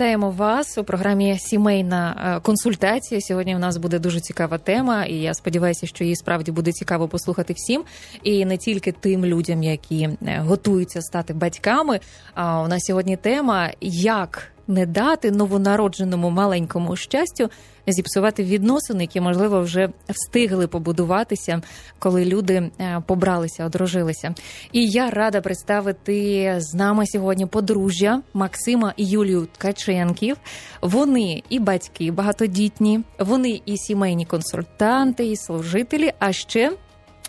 Вітаємо 0.00 0.30
вас 0.30 0.78
у 0.78 0.84
програмі 0.84 1.38
Сімейна 1.38 2.34
е, 2.36 2.40
консультація. 2.40 3.20
Сьогодні 3.20 3.56
у 3.56 3.58
нас 3.58 3.76
буде 3.76 3.98
дуже 3.98 4.20
цікава 4.20 4.58
тема, 4.58 5.04
і 5.04 5.14
я 5.14 5.34
сподіваюся, 5.34 5.86
що 5.86 6.04
її 6.04 6.16
справді 6.16 6.52
буде 6.52 6.72
цікаво 6.72 7.08
послухати 7.08 7.52
всім, 7.52 7.84
і 8.22 8.44
не 8.44 8.56
тільки 8.56 8.92
тим 8.92 9.26
людям, 9.26 9.62
які 9.62 10.02
е, 10.02 10.38
готуються 10.46 11.02
стати 11.02 11.34
батьками. 11.34 12.00
А 12.34 12.62
у 12.62 12.68
нас 12.68 12.82
сьогодні 12.84 13.16
тема 13.16 13.70
як 13.80 14.52
не 14.70 14.86
дати 14.86 15.30
новонародженому 15.30 16.30
маленькому 16.30 16.96
щастю 16.96 17.50
зіпсувати 17.86 18.44
відносини, 18.44 19.02
які 19.04 19.20
можливо 19.20 19.60
вже 19.60 19.88
встигли 20.08 20.66
побудуватися, 20.66 21.62
коли 21.98 22.24
люди 22.24 22.70
е, 22.80 23.02
побралися, 23.06 23.64
одружилися. 23.64 24.34
І 24.72 24.86
я 24.86 25.10
рада 25.10 25.40
представити 25.40 26.54
з 26.58 26.74
нами 26.74 27.06
сьогодні 27.06 27.46
подружжя 27.46 28.22
Максима 28.34 28.94
і 28.96 29.06
Юлію 29.06 29.48
Ткаченків. 29.52 30.36
Вони 30.82 31.42
і 31.48 31.58
батьки 31.58 32.10
багатодітні, 32.10 33.00
вони 33.18 33.60
і 33.66 33.76
сімейні 33.76 34.24
консультанти, 34.24 35.26
і 35.26 35.36
служителі. 35.36 36.12
А 36.18 36.32
ще 36.32 36.72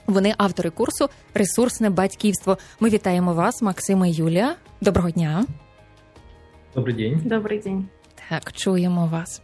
вони 0.08 0.34
автори 0.38 0.70
курсу 0.70 1.10
Ресурсне 1.34 1.90
батьківство. 1.90 2.58
Ми 2.80 2.90
вітаємо 2.90 3.34
вас, 3.34 3.62
Максима 3.62 4.08
і 4.08 4.12
Юлія. 4.12 4.56
Доброго 4.82 5.10
дня. 5.10 5.46
Добрий 6.75 6.95
день. 6.95 7.23
Добрий 7.25 7.59
день. 7.59 7.89
Так, 8.29 8.53
чуємо 8.53 9.07
вас. 9.07 9.43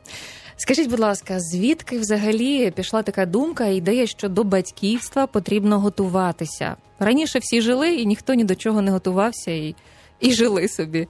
Скажіть, 0.57 0.91
будь 0.91 1.01
ласка, 1.01 1.41
звідки 1.41 1.99
взагалі 1.99 2.71
пішла 2.71 3.03
така 3.03 3.27
думка, 3.27 3.67
ідея, 3.67 4.07
що 4.07 4.29
до 4.29 4.45
батьківства 4.45 5.27
потрібно 5.27 5.81
готуватися? 5.81 6.77
Раніше 6.99 7.39
всі 7.39 7.61
жили, 7.61 7.95
і 7.95 8.07
ніхто 8.07 8.35
ні 8.35 8.45
до 8.45 8.55
чого 8.55 8.83
не 8.83 8.91
готувався 8.91 9.51
і, 9.51 9.75
і 10.21 10.33
жили 10.33 10.69
собі. 10.69 11.09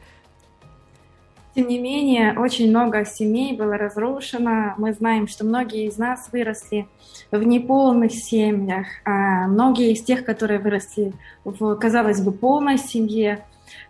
Тем 1.54 1.68
не 1.68 1.78
менее, 1.78 2.34
очень 2.38 2.70
много 2.70 3.04
семей 3.04 3.54
было 3.54 3.76
разрушено. 3.76 4.74
Мы 4.78 4.94
знаем, 4.94 5.28
что 5.28 5.44
многие 5.44 5.84
из 5.84 5.98
нас 5.98 6.30
выросли 6.32 6.86
в 7.30 7.42
неполных 7.42 8.12
семьях, 8.12 8.86
а 9.04 9.46
многие 9.48 9.92
из 9.92 10.02
тех, 10.02 10.24
которые 10.24 10.60
выросли 10.60 11.12
в, 11.44 11.74
казалось 11.76 12.20
бы, 12.20 12.32
полной 12.32 12.78
семье, 12.78 13.32
эм, 13.32 13.40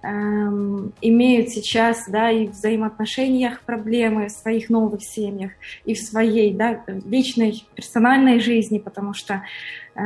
имеют 0.04 1.50
сейчас, 1.50 2.08
да, 2.08 2.32
и 2.32 2.48
в 2.48 2.52
взаимоотношениях 2.52 3.62
проблемы 3.62 4.28
в 4.28 4.32
своих 4.32 4.70
новых 4.70 5.04
семьях, 5.04 5.52
и 5.86 5.94
в 5.94 6.00
своей, 6.00 6.54
да, 6.54 6.84
личной, 6.88 7.66
персональной 7.76 8.40
жизни, 8.40 8.80
потому 8.80 9.14
что 9.14 9.44
э, 9.96 10.02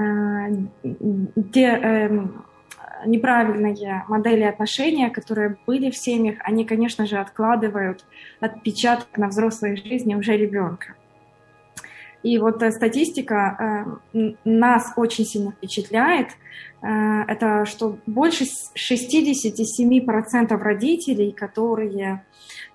те 1.53 1.79
э, 1.81 2.27
неправильные 3.05 4.03
модели 4.07 4.43
отношения, 4.43 5.09
которые 5.09 5.57
были 5.65 5.89
в 5.89 5.97
семьях, 5.97 6.35
они, 6.41 6.65
конечно 6.65 7.05
же, 7.05 7.17
откладывают 7.17 8.05
отпечаток 8.39 9.17
на 9.17 9.27
взрослой 9.27 9.75
жизни 9.77 10.15
уже 10.15 10.37
ребенка. 10.37 10.95
И 12.23 12.37
вот 12.37 12.63
статистика 12.71 13.87
э, 14.13 14.33
нас 14.45 14.93
очень 14.95 15.25
сильно 15.25 15.51
впечатляет. 15.51 16.29
Э, 16.81 17.23
это 17.27 17.65
что 17.65 17.97
больше 18.05 18.45
67% 18.75 20.57
родителей, 20.57 21.31
которые 21.31 22.23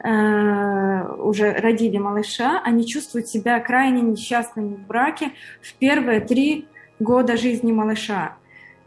э, 0.03 1.12
уже 1.19 1.53
родили 1.53 1.99
малыша, 1.99 2.61
они 2.65 2.87
чувствуют 2.87 3.29
себя 3.29 3.61
крайне 3.61 4.03
несчастными 4.03 4.75
в 4.75 4.87
браке 4.87 5.31
в 5.63 5.75
первые 5.75 6.21
три 6.21 6.67
года 6.99 7.37
жизни 7.37 7.73
малыша. 7.73 8.37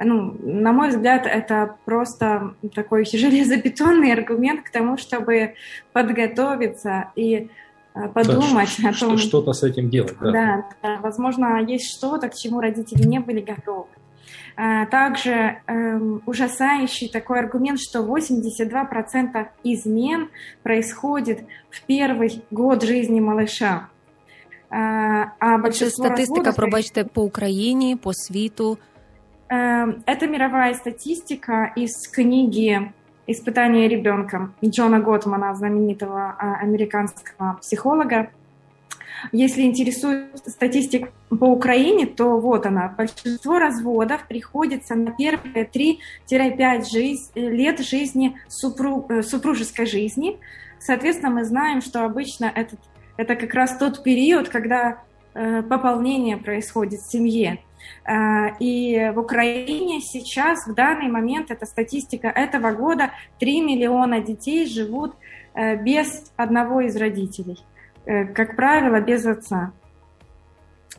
Ну, 0.01 0.37
на 0.41 0.71
мой 0.71 0.89
взгляд, 0.89 1.25
это 1.25 1.75
просто 1.85 2.55
такой 2.73 3.05
железобетонный 3.11 4.13
аргумент 4.13 4.63
к 4.63 4.71
тому, 4.71 4.97
чтобы 4.97 5.55
подготовиться 5.93 7.11
и 7.15 7.49
подумать 8.14 8.76
да, 8.82 8.90
о 8.90 8.92
том... 8.92 9.18
Что-то 9.18 9.52
с 9.52 9.62
этим 9.62 9.90
делать, 9.90 10.16
да. 10.20 10.32
Да, 10.32 10.64
да. 10.82 11.00
Возможно, 11.00 11.62
есть 11.62 11.96
что-то, 11.96 12.28
к 12.28 12.34
чему 12.34 12.60
родители 12.60 13.06
не 13.06 13.20
были 13.20 13.40
готовы. 13.40 13.86
Также 14.56 15.58
эм, 15.66 16.22
ужасающий 16.26 17.08
такой 17.08 17.40
аргумент, 17.40 17.80
что 17.80 18.00
82% 18.04 19.48
измен 19.64 20.30
происходит 20.62 21.40
в 21.70 21.82
первый 21.82 22.44
год 22.52 22.84
жизни 22.84 23.18
малыша. 23.20 23.88
А 24.70 25.58
большинство 25.58 26.06
Статистика, 26.06 26.36
разводов... 26.36 26.56
пробачте, 26.56 27.04
по 27.04 27.22
Україні, 27.22 27.96
по 27.96 28.12
світу. 28.14 28.78
Это 29.50 30.26
мировая 30.26 30.74
статистика 30.74 31.72
из 31.76 32.08
книги 32.08 32.92
«Испытание 33.31 33.87
ребенком» 33.87 34.55
Джона 34.63 34.99
Готмана, 34.99 35.53
знаменитого 35.53 36.35
американского 36.39 37.59
психолога. 37.61 38.29
Если 39.31 39.63
интересует 39.63 40.37
статистик 40.47 41.11
по 41.29 41.45
Украине, 41.45 42.05
то 42.05 42.39
вот 42.39 42.65
она. 42.65 42.93
Большинство 42.97 43.59
разводов 43.59 44.27
приходится 44.27 44.95
на 44.95 45.11
первые 45.11 45.69
3-5 46.27 46.89
жизнь, 46.89 47.31
лет 47.35 47.79
жизни 47.79 48.37
супруг, 48.47 49.11
супружеской 49.23 49.85
жизни. 49.85 50.39
Соответственно, 50.79 51.31
мы 51.31 51.43
знаем, 51.43 51.81
что 51.81 52.05
обычно 52.05 52.45
этот, 52.45 52.79
это 53.17 53.35
как 53.35 53.53
раз 53.53 53.77
тот 53.77 54.01
период, 54.03 54.49
когда 54.49 55.03
э, 55.33 55.61
пополнение 55.61 56.37
происходит 56.37 57.01
в 57.01 57.11
семье. 57.11 57.59
Э, 58.05 58.55
и 58.59 59.11
в 59.13 59.19
Украине 59.19 60.01
сейчас, 60.01 60.67
в 60.67 60.73
данный 60.73 61.09
момент, 61.09 61.51
это 61.51 61.65
статистика 61.65 62.27
этого 62.27 62.71
года, 62.71 63.11
3 63.39 63.61
миллиона 63.61 64.21
детей 64.21 64.65
живут 64.65 65.15
э, 65.53 65.75
без 65.75 66.31
одного 66.35 66.81
из 66.81 66.95
родителей. 66.95 67.57
Как 68.33 68.55
правило, 68.55 69.01
без 69.01 69.23
отца. 69.25 69.71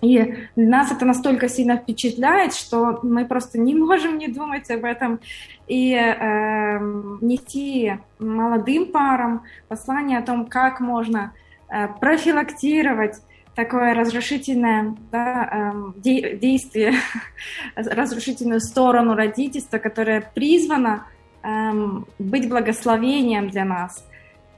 И 0.00 0.34
нас 0.56 0.90
это 0.90 1.04
настолько 1.04 1.48
сильно 1.48 1.76
впечатляет, 1.76 2.54
что 2.54 3.00
мы 3.02 3.26
просто 3.26 3.58
не 3.58 3.74
можем 3.74 4.16
не 4.16 4.28
думать 4.28 4.70
об 4.70 4.84
этом 4.84 5.20
и 5.66 5.94
э, 5.94 6.78
нести 7.20 7.98
молодым 8.18 8.92
парам 8.92 9.42
послание 9.68 10.18
о 10.18 10.22
том, 10.22 10.46
как 10.46 10.80
можно 10.80 11.34
э, 11.68 11.88
профилактировать 12.00 13.16
такое 13.59 13.93
разрушительное 13.93 14.95
да, 15.11 15.49
э, 15.51 15.93
де- 15.97 16.37
действие, 16.37 16.93
разрушительную 17.75 18.59
сторону 18.59 19.15
родительства, 19.15 19.77
которое 19.77 20.21
призвано 20.21 21.05
э, 21.43 22.03
быть 22.19 22.49
благословением 22.49 23.49
для 23.49 23.65
нас. 23.65 24.03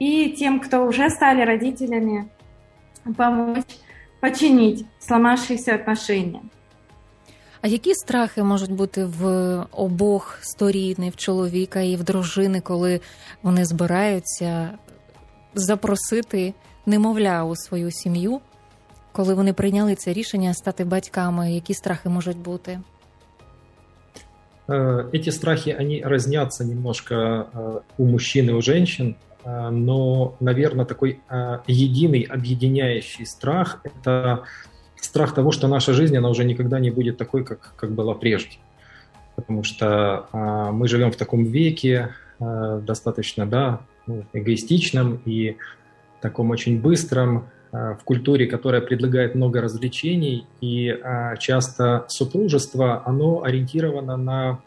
И 0.00 0.30
тем, 0.38 0.60
кто 0.60 0.86
уже 0.86 1.10
стали 1.10 1.42
родителями, 1.42 2.28
помочь 3.16 3.64
починить 4.20 4.86
сломавшиеся 4.98 5.74
отношения. 5.74 6.40
А 7.60 7.68
які 7.68 7.94
страхи 7.94 8.42
можуть 8.42 8.72
бути 8.72 9.04
в 9.04 9.56
обох 9.72 10.38
сторін, 10.42 11.04
і 11.04 11.10
в 11.10 11.16
чоловіка 11.16 11.80
і 11.80 11.96
в 11.96 12.04
дружини, 12.04 12.60
коли 12.60 13.00
вони 13.42 13.64
збираються 13.64 14.78
запросити 15.54 16.54
немовля 16.86 17.44
у 17.44 17.56
свою 17.56 17.90
сім'ю, 17.90 18.40
Коли 19.13 19.33
вони 19.33 19.53
прийняли 19.53 19.95
це 19.95 20.13
рішення 20.13 20.53
стати 20.53 20.85
батьками? 20.85 21.53
Які 21.53 21.73
страхи 21.73 22.09
можуть 22.09 22.37
бути? 22.37 22.79
Эти 24.67 25.31
страхи, 25.31 25.75
они 25.79 26.01
разнятся 26.05 26.63
немножко 26.63 27.45
у 27.97 28.05
мужчин 28.05 28.49
и 28.49 28.53
у 28.53 28.61
женщин. 28.61 29.15
Но, 29.71 30.35
наверное, 30.39 30.85
такой 30.85 31.19
единый 31.67 32.21
объединяющий 32.21 33.25
страх– 33.25 33.81
это 33.83 34.43
страх 34.95 35.33
того, 35.33 35.51
что 35.51 35.67
наша 35.67 35.93
жизнь, 35.93 36.17
она 36.17 36.29
уже 36.29 36.45
никогда 36.45 36.79
не 36.79 36.91
будет 36.91 37.17
такой, 37.17 37.43
как, 37.43 37.73
как 37.75 37.91
была 37.91 38.15
прежде. 38.15 38.57
Потому 39.35 39.63
что 39.63 40.27
а, 40.31 40.71
мы 40.71 40.87
живем 40.87 41.11
в 41.11 41.17
таком 41.17 41.43
веке, 41.43 42.09
достаточно 42.39 43.45
да, 43.45 43.81
ну, 44.07 44.25
эгоистичном 44.33 45.21
и 45.25 45.57
таком 46.21 46.51
очень 46.51 46.81
быстром, 46.81 47.49
в 47.73 47.99
культуре, 48.05 48.45
которая 48.45 48.81
предлагает 48.81 49.33
много 49.33 49.59
развлечений, 49.59 50.45
и 50.61 50.95
часто 51.39 52.05
супружество, 52.07 53.01
оно 53.03 53.43
ориентировано 53.43 54.15
на 54.15 54.59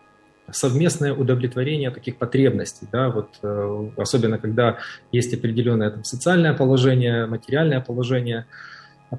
совместное 0.50 1.12
удовлетворение 1.12 1.91
таких 1.91 2.17
потребностей, 2.17 2.87
да, 2.93 3.11
вот 3.11 3.29
э, 3.43 3.91
особенно 3.97 4.38
когда 4.38 4.79
есть 5.12 5.35
определенное 5.35 5.91
там, 5.91 6.05
социальное 6.05 6.55
положение, 6.55 7.26
материальное 7.26 7.81
положение, 7.81 8.47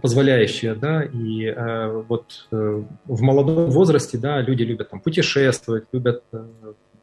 позволяющее, 0.01 0.75
да, 0.75 1.03
и 1.03 1.45
э, 1.45 2.03
вот 2.07 2.47
э, 2.51 2.83
в 3.05 3.21
молодом 3.21 3.69
возрасте, 3.69 4.17
да, 4.17 4.41
люди 4.41 4.63
любят 4.63 4.89
там 4.89 4.99
путешествовать, 4.99 5.85
любят 5.91 6.23
э, 6.31 6.45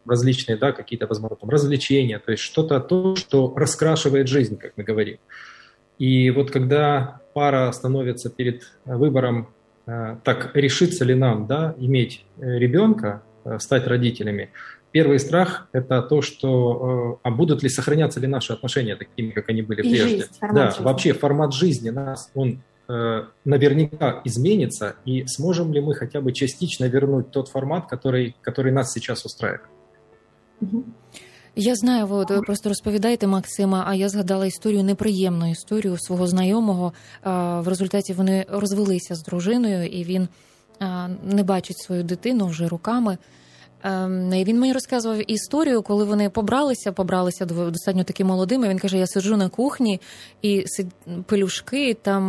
различные, 0.06 0.56
да, 0.56 0.72
какие-то, 0.72 1.06
возможно, 1.06 1.36
там, 1.36 1.50
развлечения, 1.50 2.18
то 2.18 2.32
есть 2.32 2.42
что-то 2.42 2.80
то, 2.80 3.16
что 3.16 3.54
раскрашивает 3.56 4.28
жизнь, 4.28 4.56
как 4.56 4.72
мы 4.76 4.84
говорим. 4.84 5.18
И 5.98 6.30
вот 6.30 6.50
когда 6.50 7.20
пара 7.34 7.70
становится 7.72 8.30
перед 8.30 8.62
выбором, 8.84 9.48
э, 9.86 10.16
так 10.24 10.50
решится 10.54 11.04
ли 11.04 11.14
нам, 11.14 11.46
да, 11.46 11.74
иметь 11.78 12.24
э, 12.38 12.58
ребенка, 12.58 13.22
Э, 13.44 13.58
стать 13.58 13.86
родителями. 13.86 14.50
Первый 14.90 15.18
страх– 15.18 15.68
это 15.72 16.00
то, 16.00 16.22
что 16.22 17.18
э, 17.22 17.28
а 17.28 17.30
будут 17.30 17.62
ли 17.62 17.68
сохраняться 17.68 18.20
ли 18.20 18.26
наши 18.26 18.54
отношения 18.54 18.96
такими, 18.96 19.32
как 19.32 19.50
они 19.50 19.60
были 19.60 19.82
И 19.82 19.90
прежде. 19.90 20.16
Жизнь, 20.16 20.30
да, 20.40 20.70
жизни. 20.70 20.82
вообще 20.82 21.12
формат 21.12 21.52
жизни 21.52 21.90
нас, 21.90 22.30
он 22.34 22.62
э, 22.88 23.24
наверняка 23.44 24.22
изменится, 24.24 24.96
и 25.04 25.26
сможем 25.26 25.74
ли 25.74 25.80
мы 25.82 25.94
хотя 25.94 26.22
бы 26.22 26.32
частично 26.32 26.86
вернуть 26.86 27.32
тот 27.32 27.48
формат, 27.48 27.86
который, 27.86 28.34
который 28.40 28.72
нас 28.72 28.92
сейчас 28.92 29.26
устраивает. 29.26 29.68
Я 31.56 31.74
знаю, 31.74 32.06
ви 32.06 32.16
от 32.16 32.46
просто 32.46 32.68
розповідаєте 32.68 33.26
Максима. 33.26 33.84
А 33.86 33.94
я 33.94 34.08
згадала 34.08 34.46
історію 34.46 34.84
неприємну 34.84 35.50
історію 35.50 35.98
свого 35.98 36.26
знайомого. 36.26 36.92
В 37.24 37.68
результаті 37.68 38.12
вони 38.12 38.46
розвелися 38.48 39.14
з 39.14 39.22
дружиною, 39.22 39.86
і 39.86 40.04
він 40.04 40.28
не 41.24 41.42
бачить 41.42 41.78
свою 41.78 42.02
дитину 42.02 42.46
вже 42.46 42.68
руками. 42.68 43.18
Ем, 43.84 44.32
і 44.32 44.44
Він 44.44 44.60
мені 44.60 44.72
розказував 44.72 45.30
історію, 45.30 45.82
коли 45.82 46.04
вони 46.04 46.30
побралися, 46.30 46.92
побралися 46.92 47.44
достатньо 47.44 48.04
таки 48.04 48.24
молодими. 48.24 48.68
Він 48.68 48.78
каже: 48.78 48.98
Я 48.98 49.06
сиджу 49.06 49.36
на 49.36 49.48
кухні 49.48 50.00
і 50.42 50.64
пелюшки, 51.26 51.94
там 51.94 52.24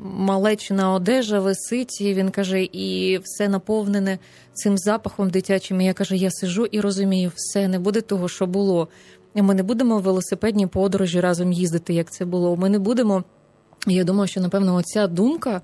малечна 0.00 0.92
одежа 0.92 1.40
висить. 1.40 2.00
І 2.00 2.14
Він 2.14 2.30
каже, 2.30 2.62
і 2.62 3.18
все 3.24 3.48
наповнене 3.48 4.18
цим 4.52 4.78
запахом 4.78 5.30
дитячим. 5.30 5.80
І 5.80 5.84
Я 5.84 5.92
каже, 5.92 6.16
я 6.16 6.30
сижу 6.30 6.66
і 6.66 6.80
розумію, 6.80 7.32
все 7.34 7.68
не 7.68 7.78
буде 7.78 8.00
того, 8.00 8.28
що 8.28 8.46
було. 8.46 8.88
Ми 9.34 9.54
не 9.54 9.62
будемо 9.62 9.98
в 9.98 10.02
велосипедній 10.02 10.66
подорожі 10.66 11.20
разом 11.20 11.52
їздити, 11.52 11.94
як 11.94 12.10
це 12.10 12.24
було. 12.24 12.56
Ми 12.56 12.68
не 12.68 12.78
будемо. 12.78 13.24
Я 13.86 14.04
думаю, 14.04 14.28
що 14.28 14.40
напевно 14.40 14.74
оця 14.74 15.06
думка 15.06 15.60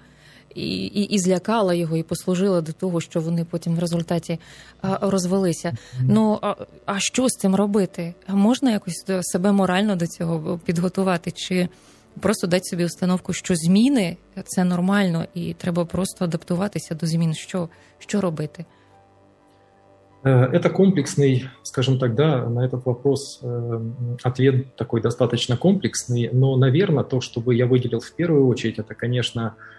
і 0.55 0.85
і, 0.85 1.03
і 1.03 1.19
злякала 1.19 1.73
його, 1.73 1.97
і 1.97 2.03
послужила 2.03 2.61
до 2.61 2.71
того, 2.71 3.01
що 3.01 3.19
вони 3.19 3.45
потім 3.45 3.75
в 3.75 3.79
результаті 3.79 4.39
а, 4.81 4.97
розвелися. 5.01 5.69
Mm-hmm. 5.69 6.05
Ну 6.09 6.39
а, 6.41 6.55
а 6.85 6.99
що 6.99 7.29
з 7.29 7.31
цим 7.31 7.55
робити? 7.55 8.13
А 8.27 8.35
можна 8.35 8.71
якось 8.71 9.05
себе 9.21 9.51
морально 9.51 9.95
до 9.95 10.07
цього 10.07 10.59
підготувати? 10.65 11.31
Чи 11.31 11.67
просто 12.19 12.47
дати 12.47 12.63
собі 12.63 12.85
установку, 12.85 13.33
що 13.33 13.55
зміни 13.55 14.17
це 14.45 14.63
нормально, 14.63 15.25
і 15.33 15.53
треба 15.53 15.85
просто 15.85 16.25
адаптуватися 16.25 16.95
до 16.95 17.07
змін? 17.07 17.33
Що, 17.33 17.69
Що 17.99 18.21
робити? 18.21 18.65
Это 20.23 20.69
комплексный, 20.69 21.49
скажем 21.63 21.97
так, 21.97 22.13
да, 22.13 22.47
на 22.47 22.67
этот 22.67 22.85
вопрос 22.85 23.41
ответ 24.23 24.75
такой 24.75 25.01
достаточно 25.01 25.57
комплексный, 25.57 26.29
но, 26.31 26.57
наверное, 26.57 27.03
то, 27.03 27.21
что 27.21 27.41
бы 27.41 27.55
я 27.55 27.65
выделил 27.65 27.99
в 28.01 28.15
первую 28.15 28.47
очередь, 28.47 28.77
это, 28.77 28.93
конечно, 28.93 29.51
Э, 29.51 29.74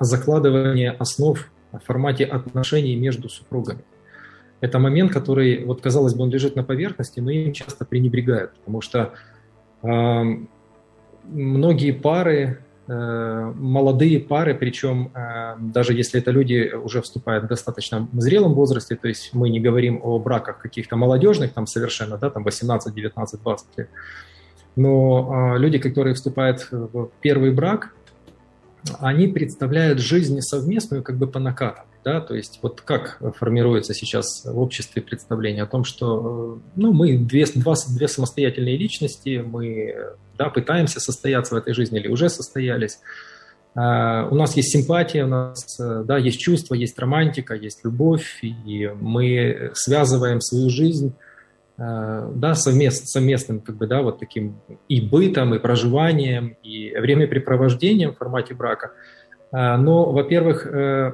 закладывание 0.00 0.90
основ 0.90 1.50
в 1.72 1.78
формате 1.78 2.24
отношений 2.24 2.96
между 2.96 3.28
супругами. 3.28 3.82
Это 4.60 4.78
момент, 4.78 5.12
который, 5.12 5.64
вот 5.64 5.80
казалось 5.80 6.14
бы, 6.14 6.24
он 6.24 6.30
лежит 6.30 6.56
на 6.56 6.64
поверхности, 6.64 7.20
но 7.20 7.30
им 7.30 7.52
часто 7.52 7.84
пренебрегают, 7.84 8.52
потому 8.54 8.80
что 8.80 9.12
э, 9.82 10.22
многие 11.24 11.92
пары, 11.92 12.58
э, 12.88 13.52
молодые 13.54 14.18
пары, 14.18 14.54
причем 14.54 15.12
э, 15.14 15.54
даже 15.60 15.92
если 15.92 16.20
это 16.20 16.32
люди 16.32 16.72
уже 16.74 17.02
вступают 17.02 17.44
в 17.44 17.46
достаточно 17.48 18.08
зрелом 18.14 18.54
возрасте, 18.54 18.96
то 18.96 19.06
есть 19.06 19.32
мы 19.32 19.48
не 19.48 19.60
говорим 19.60 20.00
о 20.02 20.18
браках 20.18 20.58
каких-то 20.58 20.96
молодежных, 20.96 21.52
там 21.52 21.68
совершенно, 21.68 22.18
да, 22.18 22.28
там 22.28 22.42
18, 22.42 22.92
19, 22.92 23.40
20 23.40 23.78
лет, 23.78 23.90
но 24.74 25.54
э, 25.54 25.58
люди, 25.58 25.78
которые 25.78 26.14
вступают 26.14 26.66
в 26.72 27.10
первый 27.20 27.52
брак, 27.52 27.92
они 29.00 29.28
представляют 29.28 29.98
жизнь 29.98 30.40
совместную 30.40 31.02
как 31.02 31.16
бы 31.16 31.26
по 31.26 31.38
накатам. 31.38 31.84
Да? 32.04 32.20
То 32.20 32.34
есть 32.34 32.60
вот 32.62 32.80
как 32.80 33.20
формируется 33.36 33.92
сейчас 33.94 34.44
в 34.44 34.58
обществе 34.58 35.02
представление 35.02 35.64
о 35.64 35.66
том, 35.66 35.84
что 35.84 36.60
ну, 36.76 36.92
мы 36.92 37.18
две, 37.18 37.46
два, 37.54 37.74
две 37.94 38.08
самостоятельные 38.08 38.76
личности, 38.76 39.44
мы 39.44 39.94
да, 40.36 40.48
пытаемся 40.48 41.00
состояться 41.00 41.54
в 41.54 41.58
этой 41.58 41.74
жизни 41.74 41.98
или 41.98 42.08
уже 42.08 42.28
состоялись. 42.28 42.98
Uh, 43.74 44.28
у 44.30 44.34
нас 44.34 44.56
есть 44.56 44.72
симпатия, 44.72 45.24
у 45.24 45.28
нас 45.28 45.76
да, 45.78 46.16
есть 46.16 46.40
чувство, 46.40 46.74
есть 46.74 46.98
романтика, 46.98 47.54
есть 47.54 47.84
любовь, 47.84 48.40
и 48.42 48.90
мы 48.98 49.70
связываем 49.74 50.40
свою 50.40 50.68
жизнь 50.68 51.14
Э, 51.14 51.27
да, 51.78 52.54
совмест, 52.54 53.06
совместным 53.06 53.60
как 53.60 53.76
бы, 53.76 53.86
да, 53.86 54.02
вот 54.02 54.18
таким 54.18 54.56
и 54.88 55.00
бытом, 55.00 55.54
и 55.54 55.60
проживанием, 55.60 56.56
и 56.64 56.90
времяпрепровождением 56.90 58.14
в 58.14 58.16
формате 58.18 58.54
брака. 58.54 58.90
Э, 59.52 59.76
но, 59.76 60.10
во-первых, 60.10 60.66
э, 60.66 61.12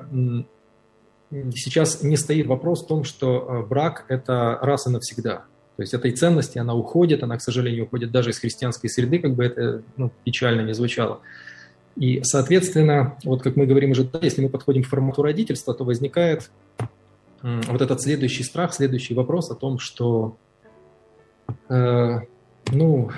сейчас 1.55 2.03
не 2.03 2.17
стоит 2.17 2.47
вопрос 2.47 2.83
в 2.83 2.87
том, 2.87 3.05
что 3.05 3.67
брак– 3.69 4.07
это 4.09 4.59
раз 4.63 4.87
и 4.87 4.91
навсегда. 4.91 5.45
То 5.77 5.83
есть 5.83 5.93
этой 5.93 6.13
ценности 6.13 6.59
она 6.59 6.75
уходит, 6.75 7.23
она, 7.23 7.37
к 7.37 7.43
сожалению, 7.43 7.85
уходит 7.85 8.11
даже 8.11 8.31
из 8.31 8.39
христианской 8.39 8.89
среды, 8.89 9.19
как 9.19 9.35
бы 9.35 9.45
это 9.45 9.83
ну, 9.99 10.11
печально 10.25 10.63
не 10.63 10.73
звучало. 10.73 11.21
И, 11.97 12.21
соответственно, 12.23 13.19
вот 13.25 13.43
как 13.43 13.57
мы 13.57 13.67
говорим 13.67 13.91
уже, 13.91 14.05
да, 14.05 14.21
если 14.23 14.41
мы 14.41 14.49
подходим 14.49 14.83
к 14.83 14.87
формату 14.87 15.23
родительства, 15.23 15.75
то 15.75 15.85
возникает 15.85 16.51
вот 17.43 17.83
этот 17.83 18.01
следующий 18.01 18.43
страх, 18.43 18.73
следующий 18.73 19.15
вопрос 19.15 19.51
о 19.51 19.55
том, 19.55 19.79
что 19.79 20.39
Э, 21.69 22.21
ну, 22.73 23.11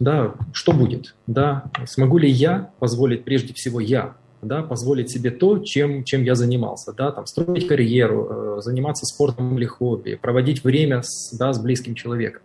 да, 0.00 0.34
что 0.52 0.72
будет, 0.72 1.14
да, 1.26 1.64
смогу 1.86 2.18
ли 2.18 2.28
я 2.28 2.70
позволить 2.78 3.24
прежде 3.24 3.54
всего 3.54 3.80
я 3.80 4.16
да, 4.44 4.62
позволить 4.62 5.10
себе 5.10 5.30
то, 5.30 5.58
чем, 5.58 6.04
чем 6.04 6.22
я 6.22 6.34
занимался, 6.34 6.92
да, 6.92 7.10
там, 7.10 7.26
строить 7.26 7.66
карьеру, 7.66 8.58
э, 8.58 8.62
заниматься 8.62 9.06
спортом 9.06 9.56
или 9.56 9.64
хобби, 9.64 10.18
проводить 10.20 10.64
время 10.64 11.02
с, 11.02 11.36
да, 11.36 11.52
с 11.52 11.58
близким 11.60 11.94
человеком. 11.94 12.42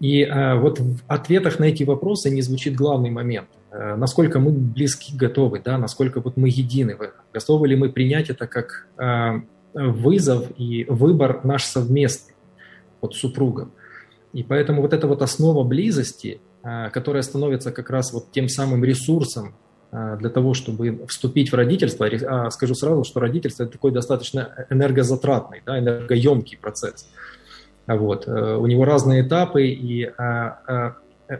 И 0.00 0.22
э, 0.22 0.58
вот 0.58 0.78
в 0.78 1.00
ответах 1.08 1.58
на 1.58 1.64
эти 1.64 1.82
вопросы 1.82 2.30
не 2.30 2.42
звучит 2.42 2.74
главный 2.74 3.10
момент. 3.10 3.48
Э, 3.70 3.96
насколько 3.96 4.38
мы 4.38 4.50
близки, 4.52 5.14
готовы, 5.14 5.60
да, 5.62 5.76
насколько 5.78 6.20
вот 6.20 6.36
мы 6.36 6.48
едины 6.48 6.96
в 6.96 7.02
этом. 7.02 7.20
Готовы 7.32 7.68
ли 7.68 7.76
мы 7.76 7.90
принять 7.90 8.30
это 8.30 8.46
как 8.46 8.86
э, 8.98 9.40
вызов 9.74 10.46
и 10.56 10.86
выбор 10.88 11.40
наш 11.44 11.64
совместный, 11.64 12.29
вот 13.00 13.14
супруга. 13.14 13.68
И 14.32 14.42
поэтому 14.42 14.82
вот 14.82 14.92
эта 14.92 15.06
вот 15.06 15.22
основа 15.22 15.64
близости, 15.64 16.40
э, 16.62 16.90
которая 16.90 17.22
становится 17.22 17.72
как 17.72 17.90
раз 17.90 18.12
вот 18.12 18.30
тем 18.30 18.48
самым 18.48 18.84
ресурсом 18.84 19.54
э, 19.90 20.16
для 20.20 20.30
того, 20.30 20.54
чтобы 20.54 21.04
вступить 21.08 21.50
в 21.50 21.54
родительство, 21.54 22.06
а 22.06 22.50
скажу 22.50 22.74
сразу, 22.74 23.04
что 23.04 23.20
родительство– 23.20 23.62
это 23.64 23.72
такой 23.72 23.90
достаточно 23.90 24.66
энергозатратный, 24.70 25.62
да, 25.66 25.78
энергоемкий 25.78 26.58
процесс. 26.58 27.08
Вот. 27.86 28.28
Э, 28.28 28.56
у 28.56 28.66
него 28.66 28.84
разные 28.84 29.26
этапы, 29.26 29.66
и 29.66 30.10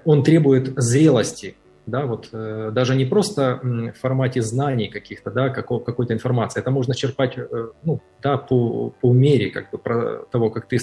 он 0.05 0.23
требует 0.23 0.73
зрелости, 0.77 1.57
да, 1.85 2.07
вот 2.07 2.29
даже 2.31 2.95
не 2.95 3.05
просто 3.05 3.59
в 3.63 3.93
формате 4.01 4.41
знаний 4.41 4.87
каких-то, 4.87 5.33
да, 5.33 5.49
какой-то 5.49 6.15
информации, 6.15 6.61
это 6.61 6.71
можно 6.71 6.95
черпать, 6.95 7.37
ну, 7.83 8.01
да, 8.23 8.37
по, 8.37 8.91
по 9.01 9.13
мере 9.13 9.51
как 9.51 9.73
бы 9.73 9.79
про 9.79 10.27
того, 10.31 10.51
как 10.51 10.69
ты 10.69 10.79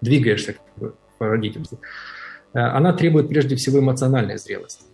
двигаешься 0.00 0.54
по 1.18 1.28
родительству, 1.28 1.80
э, 2.54 2.58
она 2.58 2.92
требует 2.92 3.28
прежде 3.28 3.56
всего 3.56 3.80
эмоциональной 3.80 4.38
зрелости 4.38 4.84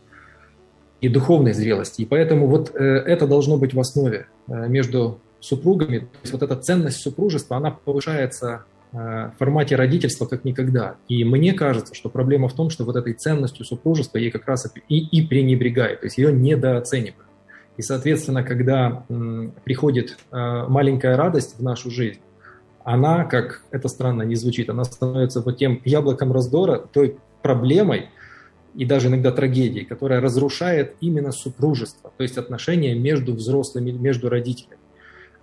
и 1.01 1.09
духовной 1.09 1.53
зрелости. 1.53 2.03
И 2.03 2.07
поэтому 2.07 2.47
вот 2.47 2.75
э, 2.75 2.83
это 2.83 3.27
должно 3.27 3.57
быть 3.57 3.75
в 3.75 3.81
основе 3.81 4.27
э, 4.49 4.69
между 4.69 5.21
супругами. 5.41 5.99
То 5.99 6.19
есть 6.23 6.33
вот 6.33 6.43
эта 6.43 6.57
ценность 6.57 7.01
супружества, 7.01 7.57
она 7.57 7.71
повышается 7.71 8.65
в 8.93 9.33
формате 9.41 9.75
родительства 9.75 10.25
как 10.25 10.45
никогда. 10.45 10.95
И 11.09 11.25
мне 11.25 11.53
кажется, 11.53 11.97
что 11.97 12.09
проблема 12.09 12.47
в 12.47 12.53
том, 12.53 12.71
что 12.71 12.85
вот 12.85 12.95
этой 12.95 13.13
ценностью 13.15 13.67
супружества 13.67 14.19
ей 14.19 14.31
как 14.31 14.47
раз 14.47 14.73
и, 14.89 14.99
и 14.99 15.27
пренебрегает, 15.27 16.03
то 16.03 16.07
есть 16.07 16.17
ее 16.17 16.33
недооценивают. 16.33 17.27
И, 17.77 17.83
соответственно, 17.83 18.45
когда 18.45 19.05
приходит 19.65 20.17
маленькая 20.31 21.17
радость 21.17 21.59
в 21.59 21.63
нашу 21.65 21.91
жизнь, 21.91 22.21
она, 22.85 23.25
как 23.25 23.63
это 23.71 23.89
странно 23.89 24.23
не 24.23 24.35
звучит, 24.37 24.71
она 24.71 24.85
становится 24.85 25.41
вот 25.41 25.57
тем 25.57 25.81
яблоком 25.85 26.33
раздора, 26.33 26.79
той 26.79 27.17
проблемой 27.43 28.11
и 28.75 28.85
даже 28.85 29.09
иногда 29.09 29.31
трагедией, 29.33 29.85
которая 29.85 30.21
разрушает 30.21 30.95
именно 31.01 31.33
супружество, 31.33 32.13
то 32.17 32.23
есть 32.23 32.37
отношения 32.37 32.95
между 32.95 33.35
взрослыми, 33.35 33.91
между 33.91 34.29
родителями. 34.29 34.81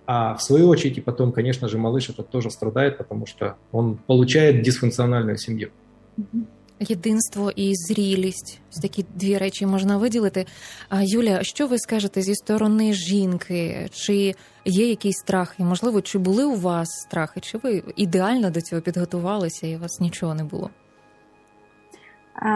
А 0.06 0.34
в 0.34 0.42
свою 0.42 0.68
очередь 0.68 0.98
и 0.98 1.00
потом, 1.00 1.32
конечно 1.32 1.68
же, 1.68 1.78
малыш 1.78 2.10
этот 2.10 2.28
тоже 2.28 2.50
страдает, 2.50 2.98
потому 2.98 3.26
что 3.26 3.56
он 3.70 3.96
получает 3.96 4.62
дисфункциональную 4.62 5.36
семью. 5.36 5.70
Єдинство 6.81 7.51
і 7.55 7.75
зрілість 7.75 8.61
Ось 8.71 8.77
такі 8.77 9.05
дві 9.15 9.37
речі 9.37 9.65
можна 9.65 9.97
виділити. 9.97 10.45
А 10.89 11.01
Юля, 11.03 11.43
що 11.43 11.67
ви 11.67 11.79
скажете 11.79 12.21
зі 12.21 12.35
сторони 12.35 12.93
жінки? 12.93 13.87
Чи 13.91 14.35
є 14.65 14.89
якийсь 14.89 15.17
страх? 15.17 15.55
І 15.59 15.63
можливо, 15.63 16.01
чи 16.01 16.17
були 16.17 16.45
у 16.45 16.55
вас 16.55 16.87
страхи? 16.89 17.39
Чи 17.39 17.57
ви 17.57 17.83
ідеально 17.95 18.49
до 18.49 18.61
цього 18.61 18.81
підготувалися 18.81 19.67
і 19.67 19.75
у 19.75 19.79
вас 19.79 19.99
нічого 19.99 20.35
не 20.35 20.43
було? 20.43 20.69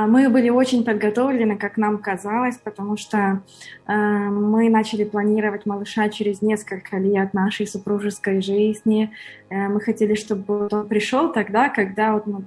Мы 0.07 0.29
были 0.29 0.49
очень 0.49 0.83
подготовлены, 0.83 1.57
как 1.57 1.75
нам 1.77 1.97
казалось, 1.97 2.57
потому 2.57 2.97
что 2.97 3.17
э, 3.17 3.93
мы 4.29 4.69
начали 4.69 5.03
планировать 5.03 5.65
малыша 5.65 6.09
через 6.09 6.43
несколько 6.43 6.97
лет 6.97 7.33
нашей 7.33 7.65
супружеской 7.65 8.43
жизни. 8.43 9.11
Э, 9.49 9.69
мы 9.69 9.79
хотели, 9.79 10.13
чтобы 10.13 10.67
он 10.71 10.87
пришел 10.87 11.33
тогда, 11.33 11.69
когда 11.69 12.13
вот 12.13 12.27
мы 12.27 12.43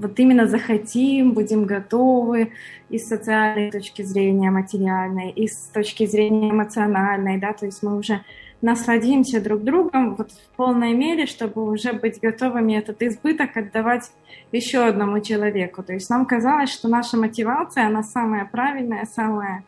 вот 0.00 0.18
именно 0.18 0.46
захотим, 0.46 1.32
будем 1.32 1.64
готовы 1.64 2.52
и 2.88 2.98
с 2.98 3.08
социальной 3.08 3.70
точки 3.70 4.02
зрения 4.02 4.50
материальной, 4.50 5.30
и 5.30 5.48
с 5.48 5.70
точки 5.72 6.06
зрения 6.06 6.50
эмоциональной, 6.50 7.38
да, 7.38 7.52
то 7.52 7.66
есть 7.66 7.82
мы 7.82 7.96
уже 7.96 8.20
насладимся 8.60 9.40
друг 9.40 9.62
другом 9.62 10.16
вот 10.16 10.32
в 10.32 10.56
полной 10.56 10.92
мере, 10.94 11.26
чтобы 11.26 11.70
уже 11.70 11.92
быть 11.92 12.20
готовыми 12.20 12.74
этот 12.74 13.02
избыток 13.02 13.56
отдавать 13.56 14.10
еще 14.52 14.84
одному 14.84 15.20
человеку. 15.20 15.82
То 15.82 15.92
есть 15.92 16.10
нам 16.10 16.26
казалось, 16.26 16.70
что 16.70 16.88
наша 16.88 17.16
мотивация, 17.16 17.86
она 17.86 18.02
самая 18.02 18.44
правильная, 18.46 19.04
самая 19.04 19.64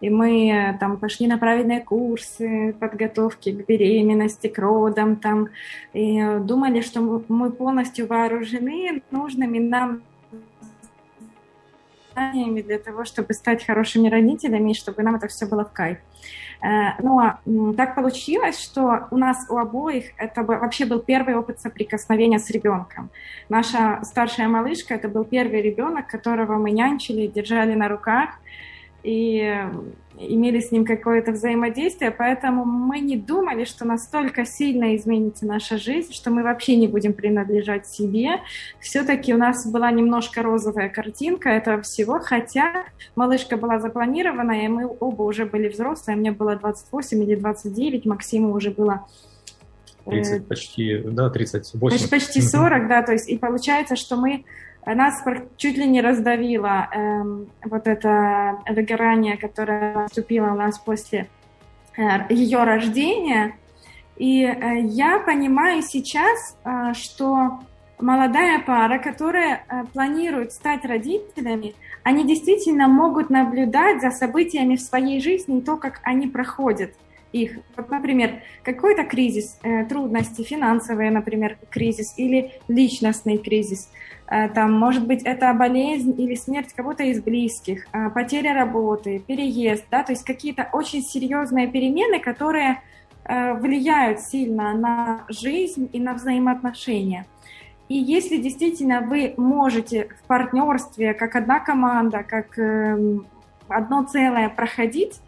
и 0.00 0.08
мы 0.08 0.50
э, 0.50 0.78
там 0.78 0.96
пошли 0.96 1.26
на 1.26 1.36
правильные 1.36 1.80
курсы 1.80 2.74
подготовки 2.80 3.52
к 3.52 3.66
беременности, 3.66 4.46
к 4.46 4.58
родам 4.58 5.16
там, 5.16 5.48
и 5.92 6.18
э, 6.18 6.40
думали, 6.40 6.80
что 6.80 7.00
мы 7.28 7.50
полностью 7.52 8.06
вооружены 8.06 9.02
нужными 9.10 9.58
нам 9.58 10.02
знаниями 12.20 12.60
для 12.60 12.78
того, 12.78 13.04
чтобы 13.04 13.34
стать 13.34 13.66
хорошими 13.66 14.08
родителями, 14.08 14.70
и 14.70 14.74
чтобы 14.74 15.02
нам 15.02 15.14
это 15.16 15.28
все 15.28 15.46
было 15.46 15.64
в 15.64 15.72
кайф. 15.72 15.98
Э, 16.62 17.02
но 17.02 17.38
так 17.76 17.94
получилось, 17.94 18.60
что 18.60 19.08
у 19.10 19.16
нас 19.16 19.46
у 19.48 19.56
обоих 19.56 20.04
это 20.18 20.42
вообще 20.42 20.84
был 20.84 21.00
первый 21.00 21.34
опыт 21.34 21.60
соприкосновения 21.60 22.38
с 22.38 22.50
ребенком. 22.50 23.10
Наша 23.48 24.00
старшая 24.04 24.48
малышка 24.48 24.94
это 24.94 25.08
был 25.08 25.24
первый 25.24 25.62
ребенок, 25.62 26.06
которого 26.06 26.58
мы 26.58 26.70
нянчили, 26.70 27.26
держали 27.26 27.74
на 27.74 27.88
руках, 27.88 28.30
и 29.02 29.64
имели 30.18 30.60
с 30.60 30.70
ним 30.70 30.84
какое-то 30.84 31.32
взаимодействие, 31.32 32.10
поэтому 32.10 32.64
мы 32.64 33.00
не 33.00 33.16
думали, 33.16 33.64
что 33.64 33.86
настолько 33.86 34.44
сильно 34.44 34.94
изменится 34.96 35.46
наша 35.46 35.78
жизнь, 35.78 36.12
что 36.12 36.30
мы 36.30 36.42
вообще 36.42 36.76
не 36.76 36.88
будем 36.88 37.14
принадлежать 37.14 37.86
себе. 37.86 38.40
Все-таки 38.80 39.32
у 39.32 39.38
нас 39.38 39.66
была 39.70 39.90
немножко 39.90 40.42
розовая 40.42 40.90
картинка 40.90 41.48
этого 41.48 41.80
всего, 41.82 42.20
хотя 42.20 42.84
малышка 43.16 43.56
была 43.56 43.78
запланирована, 43.80 44.64
и 44.64 44.68
мы 44.68 44.86
оба 44.86 45.22
уже 45.22 45.46
были 45.46 45.68
взрослые, 45.68 46.16
мне 46.16 46.32
было 46.32 46.56
28 46.56 47.22
или 47.22 47.34
29, 47.36 48.04
Максиму 48.04 48.52
уже 48.52 48.70
было 48.70 49.06
30, 50.04 50.42
э, 50.42 50.44
почти, 50.44 50.98
да, 50.98 51.30
38. 51.30 51.80
Почти, 51.80 52.08
почти 52.08 52.40
40, 52.42 52.88
да, 52.88 53.02
то 53.02 53.12
есть 53.12 53.28
и 53.28 53.38
получается, 53.38 53.96
что 53.96 54.16
мы 54.16 54.44
нас 54.86 55.22
чуть 55.56 55.76
ли 55.76 55.86
не 55.86 56.00
раздавило 56.00 56.88
э, 56.90 57.22
вот 57.64 57.86
это 57.86 58.58
выгорание, 58.68 59.36
которое 59.36 59.94
наступило 59.94 60.52
у 60.52 60.54
нас 60.54 60.78
после 60.78 61.28
э, 61.96 62.02
ее 62.30 62.64
рождения. 62.64 63.56
И 64.16 64.42
э, 64.44 64.80
я 64.80 65.18
понимаю 65.18 65.82
сейчас, 65.82 66.56
э, 66.64 66.94
что 66.94 67.60
молодая 67.98 68.60
пара, 68.60 68.98
которая 68.98 69.64
э, 69.68 69.84
планирует 69.92 70.52
стать 70.52 70.84
родителями, 70.84 71.74
они 72.02 72.26
действительно 72.26 72.88
могут 72.88 73.28
наблюдать 73.28 74.00
за 74.00 74.10
событиями 74.10 74.76
в 74.76 74.80
своей 74.80 75.20
жизни 75.20 75.58
и 75.58 75.62
то, 75.62 75.76
как 75.76 76.00
они 76.04 76.26
проходят 76.26 76.94
их. 77.32 77.58
Вот, 77.76 77.90
например, 77.90 78.42
какой-то 78.62 79.04
кризис, 79.04 79.58
э, 79.62 79.84
трудности 79.84 80.42
финансовые, 80.42 81.10
например, 81.10 81.58
кризис 81.68 82.14
или 82.16 82.52
личностный 82.66 83.36
кризис– 83.36 83.90
там, 84.54 84.72
может 84.72 85.06
быть, 85.06 85.22
это 85.24 85.52
болезнь 85.52 86.14
или 86.16 86.36
смерть 86.36 86.72
кого-то 86.72 87.02
из 87.02 87.20
близких, 87.20 87.86
э, 87.92 88.10
потеря 88.10 88.54
работы, 88.54 89.18
переезд, 89.18 89.84
да, 89.90 90.04
то 90.04 90.12
есть 90.12 90.24
какие-то 90.24 90.68
очень 90.72 91.02
серьезные 91.02 91.66
перемены, 91.66 92.20
которые 92.20 92.80
э, 93.24 93.54
влияют 93.54 94.20
сильно 94.20 94.72
на 94.74 95.24
жизнь 95.28 95.90
и 95.92 95.98
на 95.98 96.14
взаимоотношения. 96.14 97.26
И 97.88 97.96
если 97.96 98.36
действительно 98.36 99.00
вы 99.00 99.34
можете 99.36 100.10
в 100.22 100.26
партнерстве, 100.28 101.12
как 101.12 101.34
одна 101.34 101.58
команда, 101.58 102.22
как 102.22 102.56
эм, 102.56 103.26
одно 103.66 104.04
целое 104.04 104.48
проходить, 104.48 105.20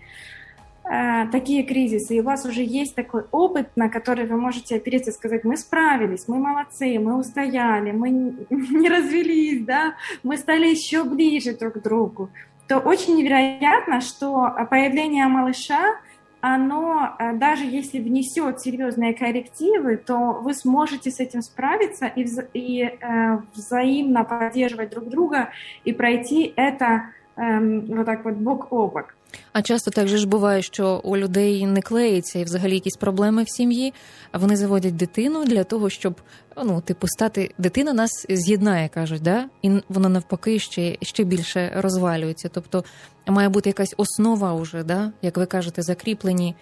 Э, 0.84 1.28
такие 1.30 1.62
кризисы, 1.62 2.16
и 2.16 2.20
у 2.20 2.24
вас 2.24 2.44
уже 2.44 2.62
есть 2.62 2.96
такой 2.96 3.22
опыт, 3.30 3.68
на 3.76 3.88
который 3.88 4.26
вы 4.26 4.36
можете 4.36 4.76
опереться 4.76 5.10
и 5.10 5.14
сказать, 5.14 5.44
мы 5.44 5.56
справились, 5.56 6.26
мы 6.26 6.38
молодцы, 6.38 6.98
мы 6.98 7.16
устояли, 7.16 7.92
мы 7.92 8.10
не 8.50 8.88
развелись, 8.88 9.64
да, 9.64 9.94
мы 10.24 10.36
стали 10.36 10.66
еще 10.66 11.04
ближе 11.04 11.56
друг 11.56 11.74
к 11.74 11.82
другу, 11.82 12.30
то 12.66 12.78
очень 12.78 13.16
невероятно, 13.16 14.00
что 14.00 14.52
появление 14.70 15.28
малыша, 15.28 16.00
оно, 16.40 17.14
э, 17.16 17.34
даже 17.34 17.64
если 17.64 18.00
внесет 18.00 18.60
серьезные 18.60 19.14
коррективы, 19.14 19.96
то 19.96 20.40
вы 20.42 20.52
сможете 20.52 21.12
с 21.12 21.20
этим 21.20 21.42
справиться 21.42 22.06
и, 22.06 22.24
вза- 22.24 22.48
и 22.54 22.82
э, 22.82 23.38
взаимно 23.54 24.24
поддерживать 24.24 24.90
друг 24.90 25.08
друга 25.08 25.50
и 25.84 25.92
пройти 25.92 26.52
это 26.56 27.04
э, 27.36 27.80
вот 27.86 28.04
так 28.04 28.24
вот 28.24 28.34
бок 28.34 28.72
о 28.72 28.88
бок. 28.88 29.14
А 29.52 29.62
часто 29.62 29.90
так 29.90 30.08
же 30.08 30.18
ж 30.18 30.26
буває, 30.26 30.62
що 30.62 31.00
у 31.04 31.16
людей 31.16 31.66
не 31.66 31.82
клеїться 31.82 32.38
і 32.38 32.44
взагалі 32.44 32.74
якісь 32.74 32.96
проблеми 32.96 33.42
в 33.42 33.50
сім'ї, 33.50 33.94
а 34.32 34.38
вони 34.38 34.56
заводять 34.56 34.96
дитину 34.96 35.44
для 35.44 35.64
того, 35.64 35.90
щоб 35.90 36.20
ну, 36.64 36.80
типу, 36.80 37.08
стати 37.08 37.54
дитина 37.58 37.92
нас 37.92 38.26
з'єднає, 38.28 38.88
кажуть, 38.88 39.22
да? 39.22 39.44
і 39.62 39.70
воно 39.88 40.08
навпаки 40.08 40.58
ще 40.58 40.96
ще 41.02 41.24
більше 41.24 41.72
розвалюється. 41.76 42.48
Тобто 42.48 42.84
має 43.26 43.48
бути 43.48 43.70
якась 43.70 43.94
основа 43.96 44.52
уже, 44.52 44.82
да? 44.82 45.12
як 45.22 45.36
ви 45.36 45.46
кажете, 45.46 45.82
закріплені 45.82 46.54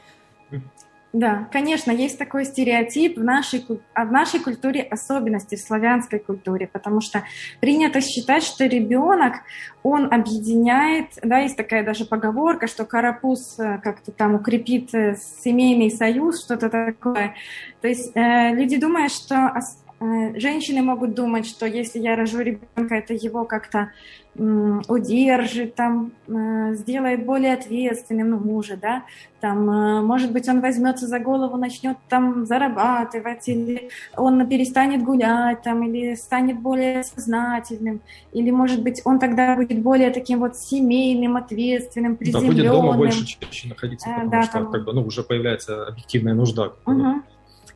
Да, 1.12 1.48
конечно, 1.50 1.90
есть 1.90 2.18
такой 2.18 2.44
стереотип 2.44 3.18
в 3.18 3.24
нашей, 3.24 3.66
а 3.94 4.04
в 4.04 4.12
нашей 4.12 4.38
культуре, 4.38 4.82
особенности 4.82 5.56
в 5.56 5.60
славянской 5.60 6.20
культуре, 6.20 6.68
потому 6.72 7.00
что 7.00 7.24
принято 7.60 8.00
считать, 8.00 8.44
что 8.44 8.64
ребенок, 8.66 9.38
он 9.82 10.12
объединяет, 10.12 11.06
да, 11.22 11.38
есть 11.38 11.56
такая 11.56 11.84
даже 11.84 12.04
поговорка, 12.04 12.68
что 12.68 12.84
карапуз 12.84 13.58
э, 13.58 13.80
как-то 13.82 14.12
там 14.12 14.36
укрепит 14.36 14.94
э, 14.94 15.16
семейный 15.42 15.90
союз, 15.90 16.44
что-то 16.44 16.70
такое. 16.70 17.34
То 17.80 17.88
есть 17.88 18.12
э, 18.14 18.54
люди 18.54 18.76
думают, 18.76 19.12
что 19.12 19.52
женщины 20.00 20.82
могут 20.82 21.14
думать, 21.14 21.46
что 21.46 21.66
если 21.66 21.98
я 21.98 22.16
рожу 22.16 22.40
ребенка, 22.40 22.94
это 22.94 23.12
его 23.14 23.44
как-то 23.44 23.90
удержит, 24.36 25.74
там, 25.74 26.12
э, 26.28 26.74
сделает 26.74 27.26
более 27.26 27.52
ответственным, 27.54 28.30
ну, 28.30 28.38
мужа, 28.38 28.78
да, 28.80 29.02
там, 29.40 29.68
э, 29.68 30.00
может 30.02 30.32
быть, 30.32 30.48
он 30.48 30.60
возьмется 30.60 31.08
за 31.08 31.18
голову, 31.18 31.56
начнет 31.56 31.96
там 32.08 32.46
зарабатывать, 32.46 33.48
или 33.48 33.90
он 34.16 34.48
перестанет 34.48 35.02
гулять, 35.02 35.62
там, 35.62 35.82
или 35.82 36.14
станет 36.14 36.60
более 36.60 37.02
сознательным, 37.02 38.00
или, 38.32 38.52
может 38.52 38.82
быть, 38.82 39.02
он 39.04 39.18
тогда 39.18 39.56
будет 39.56 39.80
более 39.80 40.10
таким 40.10 40.38
вот 40.38 40.56
семейным, 40.56 41.36
ответственным, 41.36 42.16
приземленным. 42.16 42.56
Да, 42.56 42.62
будет 42.62 42.72
дома 42.72 42.92
больше 42.96 43.26
чаще 43.26 43.68
находиться, 43.68 44.08
э, 44.08 44.14
потому 44.14 44.30
да, 44.30 44.42
что, 44.44 44.52
там... 44.52 44.84
бы, 44.84 44.92
ну, 44.92 45.02
уже 45.02 45.24
появляется 45.24 45.86
объективная 45.88 46.34
нужда. 46.34 46.72
Угу 46.86 47.22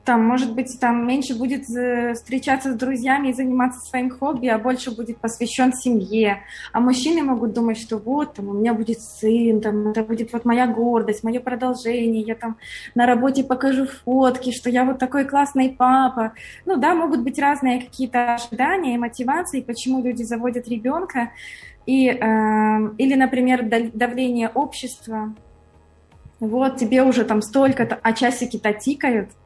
там, 0.05 0.23
может 0.23 0.55
быть, 0.55 0.79
там 0.79 1.07
меньше 1.07 1.35
будет 1.35 1.69
э, 1.71 2.13
встречаться 2.13 2.73
с 2.73 2.77
друзьями 2.77 3.29
и 3.29 3.33
заниматься 3.33 3.81
своим 3.81 4.11
хобби, 4.11 4.49
а 4.49 4.59
больше 4.59 4.95
будет 4.95 5.17
посвящен 5.19 5.73
семье. 5.73 6.43
А 6.73 6.81
мужчины 6.81 7.23
могут 7.23 7.55
думать, 7.55 7.79
что 7.79 7.97
вот, 7.97 8.35
там, 8.35 8.49
у 8.49 8.53
меня 8.53 8.75
будет 8.75 9.01
сын, 9.01 9.63
там, 9.63 9.89
это 9.89 10.03
будет 10.03 10.33
вот 10.35 10.45
моя 10.45 10.67
гордость, 10.67 11.25
мое 11.25 11.41
продолжение, 11.41 12.23
я 12.23 12.35
там 12.35 12.59
на 12.95 13.07
работе 13.07 13.45
покажу 13.45 13.87
фотки, 13.87 14.53
что 14.53 14.69
я 14.69 14.85
вот 14.85 14.99
такой 14.99 15.25
классный 15.25 15.71
папа. 15.71 16.35
Ну 16.67 16.77
да, 16.77 16.95
могут 16.95 17.23
быть 17.23 17.39
разные 17.39 17.81
какие-то 17.81 18.35
ожидания 18.35 18.95
и 18.95 18.99
мотивации, 18.99 19.63
почему 19.63 20.03
люди 20.03 20.23
заводят 20.23 20.69
ребенка. 20.69 21.31
И, 21.87 22.09
э, 22.09 22.15
или, 22.99 23.15
например, 23.15 23.91
давление 23.95 24.49
общества. 24.49 25.35
Вот, 26.41 26.77
тебе 26.77 27.03
уже 27.05 27.25
там 27.25 27.41
столько-то, 27.41 27.99
а 28.03 28.13
часики-то 28.13 28.75
тикают– 28.75 29.31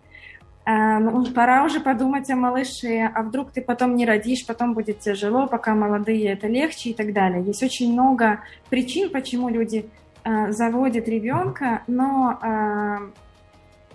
пора 1.35 1.65
уже 1.65 1.81
подумать 1.81 2.29
о 2.31 2.37
малыше, 2.37 3.11
а 3.15 3.23
вдруг 3.23 3.53
ты 3.53 3.63
потом 3.63 3.97
не 3.97 4.05
родишь, 4.05 4.47
потом 4.47 4.75
будет 4.75 5.01
тяжело, 5.01 5.47
пока 5.47 5.75
молодые 5.75 6.33
это 6.33 6.47
легче 6.47 6.91
и 6.91 6.95
так 6.95 7.13
далее. 7.13 7.43
Есть 7.43 7.63
очень 7.63 7.93
много 7.93 8.41
причин, 8.69 9.09
почему 9.11 9.49
люди 9.49 9.89
э, 10.25 10.53
заводят 10.53 11.09
ребенка, 11.09 11.83
но 11.87 12.39
э, 12.43 12.97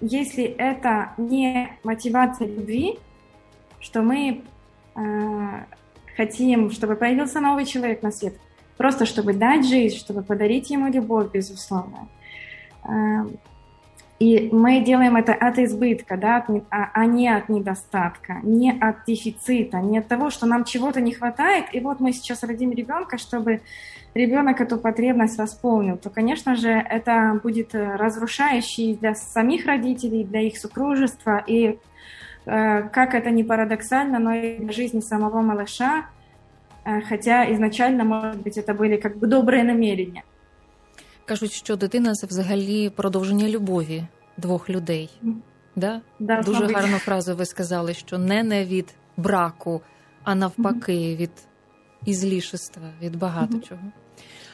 если 0.01 0.43
это 0.45 1.13
не 1.17 1.69
мотивация 1.83 2.47
любви, 2.47 2.97
что 3.79 4.01
мы 4.01 4.41
э, 4.95 4.99
хотим, 6.17 6.71
чтобы 6.71 6.95
появился 6.95 7.39
новый 7.39 7.65
человек 7.65 8.01
на 8.01 8.11
свет, 8.11 8.33
просто 8.77 9.05
чтобы 9.05 9.33
дать 9.33 9.67
жизнь, 9.67 9.97
чтобы 9.97 10.23
подарить 10.23 10.71
ему 10.71 10.87
любовь, 10.91 11.31
безусловно, 11.31 12.07
э, 12.83 12.89
и 14.19 14.49
мы 14.51 14.79
делаем 14.81 15.15
это 15.15 15.33
от 15.33 15.57
избытка, 15.59 16.17
да, 16.17 16.37
от, 16.37 16.49
а, 16.69 16.91
а 16.93 17.05
не 17.05 17.27
от 17.27 17.49
недостатка, 17.49 18.39
не 18.43 18.71
от 18.71 19.05
дефицита, 19.05 19.77
не 19.77 19.97
от 19.97 20.07
того, 20.07 20.29
что 20.29 20.45
нам 20.45 20.63
чего-то 20.63 21.01
не 21.01 21.13
хватает, 21.13 21.65
и 21.73 21.79
вот 21.79 21.99
мы 21.99 22.13
сейчас 22.13 22.43
родим 22.43 22.71
ребенка, 22.71 23.17
чтобы 23.17 23.61
ребенок 24.13 24.61
эту 24.61 24.77
потребность 24.77 25.37
восполнил, 25.37 25.97
то, 25.97 26.09
конечно 26.09 26.55
же, 26.55 26.69
это 26.69 27.39
будет 27.41 27.73
разрушающий 27.73 28.95
для 28.95 29.15
самих 29.15 29.65
родителей, 29.65 30.23
для 30.23 30.41
их 30.41 30.57
супружества, 30.57 31.43
и 31.45 31.79
э, 32.45 32.83
как 32.89 33.15
это 33.15 33.31
не 33.31 33.43
парадоксально, 33.43 34.19
но 34.19 34.33
и 34.33 34.57
для 34.57 34.71
жизни 34.71 34.99
самого 34.99 35.41
малыша, 35.41 36.05
э, 36.85 37.01
хотя 37.01 37.51
изначально, 37.53 38.03
может 38.03 38.41
быть, 38.41 38.57
это 38.57 38.73
были 38.73 38.97
как 38.97 39.17
бы 39.17 39.27
добрые 39.27 39.63
намерения 39.63 40.23
Кажуть, 41.32 41.52
що 41.52 41.76
дитина 41.76 42.14
це 42.14 42.26
взагалі 42.26 42.90
продовження 42.90 43.48
любові 43.48 44.04
двох 44.36 44.70
людей. 44.70 45.10
Да? 45.76 46.00
Да, 46.18 46.42
Дуже 46.42 46.60
мабуть. 46.60 46.76
гарну 46.76 46.98
фразу 46.98 47.36
ви 47.36 47.46
сказали, 47.46 47.94
що 47.94 48.18
не 48.18 48.42
не 48.42 48.64
від 48.64 48.94
браку, 49.16 49.82
а 50.24 50.34
навпаки, 50.34 51.16
від 51.16 51.30
излишества, 52.06 52.82
від 53.02 53.16
багато 53.16 53.58
чого. 53.68 53.80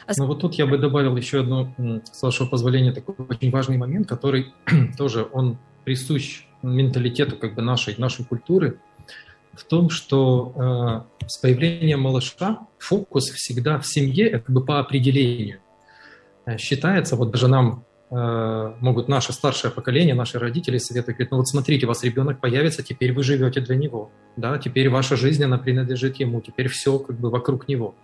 А... 0.07 0.13
Ну 0.19 0.27
вот 0.27 0.41
тут 0.41 0.59
я 0.59 0.67
бы 0.67 0.79
добавил 0.79 1.17
еще 1.17 1.41
одно, 1.41 1.75
с 2.13 2.23
вашего 2.23 2.51
позволения, 2.51 2.93
такой 2.93 3.15
очень 3.29 3.51
важный 3.51 3.79
момент, 3.79 4.07
который 4.07 4.53
тоже 4.99 5.27
он 5.33 5.57
присущ 5.85 6.47
менталитету 6.63 7.37
как 7.37 7.55
бы 7.55 7.63
нашей, 7.63 7.95
нашей 7.99 8.25
культуры, 8.25 8.79
в 9.53 9.65
том, 9.65 9.91
что 9.91 11.07
э, 11.21 11.27
с 11.27 11.39
появлением 11.39 12.01
малыша 12.01 12.59
фокус 12.79 13.31
всегда 13.31 13.79
в 13.79 13.87
семье, 13.87 14.29
это 14.29 14.41
как 14.41 14.51
бы 14.51 14.65
по 14.65 14.79
определению. 14.79 15.61
Э, 16.50 16.58
считается, 16.58 17.16
вот 17.16 17.32
даже 17.32 17.48
нам 17.48 17.86
э, 18.12 18.74
могут 18.80 19.08
наше 19.08 19.34
старшее 19.34 19.72
поколение, 19.72 20.16
наши 20.16 20.40
родители 20.40 20.78
советуют, 20.78 21.18
говорят, 21.18 21.32
ну 21.32 21.38
вот 21.38 21.48
смотрите, 21.48 21.86
у 21.86 21.90
вас 21.90 22.04
ребенок 22.04 22.40
появится, 22.40 22.84
теперь 22.84 23.14
вы 23.14 23.24
живете 23.24 23.62
для 23.62 23.76
него, 23.76 24.12
да, 24.36 24.58
теперь 24.58 24.90
ваша 24.90 25.16
жизнь, 25.16 25.44
она 25.44 25.58
принадлежит 25.58 26.18
ему, 26.18 26.42
теперь 26.42 26.68
все 26.68 26.98
как 27.00 27.20
бы 27.20 27.30
вокруг 27.30 27.68
него. 27.68 27.96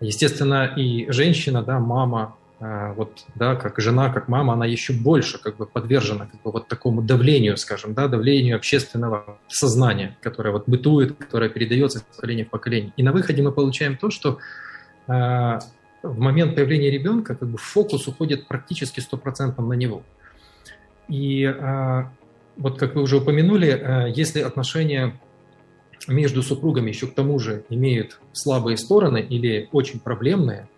Естественно, 0.00 0.72
и 0.76 1.10
женщина, 1.10 1.62
да, 1.62 1.78
мама, 1.78 2.36
э, 2.60 2.92
вот, 2.94 3.24
да, 3.34 3.56
как 3.56 3.78
жена, 3.78 4.10
как 4.10 4.28
мама, 4.28 4.52
она 4.52 4.66
еще 4.66 4.92
больше 4.92 5.42
как 5.42 5.56
бы 5.56 5.66
подвержена 5.66 6.26
как 6.26 6.42
бы 6.42 6.52
вот 6.52 6.68
такому 6.68 7.02
давлению, 7.02 7.56
скажем, 7.56 7.94
да, 7.94 8.08
давлению 8.08 8.56
общественного 8.56 9.38
сознания, 9.48 10.16
которое 10.22 10.50
вот 10.50 10.68
бытует, 10.68 11.16
которое 11.16 11.48
передается 11.48 11.98
из 11.98 12.02
поколения 12.02 12.44
в 12.44 12.50
поколение. 12.50 12.92
И 12.96 13.02
на 13.02 13.12
выходе 13.12 13.42
мы 13.42 13.52
получаем 13.52 13.96
то, 13.96 14.10
что 14.10 14.38
в 16.02 16.18
момент 16.18 16.54
появления 16.54 16.90
ребенка 16.90 17.34
как 17.34 17.48
бы 17.48 17.58
фокус 17.58 18.06
уходит 18.08 18.48
практически 18.48 19.00
стопроцентно 19.00 19.64
на 19.64 19.74
него. 19.74 20.02
И 21.08 21.44
э, 21.44 22.04
вот 22.56 22.78
как 22.78 22.94
вы 22.94 23.02
уже 23.02 23.18
упомянули, 23.18 23.68
э, 23.68 24.12
если 24.14 24.40
отношения 24.40 25.18
между 26.08 26.42
супругами 26.42 26.88
еще 26.90 27.06
к 27.06 27.14
тому 27.14 27.38
же 27.38 27.64
имеют 27.68 28.20
слабые 28.32 28.76
стороны 28.76 29.18
или 29.18 29.68
очень 29.72 30.00
проблемные, 30.00 30.68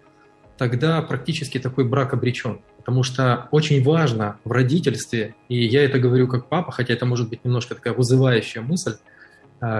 тогда 0.58 1.00
практически 1.02 1.58
такой 1.58 1.84
брак 1.84 2.12
обречен. 2.12 2.60
Потому 2.78 3.02
что 3.02 3.48
очень 3.50 3.82
важно 3.82 4.38
в 4.44 4.52
родительстве, 4.52 5.34
и 5.48 5.64
я 5.64 5.84
это 5.84 5.98
говорю 5.98 6.28
как 6.28 6.48
папа, 6.48 6.70
хотя 6.70 6.92
это 6.92 7.06
может 7.06 7.30
быть 7.30 7.44
немножко 7.44 7.74
такая 7.74 7.94
вызывающая 7.94 8.60
мысль, 8.60 8.96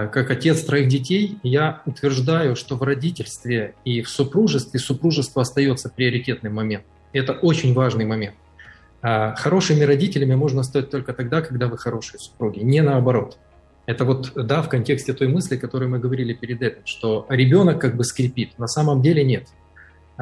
как 0.07 0.31
отец 0.31 0.63
троих 0.63 0.87
детей, 0.87 1.37
я 1.43 1.81
утверждаю, 1.85 2.55
что 2.55 2.75
в 2.75 2.83
родительстве 2.83 3.75
и 3.83 4.01
в 4.01 4.09
супружестве 4.09 4.79
супружество 4.79 5.41
остается 5.41 5.89
приоритетным 5.89 6.53
моментом. 6.55 6.89
Это 7.13 7.33
очень 7.33 7.73
важный 7.73 8.05
момент. 8.05 8.35
Э, 9.01 9.35
хорошими 9.35 9.83
родителями 9.83 10.35
можно 10.35 10.63
стать 10.63 10.89
только 10.89 11.13
тогда, 11.13 11.41
когда 11.41 11.67
вы 11.67 11.77
хорошие 11.77 12.19
супруги, 12.19 12.59
не 12.59 12.81
наоборот. 12.81 13.37
Это 13.85 14.03
вот, 14.03 14.31
да, 14.35 14.63
в 14.63 14.69
контексте 14.69 15.13
той 15.13 15.27
мысли, 15.27 15.57
которую 15.57 15.91
мы 15.91 15.99
говорили 15.99 16.33
перед 16.33 16.61
этим, 16.61 16.81
что 16.85 17.27
ребенок 17.29 17.79
как 17.79 17.95
бы 17.95 18.03
скрипит. 18.03 18.57
На 18.57 18.67
самом 18.67 19.03
деле 19.03 19.23
нет. 19.23 19.47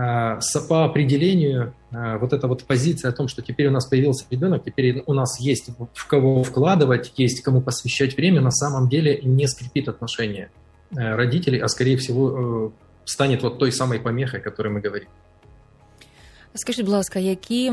А, 0.00 0.38
по 0.68 0.84
определению 0.84 1.74
а, 1.90 2.18
вот 2.18 2.32
эта 2.32 2.46
вот 2.46 2.62
позиция 2.62 3.08
о 3.08 3.12
том, 3.12 3.26
что 3.26 3.42
теперь 3.42 3.66
у 3.66 3.72
нас 3.72 3.84
появился 3.84 4.26
ребенок, 4.30 4.62
теперь 4.64 5.02
у 5.06 5.12
нас 5.12 5.40
есть 5.40 5.70
в 5.92 6.06
кого 6.06 6.44
вкладывать, 6.44 7.12
есть 7.16 7.42
кому 7.42 7.60
посвящать 7.60 8.16
время, 8.16 8.40
на 8.40 8.52
самом 8.52 8.88
деле 8.88 9.20
не 9.22 9.48
скрепит 9.48 9.88
отношения 9.88 10.50
э, 10.92 11.16
родителей, 11.16 11.58
а 11.58 11.66
скорее 11.68 11.96
всего 11.96 12.30
э, 12.30 12.70
станет 13.06 13.42
вот 13.42 13.58
той 13.58 13.72
самой 13.72 13.98
помехой, 13.98 14.38
о 14.38 14.42
которой 14.42 14.68
мы 14.68 14.80
говорим. 14.80 15.08
Скажіть, 16.54 16.84
будь 16.84 16.94
ласка, 16.94 17.18
які 17.18 17.72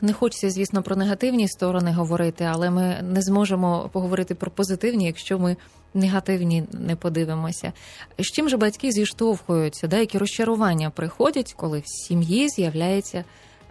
не 0.00 0.12
хочеться, 0.12 0.50
звісно, 0.50 0.82
про 0.82 0.96
негативні 0.96 1.48
сторони 1.48 1.92
говорити, 1.92 2.44
але 2.44 2.70
ми 2.70 2.98
не 3.02 3.22
зможемо 3.22 3.90
поговорити 3.92 4.34
про 4.34 4.50
позитивні, 4.50 5.06
якщо 5.06 5.38
ми 5.38 5.56
негативні 5.94 6.64
не 6.72 6.96
подивимося. 6.96 7.72
З 8.18 8.24
чим 8.24 8.48
же 8.48 8.56
батьки 8.56 8.92
зіштовхуються, 8.92 9.86
да, 9.86 9.98
які 9.98 10.18
розчарування 10.18 10.90
приходять, 10.90 11.54
коли 11.56 11.78
в 11.78 11.84
сім'ї 11.86 12.48
з'являється 12.48 13.24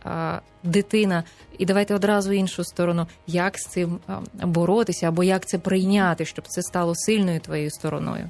а, 0.04 0.40
дитина? 0.64 1.24
І 1.58 1.66
давайте 1.66 1.96
одразу 1.96 2.34
іншу 2.34 2.64
сторону, 2.64 3.08
як 3.28 3.58
з 3.58 3.66
цим 3.66 4.00
боротися, 4.44 5.08
або 5.08 5.24
як 5.24 5.46
це 5.46 5.58
прийняти, 5.58 6.26
щоб 6.26 6.48
це 6.48 6.62
стало 6.62 6.96
сильною 6.96 7.40
твоєю 7.40 7.72
стороною? 7.72 8.30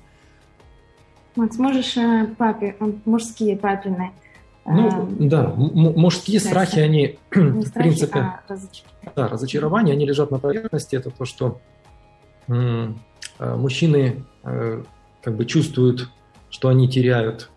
Вот 1.35 1.53
сможешь 1.53 1.97
папе, 2.37 2.75
мужские 3.05 3.55
папины 3.55 4.09
Ну, 4.65 4.87
эм, 4.87 5.29
да, 5.29 5.53
мужские 5.55 6.39
да, 6.39 6.45
страхи, 6.49 6.79
они, 6.79 7.19
в 7.31 7.67
страхи, 7.67 7.71
принципе, 7.73 8.19
а 8.19 8.41
разочарование. 8.47 9.11
Да, 9.15 9.27
разочарования, 9.27 9.93
они 9.93 10.05
лежат 10.05 10.31
на 10.31 10.39
поверхности. 10.39 10.95
Это 10.95 11.11
то, 11.15 11.25
что 11.25 11.59
м- 12.47 12.57
э, 12.57 12.93
мужчины 13.40 14.24
э, 14.44 14.82
как 15.22 15.36
бы 15.36 15.44
чувствуют, 15.46 16.08
что 16.50 16.68
они 16.68 16.88
теряют 16.88 17.48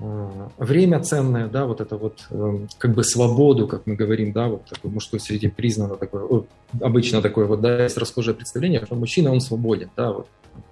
э, 0.00 0.30
время 0.58 1.00
ценное, 1.00 1.46
да, 1.46 1.66
вот 1.66 1.80
это 1.80 1.96
вот 1.96 2.26
э, 2.30 2.66
как 2.78 2.94
бы 2.94 3.04
свободу, 3.04 3.68
как 3.68 3.86
мы 3.86 3.94
говорим, 3.94 4.32
да, 4.32 4.48
вот 4.48 4.64
такой 4.66 4.90
мужской 4.90 5.20
среде 5.20 5.48
признано 5.48 5.94
такое, 5.96 6.44
обычно 6.80 7.22
такое 7.22 7.46
вот, 7.46 7.60
да, 7.60 7.84
есть 7.84 7.96
расхожее 7.96 8.34
представление, 8.34 8.84
что 8.84 8.96
мужчина, 8.96 9.32
он 9.32 9.40
свободен, 9.40 9.90
да, 9.96 10.12
вот. 10.12 10.26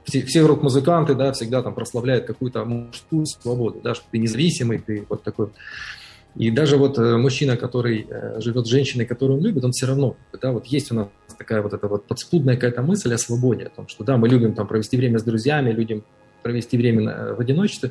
Все, 0.04 0.22
все 0.22 0.46
рок-музыканты, 0.46 1.14
да, 1.16 1.32
всегда 1.32 1.60
там 1.62 1.74
прославляют 1.74 2.24
какую-то 2.24 2.64
мужскую 2.64 3.26
свободу, 3.26 3.80
да, 3.82 3.94
что 3.94 4.04
ты 4.10 4.18
независимый, 4.18 4.78
ты 4.78 5.04
вот 5.08 5.24
такой. 5.24 5.48
И 6.36 6.50
даже 6.50 6.76
вот 6.76 6.98
э, 6.98 7.16
мужчина, 7.16 7.56
который 7.56 8.06
живет 8.38 8.66
с 8.66 8.70
женщиной, 8.70 9.06
которую 9.06 9.38
он 9.38 9.44
любит, 9.44 9.64
он 9.64 9.72
все 9.72 9.86
равно, 9.86 10.16
да, 10.40 10.52
вот 10.52 10.66
есть 10.66 10.92
у 10.92 10.94
нас 10.94 11.08
такая 11.42 11.62
вот 11.62 11.72
эта 11.72 11.88
вот 11.88 12.06
подспудная 12.06 12.54
какая-то 12.54 12.82
мысль 12.82 13.12
о 13.14 13.18
свободе, 13.18 13.64
о 13.64 13.70
том, 13.70 13.88
что 13.88 14.04
да, 14.04 14.16
мы 14.16 14.28
любим 14.28 14.54
там 14.54 14.66
провести 14.66 14.96
время 14.96 15.18
с 15.18 15.24
друзьями, 15.24 15.70
любим 15.70 16.04
провести 16.42 16.76
время 16.76 17.34
в 17.34 17.40
одиночестве, 17.40 17.90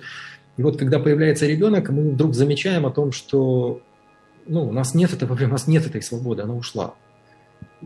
и 0.58 0.64
вот 0.64 0.78
когда 0.78 1.00
появляется 1.00 1.46
ребенок, 1.46 1.90
мы 1.90 2.12
вдруг 2.12 2.34
замечаем 2.34 2.86
о 2.86 2.92
том, 2.92 3.12
что 3.12 3.82
ну, 4.48 4.68
у 4.68 4.72
нас 4.72 4.96
нет 4.96 5.14
этого, 5.14 5.34
у 5.46 5.48
нас 5.48 5.68
нет 5.68 5.86
этой 5.86 6.02
свободы, 6.02 6.44
она 6.44 6.54
ушла. 6.54 6.96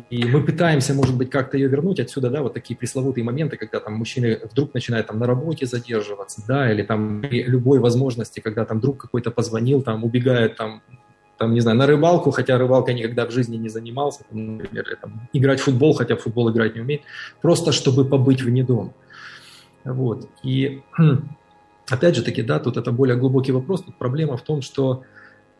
И 0.10 0.25
мы 0.25 0.43
пытаемся, 0.43 0.93
может 0.93 1.15
быть, 1.15 1.30
как-то 1.30 1.58
ее 1.58 1.69
вернуть 1.69 2.01
отсюда, 2.01 2.30
да, 2.30 2.41
вот 2.41 2.54
такие 2.54 2.75
пресловутые 2.78 3.23
моменты, 3.23 3.56
когда 3.56 3.80
там 3.80 3.93
мужчины 3.93 4.39
вдруг 4.51 4.73
начинают 4.73 5.08
там 5.08 5.19
на 5.19 5.25
работе 5.25 5.65
задерживаться, 5.65 6.43
да, 6.45 6.71
или 6.71 6.84
там 6.84 7.23
любой 7.23 7.80
возможности, 7.80 8.41
когда 8.41 8.65
там 8.65 8.82
друг 8.82 8.97
какой-то 8.97 9.32
позвонил, 9.32 9.82
там 9.82 10.04
убегает 10.04 10.58
там, 10.58 10.82
там, 11.38 11.54
не 11.54 11.60
знаю, 11.60 11.78
на 11.78 11.86
рыбалку, 11.86 12.32
хотя 12.32 12.58
рыбалка 12.58 12.93
никогда 12.93 13.26
в 13.26 13.32
жизни 13.32 13.58
не 13.58 13.69
занимался, 13.69 14.24
например, 14.32 14.98
там, 15.02 15.28
играть 15.34 15.60
в 15.60 15.63
футбол, 15.63 15.93
хотя 15.93 16.15
в 16.15 16.21
футбол 16.21 16.52
играть 16.52 16.76
не 16.76 16.82
умеет, 16.82 17.02
просто 17.41 17.71
чтобы 17.71 18.06
побыть 18.06 18.41
вне 18.41 18.63
дома. 18.63 18.93
Вот. 19.84 20.30
И 20.43 20.82
опять 21.89 22.15
же 22.15 22.24
таки, 22.24 22.41
да, 22.41 22.60
тут 22.60 22.78
это 22.78 22.91
более 22.91 23.17
глубокий 23.17 23.52
вопрос. 23.52 23.84
Тут 23.84 23.95
проблема 23.98 24.38
в 24.38 24.41
том, 24.41 24.62
что 24.62 25.04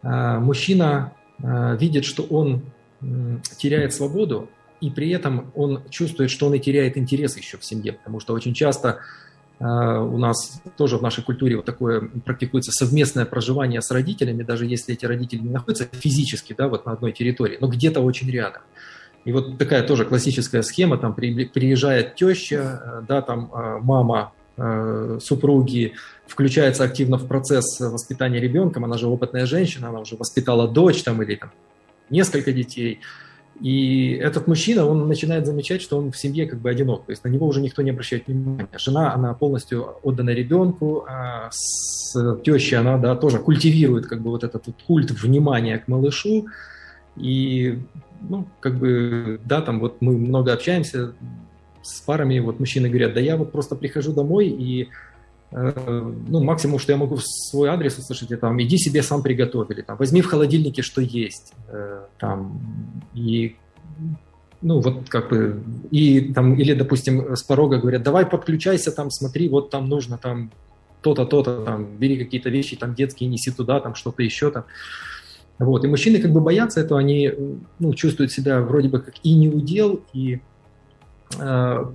э, 0.02 0.40
мужчина 0.40 1.14
э, 1.42 1.78
видит, 1.80 2.06
что 2.06 2.24
он 2.24 2.62
э, 3.02 3.38
теряет 3.58 3.94
свободу, 3.94 4.50
и 4.82 4.90
при 4.90 5.10
этом 5.10 5.52
он 5.56 5.82
чувствует, 5.90 6.30
что 6.30 6.48
он 6.48 6.54
и 6.54 6.60
теряет 6.60 6.98
интерес 6.98 7.38
еще 7.38 7.58
в 7.58 7.66
семье, 7.66 7.94
потому 7.94 8.20
что 8.20 8.34
очень 8.34 8.54
часто 8.54 9.00
у 9.60 10.18
нас 10.18 10.62
тоже 10.76 10.98
в 10.98 11.02
нашей 11.02 11.24
культуре 11.24 11.56
вот 11.56 11.66
такое 11.66 12.02
практикуется 12.26 12.72
совместное 12.72 13.26
проживание 13.26 13.82
с 13.82 13.90
родителями, 13.90 14.44
даже 14.44 14.66
если 14.66 14.94
эти 14.94 15.06
родители 15.06 15.40
не 15.40 15.50
находятся 15.50 15.88
физически, 15.94 16.54
да, 16.58 16.68
вот 16.68 16.86
на 16.86 16.92
одной 16.92 17.14
территории, 17.14 17.58
но 17.62 17.68
где-то 17.68 18.02
очень 18.02 18.30
рядом. 18.30 18.64
И 19.24 19.32
вот 19.32 19.58
такая 19.58 19.88
тоже 19.88 20.04
классическая 20.06 20.62
схема, 20.62 20.98
там 20.98 21.14
приезжает 21.14 22.16
теща, 22.16 22.82
э, 22.84 23.06
да, 23.08 23.22
там 23.22 23.50
э, 23.54 23.80
мама 23.82 24.34
Э, 24.58 25.20
супруги 25.22 25.96
включается 26.26 26.86
активно 26.86 27.18
в 27.18 27.28
процесс 27.28 27.78
воспитания 27.82 28.40
ребенка, 28.40 28.80
она 28.82 28.98
же 28.98 29.08
опытная 29.08 29.46
женщина, 29.46 29.90
она 29.90 30.00
уже 30.00 30.16
воспитала 30.16 30.66
дочь 30.66 31.04
там 31.04 31.22
или 31.22 31.36
там 31.36 31.52
несколько 32.10 32.54
детей, 32.54 33.02
и 33.60 34.12
этот 34.22 34.48
мужчина, 34.48 34.86
он 34.86 35.08
начинает 35.08 35.46
замечать, 35.46 35.82
что 35.82 35.98
он 35.98 36.12
в 36.12 36.18
семье 36.18 36.46
как 36.46 36.60
бы 36.60 36.70
одинок, 36.70 37.06
то 37.06 37.12
есть 37.12 37.24
на 37.24 37.30
него 37.30 37.48
уже 37.48 37.62
никто 37.62 37.82
не 37.82 37.92
обращает 37.92 38.28
внимания. 38.28 38.68
Жена, 38.78 39.14
она 39.14 39.34
полностью 39.34 39.96
отдана 40.04 40.32
ребенку, 40.32 41.06
а 41.08 41.50
с 41.52 42.14
тещей 42.44 42.78
она, 42.78 42.98
да, 42.98 43.16
тоже 43.16 43.40
культивирует 43.40 44.08
как 44.08 44.22
бы 44.22 44.32
вот 44.32 44.44
этот 44.44 44.68
вот 44.68 44.76
культ 44.86 45.12
внимания 45.12 45.78
к 45.78 45.88
малышу, 45.88 46.48
и, 47.16 47.80
ну, 48.22 48.46
как 48.60 48.78
бы, 48.78 49.40
да, 49.46 49.62
там 49.62 49.80
вот 49.80 50.02
мы 50.02 50.18
много 50.18 50.52
общаемся, 50.52 51.14
с 51.82 52.02
парами, 52.02 52.40
вот 52.40 52.60
мужчины 52.60 52.90
говорят, 52.90 53.14
да 53.14 53.20
я 53.20 53.38
вот 53.38 53.52
просто 53.52 53.76
прихожу 53.76 54.12
домой 54.12 54.48
и 54.48 54.90
ну, 55.52 56.44
максимум, 56.44 56.80
что 56.80 56.92
я 56.92 56.98
могу 56.98 57.16
в 57.16 57.24
свой 57.24 57.70
адрес 57.70 57.98
услышать, 57.98 58.32
это 58.32 58.42
там, 58.42 58.62
иди 58.62 58.78
себе 58.78 59.04
сам 59.04 59.22
приготовили, 59.22 59.82
там, 59.82 59.98
возьми 59.98 60.22
в 60.22 60.28
холодильнике, 60.28 60.82
что 60.82 61.02
есть, 61.02 61.54
э, 61.70 62.02
там, 62.20 62.62
и, 63.14 63.56
ну, 64.62 64.82
вот 64.82 65.08
как 65.08 65.30
бы, 65.30 65.64
и 65.92 66.34
там, 66.34 66.56
или, 66.56 66.74
допустим, 66.74 67.36
с 67.36 67.44
порога 67.44 67.78
говорят, 67.78 68.04
давай 68.04 68.26
подключайся, 68.26 68.92
там, 68.92 69.12
смотри, 69.12 69.48
вот 69.48 69.70
там 69.70 69.88
нужно, 69.88 70.18
там, 70.18 70.52
то-то, 71.02 71.26
то-то, 71.26 71.64
там, 71.64 71.86
бери 71.98 72.18
какие-то 72.18 72.50
вещи, 72.50 72.76
там, 72.76 72.96
детские, 72.96 73.30
неси 73.30 73.52
туда, 73.52 73.80
там, 73.80 73.96
что-то 73.96 74.24
еще, 74.24 74.52
там, 74.52 74.66
вот, 75.58 75.86
и 75.86 75.88
мужчины 75.88 76.20
как 76.20 76.32
бы 76.32 76.42
боятся 76.42 76.82
этого, 76.82 77.00
они, 77.00 77.32
ну, 77.80 77.94
чувствуют 77.94 78.32
себя 78.32 78.62
вроде 78.62 78.90
бы 78.90 79.00
как 79.00 79.14
и 79.24 79.34
не 79.34 79.48
удел, 79.48 80.02
и 80.12 80.40
Э, 80.40 80.55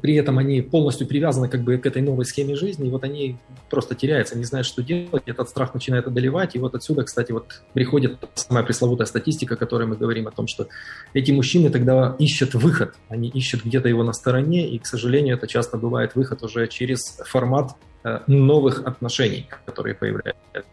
при 0.01 0.15
этом 0.15 0.37
они 0.37 0.61
полностью 0.61 1.07
привязаны 1.07 1.49
как 1.49 1.61
бы 1.61 1.77
к 1.77 1.85
этой 1.85 2.01
новой 2.01 2.25
схеме 2.25 2.55
жизни, 2.55 2.87
и 2.87 2.89
вот 2.89 3.03
они 3.03 3.37
просто 3.69 3.93
теряются, 3.93 4.37
не 4.37 4.45
знают, 4.45 4.65
что 4.65 4.81
делать, 4.81 5.23
этот 5.25 5.49
страх 5.49 5.73
начинает 5.73 6.07
одолевать, 6.07 6.55
и 6.55 6.59
вот 6.59 6.73
отсюда, 6.73 7.03
кстати, 7.03 7.33
вот 7.33 7.61
приходит 7.73 8.17
самая 8.35 8.63
пресловутая 8.63 9.07
статистика, 9.07 9.55
о 9.55 9.57
которой 9.57 9.87
мы 9.87 9.97
говорим, 9.97 10.27
о 10.27 10.31
том, 10.31 10.47
что 10.47 10.67
эти 11.13 11.31
мужчины 11.31 11.69
тогда 11.69 12.15
ищут 12.17 12.55
выход, 12.55 12.95
они 13.09 13.27
ищут 13.27 13.65
где-то 13.65 13.89
его 13.89 14.03
на 14.03 14.13
стороне, 14.13 14.69
и, 14.69 14.79
к 14.79 14.85
сожалению, 14.85 15.35
это 15.35 15.47
часто 15.47 15.77
бывает 15.77 16.15
выход 16.15 16.41
уже 16.43 16.67
через 16.67 17.19
формат 17.25 17.71
э, 18.05 18.19
нових 18.27 18.87
отношений, 18.87 19.49
которые 19.65 19.95
появляются. 19.95 20.63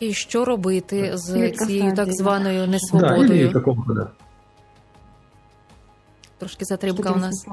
І 0.00 0.12
що 0.12 0.44
робити 0.44 1.12
з 1.14 1.50
цією 1.50 1.94
так 1.94 2.12
званою 2.12 2.66
несвободою? 2.66 3.50
Да, 3.52 3.60
или 3.60 3.94
да. 3.94 4.10
Трошки 6.43 6.65
затримка 6.65 7.13
у 7.13 7.19
нас. 7.19 7.45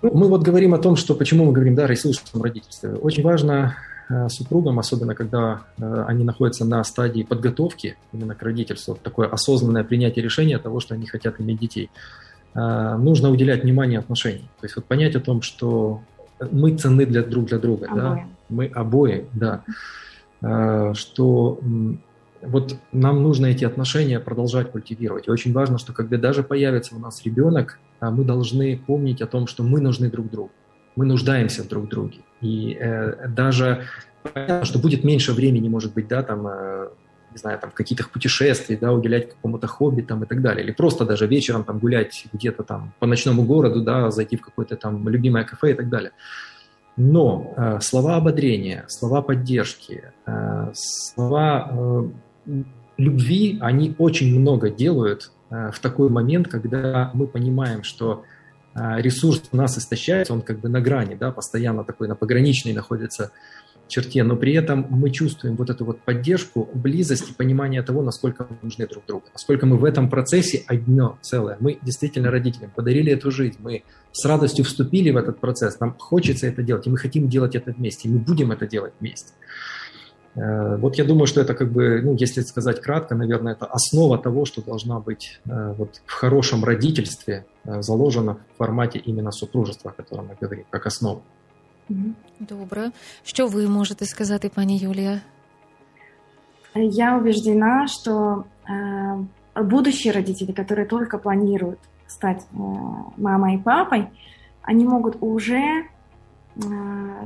Ну, 0.00 0.10
мы 0.14 0.28
вот 0.28 0.42
говорим 0.42 0.74
о 0.74 0.78
том, 0.78 0.94
что 0.94 1.16
почему 1.16 1.44
мы 1.44 1.52
говорим, 1.52 1.74
да, 1.74 1.88
ресурсном 1.88 2.40
родительстве. 2.40 2.90
Очень 2.90 3.24
важно 3.24 3.74
э, 4.08 4.28
супругам, 4.28 4.78
особенно 4.78 5.16
когда 5.16 5.62
э, 5.76 6.04
они 6.06 6.22
находятся 6.22 6.64
на 6.64 6.84
стадии 6.84 7.24
подготовки 7.24 7.96
именно 8.12 8.36
к 8.36 8.42
родительству, 8.44 8.96
такое 9.02 9.26
осознанное 9.26 9.82
принятие 9.82 10.24
решения 10.24 10.58
того, 10.58 10.78
что 10.78 10.94
они 10.94 11.06
хотят 11.06 11.40
иметь 11.40 11.58
детей, 11.58 11.90
э, 12.54 12.96
нужно 12.96 13.30
уделять 13.30 13.64
внимание 13.64 13.98
отношениям. 13.98 14.46
То 14.60 14.66
есть 14.66 14.76
вот 14.76 14.84
понять 14.84 15.16
о 15.16 15.20
том, 15.20 15.42
что 15.42 16.00
мы 16.52 16.76
ценны 16.76 17.06
для 17.06 17.24
друг 17.24 17.46
для 17.46 17.58
друга, 17.58 17.86
обои. 17.86 18.00
да, 18.00 18.24
мы 18.50 18.66
обои, 18.66 19.26
да, 19.32 19.64
что 20.94 21.58
вот 22.46 22.76
нам 22.92 23.22
нужно 23.22 23.46
эти 23.46 23.64
отношения 23.64 24.20
продолжать 24.20 24.70
культивировать. 24.72 25.28
И 25.28 25.30
очень 25.30 25.52
важно, 25.52 25.78
что 25.78 25.92
когда 25.92 26.16
даже 26.16 26.42
появится 26.42 26.94
у 26.94 26.98
нас 26.98 27.24
ребенок, 27.24 27.78
а, 28.00 28.10
мы 28.10 28.24
должны 28.24 28.76
помнить 28.76 29.22
о 29.22 29.26
том, 29.26 29.46
что 29.46 29.62
мы 29.62 29.80
нужны 29.80 30.10
друг 30.10 30.30
другу. 30.30 30.50
Мы 30.96 31.06
нуждаемся 31.06 31.62
в 31.62 31.68
друг 31.68 31.88
друге. 31.88 32.18
И 32.40 32.76
э, 32.80 33.28
даже 33.28 33.84
понятно, 34.22 34.64
что 34.64 34.78
будет 34.78 35.02
меньше 35.02 35.32
времени, 35.32 35.68
может 35.68 35.92
быть, 35.92 36.06
да, 36.06 36.22
там, 36.22 36.46
э, 36.46 36.88
не 37.32 37.38
знаю, 37.38 37.58
там, 37.58 37.72
каких-то 37.72 38.08
путешествий, 38.08 38.76
да, 38.76 38.92
уделять 38.92 39.30
какому-то 39.30 39.66
хобби 39.66 40.02
там 40.02 40.22
и 40.22 40.26
так 40.26 40.40
далее. 40.40 40.64
Или 40.64 40.72
просто 40.72 41.04
даже 41.04 41.26
вечером 41.26 41.64
там 41.64 41.80
гулять 41.80 42.26
где-то 42.32 42.62
там 42.62 42.92
по 43.00 43.06
ночному 43.06 43.42
городу, 43.42 43.82
да, 43.82 44.10
зайти 44.10 44.36
в 44.36 44.42
какое-то 44.42 44.76
там 44.76 45.08
любимое 45.08 45.44
кафе 45.44 45.72
и 45.72 45.74
так 45.74 45.88
далее. 45.88 46.12
Но 46.96 47.54
э, 47.56 47.80
слова 47.80 48.16
ободрения, 48.16 48.84
слова 48.88 49.20
поддержки, 49.20 50.12
э, 50.26 50.72
слова 50.74 51.68
э, 51.72 52.02
любви, 52.96 53.58
они 53.60 53.94
очень 53.98 54.38
много 54.38 54.70
делают 54.70 55.30
э, 55.50 55.70
в 55.72 55.78
такой 55.80 56.08
момент, 56.08 56.48
когда 56.48 57.10
мы 57.14 57.26
понимаем, 57.26 57.82
что 57.82 58.24
э, 58.74 59.00
ресурс 59.00 59.42
у 59.52 59.56
нас 59.56 59.78
истощается, 59.78 60.32
он 60.32 60.42
как 60.42 60.60
бы 60.60 60.68
на 60.68 60.80
грани, 60.80 61.14
да, 61.14 61.30
постоянно 61.32 61.84
такой 61.84 62.08
на 62.08 62.14
пограничной 62.14 62.72
находится 62.72 63.30
черте, 63.88 64.22
но 64.22 64.36
при 64.36 64.54
этом 64.54 64.86
мы 64.88 65.10
чувствуем 65.10 65.56
вот 65.56 65.70
эту 65.70 65.84
вот 65.84 66.00
поддержку, 66.00 66.68
близость 66.74 67.30
и 67.30 67.34
понимание 67.34 67.82
того, 67.82 68.02
насколько 68.02 68.46
мы 68.48 68.56
нужны 68.62 68.86
друг 68.86 69.04
другу, 69.06 69.24
насколько 69.32 69.66
мы 69.66 69.76
в 69.76 69.84
этом 69.84 70.08
процессе 70.08 70.64
одно 70.66 71.18
целое. 71.20 71.56
Мы 71.60 71.78
действительно 71.82 72.30
родителям 72.30 72.70
подарили 72.70 73.12
эту 73.12 73.30
жизнь, 73.30 73.58
мы 73.60 73.84
с 74.12 74.24
радостью 74.24 74.64
вступили 74.64 75.10
в 75.10 75.16
этот 75.16 75.38
процесс, 75.38 75.80
нам 75.80 75.94
хочется 75.98 76.46
это 76.46 76.62
делать, 76.62 76.86
и 76.86 76.90
мы 76.90 76.96
хотим 76.96 77.28
делать 77.28 77.54
это 77.54 77.72
вместе, 77.72 78.08
и 78.08 78.12
мы 78.12 78.18
будем 78.18 78.52
это 78.52 78.66
делать 78.66 78.94
вместе. 79.00 79.32
Э, 80.34 80.76
вот 80.76 80.96
я 80.96 81.04
думаю, 81.04 81.26
что 81.26 81.40
это 81.40 81.54
как 81.54 81.70
бы, 81.70 82.00
ну, 82.02 82.14
если 82.14 82.42
сказать 82.42 82.80
кратко, 82.80 83.14
наверное, 83.14 83.52
это 83.52 83.66
основа 83.66 84.18
того, 84.18 84.44
что 84.44 84.62
должна 84.62 85.00
быть 85.00 85.40
э, 85.46 85.74
вот 85.78 86.00
в 86.06 86.12
хорошем 86.12 86.64
родительстве 86.64 87.46
э, 87.64 87.82
заложена 87.82 88.34
в 88.34 88.58
формате 88.58 88.98
именно 88.98 89.30
супружества, 89.30 89.90
о 89.90 89.94
котором 89.94 90.26
мы 90.26 90.36
говорим, 90.40 90.64
как 90.70 90.86
основа. 90.86 91.22
Добре. 92.40 92.90
Что 93.24 93.46
вы 93.46 93.68
можете 93.68 94.06
сказать, 94.06 94.50
пани 94.52 94.78
Юлия? 94.78 95.22
Я 96.74 97.16
убеждена, 97.16 97.86
что 97.86 98.46
э, 98.68 99.62
будущие 99.62 100.12
родители, 100.12 100.52
которые 100.52 100.86
только 100.86 101.18
планируют 101.18 101.78
стать 102.08 102.42
э, 102.52 102.56
мамой 103.16 103.56
и 103.56 103.58
папой, 103.58 104.08
они 104.62 104.84
могут 104.84 105.18
уже 105.20 105.84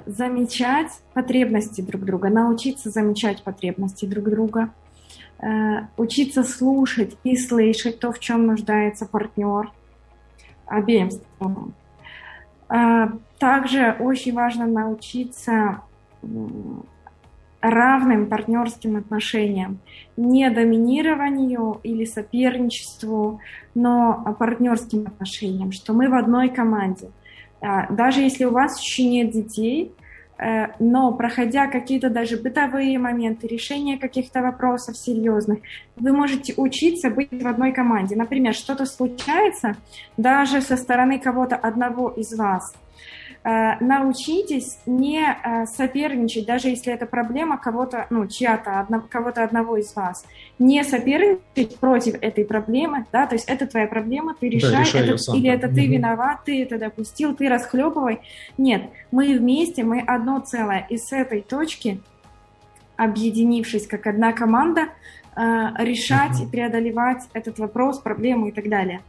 замечать 0.07 0.91
потребности 1.13 1.81
друг 1.81 2.05
друга, 2.05 2.31
научиться 2.31 2.91
замечать 2.91 3.43
потребности 3.43 4.07
друг 4.07 4.25
друга, 4.25 4.71
э, 5.41 5.87
учиться 5.97 6.43
слушать 6.45 7.17
и 7.25 7.37
слышать 7.37 8.01
то, 8.01 8.11
в 8.11 8.19
чем 8.21 8.47
нуждается 8.47 9.07
партнер 9.07 9.71
обеим 10.67 11.11
сторонам. 11.11 11.75
Э, 12.71 13.09
также 13.39 13.97
очень 13.99 14.35
важно 14.35 14.67
научиться 14.67 15.83
равным 17.61 18.27
партнерским 18.27 18.97
отношениям, 18.97 19.79
не 20.17 20.49
доминированию 20.51 21.81
или 21.83 22.05
соперничеству, 22.05 23.41
но 23.75 24.37
партнерским 24.39 25.07
отношениям, 25.07 25.73
что 25.73 25.93
мы 25.93 26.09
в 26.09 26.15
одной 26.15 26.49
команде. 26.51 27.11
А, 27.61 27.93
даже 27.93 28.21
если 28.21 28.45
у 28.45 28.51
вас 28.51 28.81
еще 28.81 29.05
нет 29.05 29.31
детей, 29.31 29.93
э, 30.39 30.69
но 30.79 31.13
проходя 31.13 31.67
какие-то 31.67 32.11
даже 32.11 32.37
бытовые 32.37 32.99
моменты, 32.99 33.47
решение 33.47 33.99
каких-то 33.99 34.43
вопросов 34.43 34.97
серьезных, 34.97 35.59
вы 35.97 36.13
можете 36.13 36.55
учиться 36.57 37.11
быть 37.11 37.29
в 37.33 37.47
одной 37.47 37.73
команде. 37.73 38.17
Например, 38.17 38.55
что-то 38.55 38.87
случается 38.87 39.77
даже 40.17 40.61
со 40.61 40.77
стороны 40.77 41.19
кого-то 41.19 41.57
одного 41.57 42.09
из 42.11 42.33
вас– 42.37 42.75
научитесь 43.81 44.79
не 44.85 45.23
э, 45.23 45.65
соперничать, 45.67 46.45
даже 46.45 46.69
если 46.69 46.93
это 46.93 47.07
проблема 47.07 47.57
кого-то, 47.57 48.07
ну, 48.11 48.27
чья-то, 48.27 48.81
одно, 48.81 49.03
кого-то 49.09 49.43
одного 49.43 49.79
из 49.79 49.95
вас. 49.97 50.27
Не 50.59 50.85
соперничать 50.85 51.79
против 51.79 52.17
этой 52.21 52.45
проблемы, 52.45 53.07
да, 53.11 53.27
то 53.27 53.37
есть 53.37 53.49
это 53.49 53.67
твоя 53.67 53.87
проблема, 53.87 54.35
ты 54.39 54.51
решай, 54.51 54.73
да, 54.73 54.81
решай 54.81 55.03
это, 55.03 55.17
сам, 55.17 55.37
или 55.37 55.49
да. 55.49 55.55
это 55.55 55.69
ты 55.69 55.85
угу. 55.85 55.93
виноват, 55.93 56.41
ты 56.45 56.63
это 56.63 56.79
допустил, 56.79 57.35
ты 57.35 57.49
расхлебывай. 57.49 58.21
Нет, 58.59 58.91
мы 59.11 59.39
вместе, 59.39 59.83
мы 59.83 60.01
одно 60.01 60.41
целое. 60.41 60.87
И 60.91 60.99
с 60.99 61.13
этой 61.13 61.41
точки, 61.41 62.03
объединившись 62.97 63.87
как 63.87 64.07
одна 64.07 64.33
команда, 64.33 64.89
э, 65.37 65.41
решать 65.79 66.39
и 66.43 66.47
преодолевать 66.47 67.23
этот 67.33 67.59
вопрос, 67.59 67.99
проблему 67.99 68.49
и 68.49 68.53
так 68.53 68.69
далее. 68.69 69.01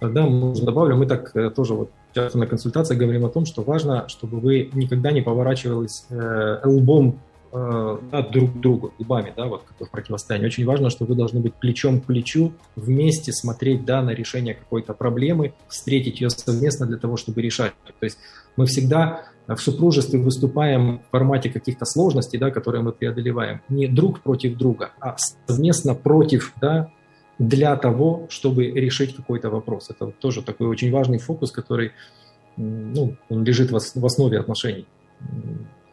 Да, 0.00 0.26
мы 0.26 0.54
добавлю, 0.54 0.96
мы 0.96 1.06
так 1.06 1.32
тоже 1.54 1.72
вот 1.72 1.90
часто 2.16 2.38
на 2.38 2.46
консультациях 2.46 2.98
говорим 2.98 3.24
о 3.24 3.28
том, 3.28 3.44
что 3.44 3.62
важно, 3.62 4.08
чтобы 4.08 4.40
вы 4.40 4.70
никогда 4.72 5.12
не 5.12 5.20
поворачивались 5.20 6.06
э, 6.08 6.60
лбом 6.64 7.20
э, 7.52 7.98
друг 8.32 8.54
к 8.54 8.56
другу, 8.56 8.94
лбами, 8.98 9.32
да, 9.36 9.46
вот 9.46 9.64
как 9.64 9.88
в 9.88 9.90
противостоянии. 9.90 10.46
Очень 10.46 10.64
важно, 10.64 10.88
что 10.88 11.04
вы 11.04 11.14
должны 11.14 11.40
быть 11.40 11.54
плечом 11.54 12.00
к 12.00 12.06
плечу, 12.06 12.52
вместе 12.74 13.32
смотреть, 13.32 13.84
да, 13.84 14.00
на 14.02 14.10
решение 14.10 14.54
какой-то 14.54 14.94
проблемы, 14.94 15.52
встретить 15.68 16.20
ее 16.20 16.30
совместно 16.30 16.86
для 16.86 16.96
того, 16.96 17.16
чтобы 17.16 17.42
решать. 17.42 17.72
То 18.00 18.04
есть 18.04 18.18
мы 18.56 18.64
всегда 18.64 19.24
в 19.46 19.58
супружестве 19.58 20.18
выступаем 20.18 20.98
в 20.98 21.10
формате 21.10 21.50
каких-то 21.50 21.84
сложностей, 21.84 22.38
да, 22.38 22.50
которые 22.50 22.82
мы 22.82 22.92
преодолеваем, 22.92 23.60
не 23.68 23.86
друг 23.86 24.20
против 24.20 24.56
друга, 24.56 24.90
а 25.00 25.16
совместно 25.46 25.94
против 25.94 26.52
да, 26.60 26.90
для 27.38 27.76
того, 27.76 28.26
чтобы 28.28 28.70
решить 28.70 29.14
какой-то 29.14 29.50
вопрос. 29.50 29.90
Это 29.90 30.06
тоже 30.06 30.42
такой 30.42 30.66
очень 30.68 30.90
важный 30.90 31.18
фокус, 31.18 31.50
который 31.50 31.92
ну, 32.56 33.16
он 33.28 33.44
лежит 33.44 33.70
в 33.70 34.06
основе 34.06 34.38
отношений 34.38 34.86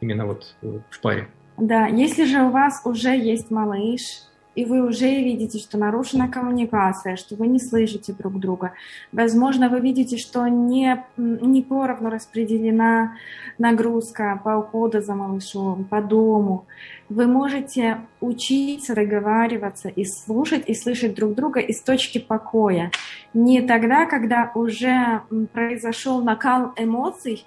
именно 0.01 0.25
вот 0.25 0.55
э, 0.61 0.79
в 0.89 1.01
паре. 1.01 1.27
Да, 1.57 1.87
если 1.87 2.25
же 2.25 2.41
у 2.43 2.49
вас 2.49 2.81
уже 2.85 3.09
есть 3.09 3.51
малыш, 3.51 4.23
и 4.55 4.65
вы 4.65 4.85
уже 4.85 5.07
видите, 5.07 5.59
что 5.59 5.77
нарушена 5.77 6.27
коммуникация, 6.27 7.15
что 7.15 7.35
вы 7.35 7.47
не 7.47 7.59
слышите 7.59 8.13
друг 8.13 8.39
друга. 8.39 8.73
Возможно, 9.11 9.69
вы 9.69 9.79
видите, 9.79 10.17
что 10.17 10.47
не, 10.47 11.03
не 11.17 11.61
поровну 11.61 12.09
распределена 12.09 13.15
нагрузка 13.57 14.39
по 14.43 14.57
уходу 14.57 15.01
за 15.01 15.15
малышом, 15.15 15.85
по 15.85 16.01
дому. 16.01 16.65
Вы 17.09 17.27
можете 17.27 17.99
учиться 18.21 18.95
договариваться 18.95 19.89
и 19.89 20.05
слушать, 20.05 20.63
и 20.67 20.73
слышать 20.73 21.15
друг 21.15 21.33
друга 21.33 21.59
из 21.59 21.81
точки 21.81 22.17
покоя. 22.17 22.91
Не 23.33 23.61
тогда, 23.61 24.05
когда 24.05 24.51
уже 24.55 25.21
произошел 25.53 26.23
накал 26.23 26.73
эмоций, 26.77 27.45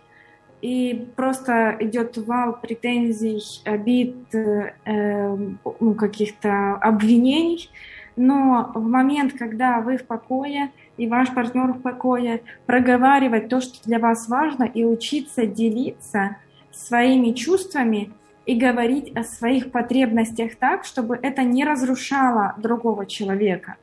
и 0.62 1.08
просто 1.16 1.76
идет 1.80 2.16
вал 2.16 2.58
претензий, 2.60 3.40
обид, 3.64 4.34
э, 4.34 5.36
ну, 5.80 5.94
каких-то 5.94 6.74
обвинений. 6.76 7.70
Но 8.16 8.72
в 8.74 8.88
момент, 8.88 9.34
когда 9.34 9.80
вы 9.80 9.98
в 9.98 10.06
покое 10.06 10.72
и 10.96 11.06
ваш 11.06 11.34
партнер 11.34 11.72
в 11.72 11.82
покое, 11.82 12.42
проговаривать 12.64 13.48
то, 13.48 13.60
что 13.60 13.82
для 13.84 13.98
вас 13.98 14.28
важно, 14.28 14.64
и 14.64 14.84
учиться 14.84 15.44
делиться 15.44 16.36
своими 16.72 17.32
чувствами 17.32 18.10
и 18.46 18.54
говорить 18.54 19.14
о 19.16 19.24
своих 19.24 19.70
потребностях 19.70 20.56
так, 20.56 20.84
чтобы 20.84 21.18
это 21.20 21.42
не 21.42 21.64
разрушало 21.64 22.54
другого 22.58 23.04
человека. 23.04 23.76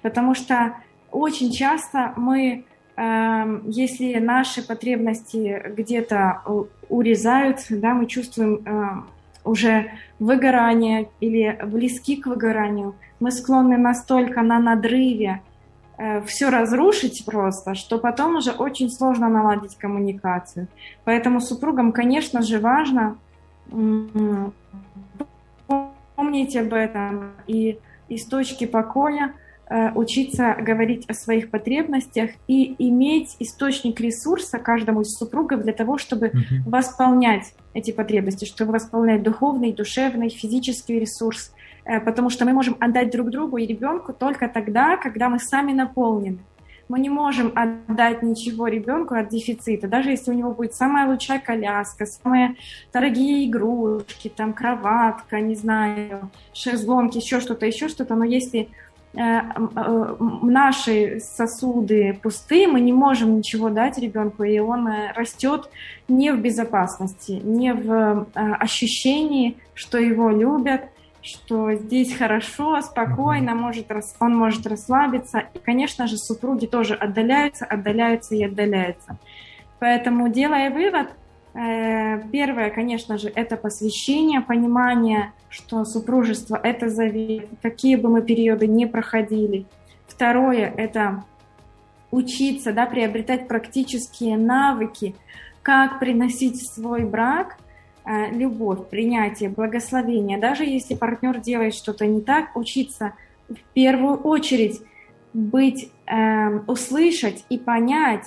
Потому 0.00 0.34
что 0.34 0.76
очень 1.10 1.50
часто 1.50 2.14
мы 2.16 2.64
Эм, 2.64 2.75
если 2.98 4.18
наши 4.18 4.66
потребности 4.66 5.62
где-то 5.76 6.42
урезаются, 6.88 7.76
да, 7.76 7.92
мы 7.92 8.06
чувствуем 8.06 8.62
эм, 8.64 9.06
уже 9.44 9.92
выгорание 10.18 11.08
или 11.20 11.58
близки 11.64 12.16
к 12.16 12.26
выгоранию, 12.26 12.94
мы 13.20 13.30
склонны 13.30 13.76
настолько 13.76 14.42
на 14.42 14.58
надрыве 14.58 15.42
э, 15.98 16.22
все 16.22 16.50
разрушить 16.50 17.24
просто, 17.24 17.74
что 17.74 17.98
потом 17.98 18.36
уже 18.36 18.52
очень 18.52 18.90
сложно 18.90 19.28
наладить 19.28 19.76
коммуникацию. 19.76 20.68
Поэтому 21.04 21.40
супругам, 21.40 21.92
конечно 21.92 22.42
же, 22.42 22.58
важно 22.60 23.16
помнить 26.14 26.56
об 26.56 26.72
этом 26.72 27.32
и 27.46 27.78
из 28.08 28.24
точки 28.26 28.64
покоя 28.66 29.34
учиться 29.68 30.56
говорить 30.60 31.04
о 31.08 31.14
своих 31.14 31.50
потребностях 31.50 32.30
и 32.46 32.76
иметь 32.78 33.34
источник 33.40 33.98
ресурса 34.00 34.58
каждому 34.58 35.00
из 35.00 35.14
супругов 35.14 35.62
для 35.62 35.72
того, 35.72 35.98
чтобы 35.98 36.26
uh-huh. 36.26 36.62
восполнять 36.66 37.52
эти 37.74 37.90
потребности, 37.90 38.44
чтобы 38.44 38.72
восполнять 38.72 39.22
духовный, 39.22 39.72
душевный, 39.72 40.30
физический 40.30 40.98
ресурс, 40.98 41.52
э, 41.84 42.00
потому 42.00 42.30
что 42.30 42.44
мы 42.44 42.52
можем 42.52 42.76
отдать 42.80 43.10
друг 43.10 43.30
другу 43.30 43.58
и 43.58 43.66
ребенку 43.66 44.12
только 44.12 44.48
тогда, 44.48 44.96
когда 44.96 45.28
мы 45.28 45.38
сами 45.38 45.72
наполнены. 45.72 46.38
Мы 46.88 47.00
не 47.00 47.10
можем 47.10 47.52
отдать 47.56 48.22
ничего 48.22 48.68
ребенку 48.68 49.14
от 49.16 49.28
дефицита, 49.28 49.88
даже 49.88 50.10
если 50.10 50.30
у 50.30 50.34
него 50.34 50.52
будет 50.52 50.74
самая 50.74 51.08
лучшая 51.08 51.40
коляска, 51.40 52.06
самые 52.06 52.54
дорогие 52.92 53.50
игрушки, 53.50 54.32
там 54.34 54.52
кроватка, 54.52 55.40
не 55.40 55.56
знаю, 55.56 56.30
шезлонги, 56.54 57.18
еще 57.18 57.40
что-то, 57.40 57.66
еще 57.66 57.88
что-то, 57.88 58.14
но 58.14 58.24
если 58.24 58.68
Э, 58.68 58.68
э, 58.68 58.95
наши 59.16 61.20
сосуды 61.20 62.18
пусты, 62.22 62.68
мы 62.68 62.80
не 62.80 62.92
можем 62.92 63.38
ничего 63.38 63.70
дать 63.70 63.98
ребенку, 63.98 64.44
и 64.44 64.58
он 64.58 64.86
э, 64.88 65.12
растет 65.14 65.70
не 66.06 66.32
в 66.32 66.40
безопасности, 66.40 67.32
не 67.32 67.72
в 67.72 68.26
ощущении, 68.34 69.56
что 69.74 69.96
его 69.96 70.30
любят, 70.30 70.82
что 71.22 71.72
здесь 71.74 72.14
хорошо, 72.14 72.80
спокойно, 72.82 73.54
может, 73.54 73.90
он 74.20 74.36
может 74.36 74.66
расслабиться. 74.66 75.44
И, 75.54 75.58
конечно 75.58 76.06
же, 76.06 76.18
супруги 76.18 76.66
тоже 76.66 76.94
отдаляются, 76.94 77.64
отдаляются 77.64 78.34
и 78.34 78.44
отдаляются. 78.44 79.16
Поэтому, 79.78 80.28
делая 80.28 80.70
вывод, 80.70 81.08
первое, 81.56 82.70
конечно 82.70 83.16
же, 83.16 83.32
это 83.34 83.56
посвящение, 83.56 84.40
понимание 84.40 85.32
что 85.56 85.84
супружество– 85.84 86.60
это 86.62 86.90
завет, 86.90 87.48
какие 87.62 87.96
бы 87.96 88.10
мы 88.10 88.22
периоды 88.22 88.66
ни 88.66 88.84
проходили. 88.84 89.64
Второе– 90.06 90.72
это 90.76 91.24
учиться, 92.10 92.72
да, 92.72 92.86
приобретать 92.86 93.48
практические 93.48 94.36
навыки, 94.36 95.14
как 95.62 95.98
приносить 95.98 96.60
в 96.60 96.74
свой 96.74 97.04
брак 97.04 97.56
э, 98.04 98.30
любовь, 98.32 98.88
принятие, 98.88 99.48
благословение. 99.48 100.38
Даже 100.38 100.64
если 100.64 100.94
партнер 100.94 101.40
делает 101.40 101.74
что-то 101.74 102.06
не 102.06 102.20
так, 102.20 102.54
учиться 102.54 103.14
в 103.48 103.58
первую 103.72 104.16
очередь 104.16 104.80
быть, 105.32 105.90
э, 106.06 106.58
услышать 106.66 107.44
и 107.48 107.58
понять, 107.58 108.26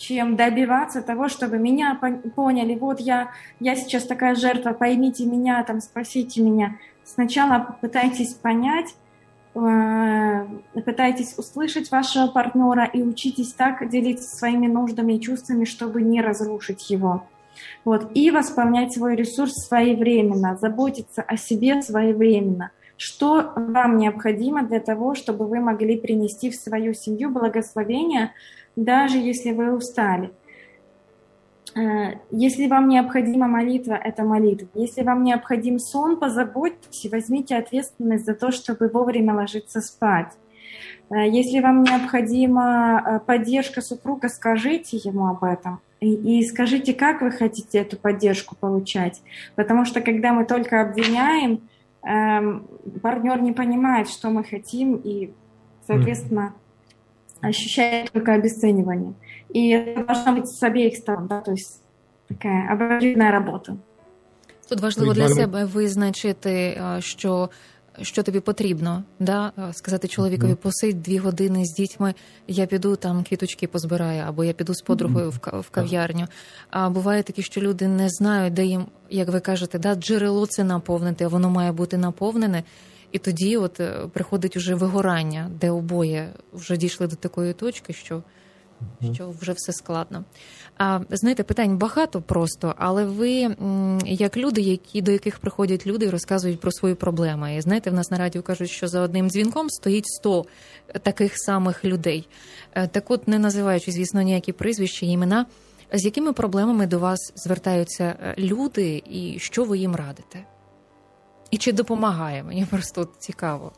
чем 0.00 0.34
добиваться 0.34 1.02
того, 1.02 1.28
чтобы 1.28 1.58
меня 1.58 2.00
поняли, 2.34 2.74
вот 2.74 3.00
я, 3.00 3.32
я 3.60 3.76
сейчас 3.76 4.04
такая 4.04 4.34
жертва, 4.34 4.72
поймите 4.72 5.26
меня, 5.26 5.62
там, 5.62 5.80
спросите 5.80 6.40
меня. 6.42 6.78
Сначала 7.04 7.76
пытайтесь 7.82 8.32
понять, 8.32 8.94
э, 9.54 10.46
пытайтесь 10.86 11.36
услышать 11.36 11.90
вашего 11.90 12.28
партнера 12.28 12.84
и 12.86 13.02
учитесь 13.02 13.52
так 13.52 13.90
делиться 13.90 14.34
своими 14.34 14.68
нуждами 14.68 15.14
и 15.14 15.20
чувствами, 15.20 15.66
чтобы 15.66 16.00
не 16.00 16.22
разрушить 16.22 16.88
его. 16.88 17.26
Вот. 17.84 18.10
И 18.14 18.30
восполнять 18.30 18.94
свой 18.94 19.16
ресурс 19.16 19.52
своевременно, 19.52 20.56
заботиться 20.56 21.20
о 21.20 21.36
себе 21.36 21.82
своевременно. 21.82 22.70
Что 22.96 23.52
вам 23.54 23.98
необходимо 23.98 24.62
для 24.62 24.80
того, 24.80 25.14
чтобы 25.14 25.46
вы 25.46 25.60
могли 25.60 25.98
принести 25.98 26.50
в 26.50 26.54
свою 26.54 26.94
семью 26.94 27.28
благословение– 27.28 28.32
даже 28.76 29.18
если 29.18 29.52
вы 29.52 29.74
устали. 29.76 30.30
Э, 31.74 32.18
если 32.30 32.66
вам 32.66 32.88
необходима 32.88 33.46
молитва, 33.46 33.94
это 33.94 34.24
молитва. 34.24 34.68
Если 34.74 35.02
вам 35.02 35.22
необходим 35.24 35.78
сон, 35.78 36.18
позаботьтесь 36.18 37.04
и 37.04 37.08
возьмите 37.08 37.56
ответственность 37.56 38.24
за 38.24 38.34
то, 38.34 38.50
чтобы 38.50 38.88
вовремя 38.88 39.34
ложиться 39.34 39.80
спать. 39.80 40.32
Э, 41.10 41.28
если 41.28 41.60
вам 41.60 41.82
необходима 41.82 43.02
э, 43.04 43.20
поддержка 43.20 43.80
супруга, 43.80 44.28
скажите 44.28 44.96
ему 44.96 45.26
об 45.26 45.44
этом. 45.44 45.80
и, 46.00 46.40
и 46.40 46.44
скажите, 46.44 46.94
как 46.94 47.20
вы 47.20 47.30
хотите 47.30 47.78
эту 47.78 47.96
поддержку 47.98 48.56
получать. 48.56 49.20
Потому 49.54 49.84
что 49.84 50.00
когда 50.00 50.32
мы 50.32 50.46
только 50.46 50.80
обвиняем, 50.80 51.60
эм, 52.02 52.66
партнер 53.02 53.42
не 53.42 53.52
понимает, 53.52 54.08
что 54.08 54.30
мы 54.30 54.42
хотим, 54.42 54.96
и, 54.96 55.30
соответственно, 55.86 56.54
ощущает 57.40 58.12
только 58.12 58.32
обесценивание. 58.34 59.14
И 59.48 59.70
это 59.70 60.04
должно 60.04 60.36
быть 60.36 60.46
с 60.46 60.62
обеих 60.62 60.96
сторон, 60.96 61.26
да, 61.26 61.40
то 61.40 61.52
есть 61.52 61.82
такая 62.28 62.72
обоюдная 62.72 63.30
работа. 63.30 63.76
Тут 64.68 64.80
важливо 64.80 65.14
для 65.14 65.28
себе 65.28 65.64
визначити, 65.64 66.82
що 66.98 67.50
що 68.02 68.22
тобі 68.22 68.40
потрібно, 68.40 69.02
да? 69.18 69.52
сказати 69.72 70.08
чоловікові, 70.08 70.54
посидь 70.54 71.02
дві 71.02 71.18
години 71.18 71.64
з 71.64 71.74
дітьми, 71.74 72.14
я 72.48 72.66
піду 72.66 72.96
там 72.96 73.24
квіточки 73.24 73.66
позбираю, 73.66 74.24
або 74.26 74.44
я 74.44 74.52
піду 74.52 74.74
з 74.74 74.82
подругою 74.82 75.32
в 75.52 75.70
кав'ярню. 75.70 76.26
А 76.70 76.90
буває 76.90 77.22
такі, 77.22 77.42
що 77.42 77.60
люди 77.60 77.88
не 77.88 78.08
знають, 78.08 78.54
де 78.54 78.64
їм, 78.64 78.86
як 79.10 79.28
ви 79.28 79.40
кажете, 79.40 79.78
да, 79.78 79.94
джерело 79.94 80.46
це 80.46 80.64
наповнити, 80.64 81.24
а 81.24 81.28
воно 81.28 81.50
має 81.50 81.72
бути 81.72 81.96
наповнене. 81.96 82.62
І 83.12 83.18
тоді 83.18 83.56
от 83.56 83.80
приходить 84.12 84.56
уже 84.56 84.74
вигорання, 84.74 85.50
де 85.60 85.70
обоє 85.70 86.32
вже 86.52 86.76
дійшли 86.76 87.06
до 87.06 87.16
такої 87.16 87.52
точки, 87.52 87.92
що 87.92 88.22
що 89.12 89.30
вже 89.40 89.52
все 89.52 89.72
складно. 89.72 90.24
А 90.78 91.00
знаєте, 91.10 91.42
питань 91.42 91.76
багато 91.76 92.22
просто, 92.22 92.74
але 92.78 93.04
ви 93.04 93.56
як 94.04 94.36
люди, 94.36 94.60
які 94.60 95.02
до 95.02 95.12
яких 95.12 95.38
приходять 95.38 95.86
люди 95.86 96.06
і 96.06 96.10
розказують 96.10 96.60
про 96.60 96.72
свої 96.72 96.94
проблеми. 96.94 97.56
І 97.56 97.60
знаєте, 97.60 97.90
в 97.90 97.94
нас 97.94 98.10
на 98.10 98.18
радіо 98.18 98.42
кажуть, 98.42 98.70
що 98.70 98.88
за 98.88 99.00
одним 99.00 99.30
дзвінком 99.30 99.70
стоїть 99.70 100.06
100 100.06 100.44
таких 101.02 101.32
самих 101.38 101.84
людей. 101.84 102.28
Так, 102.90 103.10
от, 103.10 103.28
не 103.28 103.38
називаючи, 103.38 103.92
звісно, 103.92 104.22
ніякі 104.22 104.52
прізвища, 104.52 105.06
імена. 105.06 105.46
З 105.92 106.04
якими 106.04 106.32
проблемами 106.32 106.86
до 106.86 106.98
вас 106.98 107.32
звертаються 107.36 108.34
люди, 108.38 109.02
і 109.10 109.38
що 109.38 109.64
ви 109.64 109.78
їм 109.78 109.96
радите? 109.96 110.44
І 111.51 111.57
чи 111.57 111.71
допомагає? 111.71 112.43
Мені 112.43 112.65
просто 112.65 113.07
цікаво. 113.19 113.71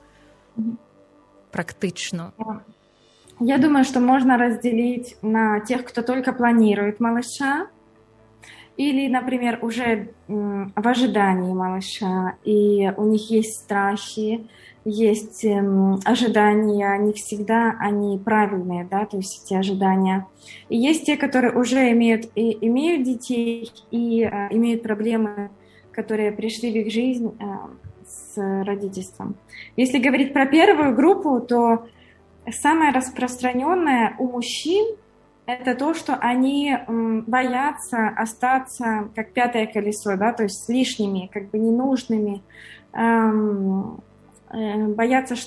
Практично. 1.51 2.31
Я 3.39 3.57
думаю, 3.57 3.85
что 3.85 3.99
можно 3.99 4.37
разделить 4.37 5.17
на 5.21 5.59
тех, 5.59 5.85
кто 5.85 6.01
только 6.01 6.33
планирует 6.33 6.99
малыша, 6.99 7.67
или, 8.77 9.07
например, 9.07 9.59
уже 9.61 10.09
в 10.27 10.87
ожидании 10.87 11.53
малыша, 11.53 12.37
и 12.43 12.91
у 12.97 13.03
них 13.05 13.29
есть 13.31 13.63
страхи, 13.63 14.47
есть 14.85 15.45
ожидания, 16.05 16.97
не 16.97 17.13
всегда 17.13 17.75
они 17.79 18.17
правильные, 18.17 18.87
да, 18.89 19.05
то 19.05 19.17
есть 19.17 19.43
эти 19.43 19.53
ожидания. 19.53 20.25
И 20.69 20.77
есть 20.77 21.05
те, 21.05 21.17
которые 21.17 21.53
уже 21.53 21.91
имеют, 21.91 22.25
и, 22.35 22.57
имеют 22.65 23.03
детей 23.03 23.71
и 23.91 24.23
а, 24.23 24.47
имеют 24.51 24.83
проблемы, 24.83 25.49
которые 25.92 26.32
пришли 26.32 26.72
в 26.72 26.86
их 26.86 26.92
жизнь 26.92 27.36
а, 27.40 27.70
с 28.06 28.64
родительством. 28.64 29.36
Если 29.76 29.98
говорить 29.98 30.32
про 30.32 30.46
первую 30.46 30.94
группу, 30.94 31.40
то 31.40 31.86
Самое 32.50 32.92
распространенное 32.92 34.16
у 34.18 34.28
мужчин 34.28 34.96
это 35.46 35.74
то, 35.74 35.94
что 35.94 36.14
они 36.14 36.76
боятся 37.26 38.08
остаться 38.08 39.08
как 39.14 39.32
пятое 39.32 39.66
колесо, 39.66 40.16
да, 40.16 40.32
то 40.32 40.44
есть 40.44 40.68
лишними, 40.68 41.30
как 41.32 41.50
бы 41.50 41.58
ненужными, 41.58 42.42
эм, 42.92 44.00
э, 44.50 44.86
боятся, 44.88 45.34
э, 45.34 45.38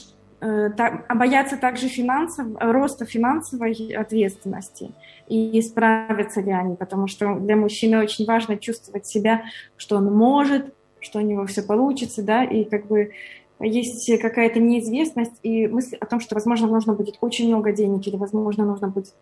так, 0.77 1.05
боятся 1.15 1.57
также 1.57 1.87
финансов, 1.87 2.47
роста 2.59 3.05
финансовой 3.05 3.73
ответственности 3.95 4.91
и 5.27 5.59
справятся 5.61 6.41
ли 6.41 6.51
они, 6.51 6.75
потому 6.75 7.07
что 7.07 7.35
для 7.35 7.55
мужчины 7.55 7.99
очень 7.99 8.25
важно 8.25 8.57
чувствовать 8.57 9.07
себя, 9.07 9.43
что 9.77 9.97
он 9.97 10.13
может, 10.13 10.73
что 10.99 11.19
у 11.19 11.21
него 11.21 11.45
все 11.45 11.63
получится, 11.63 12.21
да, 12.21 12.43
и 12.43 12.63
как 12.63 12.87
бы 12.87 13.11
есть 13.59 14.11
какая-то 14.21 14.59
неизвестность 14.59 15.39
и 15.41 15.67
мысль 15.67 15.95
о 15.95 16.05
том, 16.05 16.19
что, 16.19 16.35
возможно, 16.35 16.67
нужно 16.67 16.93
будет 16.93 17.17
очень 17.21 17.47
много 17.47 17.71
денег 17.71 18.05
или, 18.05 18.17
возможно, 18.17 18.65
нужно 18.65 18.89
будет 18.89 19.13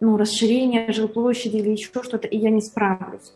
ну, 0.00 0.16
расширение 0.16 0.92
жилплощади 0.92 1.56
или 1.56 1.70
еще 1.70 2.02
что-то, 2.02 2.26
и 2.26 2.36
я 2.36 2.50
не 2.50 2.60
справлюсь. 2.60 3.32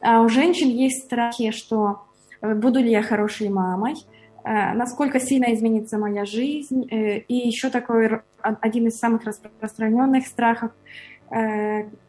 А 0.00 0.20
у 0.20 0.28
женщин 0.28 0.68
есть 0.68 1.04
страхи, 1.04 1.50
что 1.50 2.02
э, 2.40 2.54
буду 2.54 2.80
ли 2.80 2.90
я 2.90 3.02
хорошей 3.02 3.48
мамой, 3.48 3.94
э, 3.94 4.15
насколько 4.74 5.20
сильно 5.20 5.54
изменится 5.54 5.98
моя 5.98 6.24
жизнь, 6.24 6.86
э, 6.90 7.18
и 7.18 7.34
еще 7.34 7.70
такой 7.70 8.20
один 8.42 8.86
из 8.86 8.98
самых 8.98 9.24
распространенных 9.24 10.26
страхов– 10.26 10.70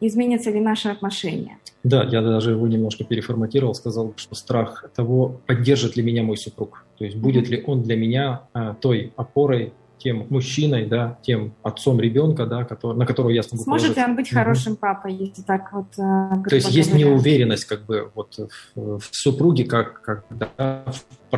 изменятся 0.00 0.50
ли 0.50 0.60
наши 0.60 0.90
отношения. 0.90 1.58
Да, 1.82 2.04
я 2.04 2.22
даже 2.22 2.52
его 2.52 2.68
немножко 2.68 3.02
переформатировал, 3.02 3.74
сказал, 3.74 4.14
что 4.16 4.36
страх 4.36 4.84
того, 4.94 5.40
поддержит 5.44 5.96
ли 5.96 6.04
меня 6.04 6.22
мой 6.22 6.36
супруг. 6.36 6.84
То 6.98 7.04
есть 7.04 7.16
будет 7.16 7.48
ли 7.48 7.64
он 7.66 7.82
для 7.82 7.96
меня 7.96 8.42
той 8.80 9.12
опорой, 9.16 9.72
тем 9.98 10.26
мужчиной, 10.30 10.86
да, 10.86 11.18
тем 11.22 11.54
отцом 11.62 12.00
ребенка, 12.00 12.46
да, 12.46 12.64
который, 12.64 12.96
на 12.96 13.06
которого 13.06 13.30
я 13.30 13.42
смогу 13.42 13.64
Сможет 13.64 13.88
положить. 13.88 13.96
ли 13.96 14.04
он 14.04 14.16
быть 14.16 14.28
угу. 14.28 14.38
хорошим 14.38 14.76
папой, 14.76 15.14
если 15.14 15.42
так 15.42 15.72
вот... 15.72 15.86
Э, 15.98 16.48
То 16.48 16.54
есть 16.54 16.70
есть 16.70 16.94
неуверенность 16.94 17.64
как 17.64 17.84
бы 17.84 18.10
вот 18.14 18.38
в, 18.74 18.98
в 18.98 19.08
супруге, 19.10 19.64
как, 19.64 20.00
как 20.02 20.24
да, 20.30 20.84
в 20.86 21.30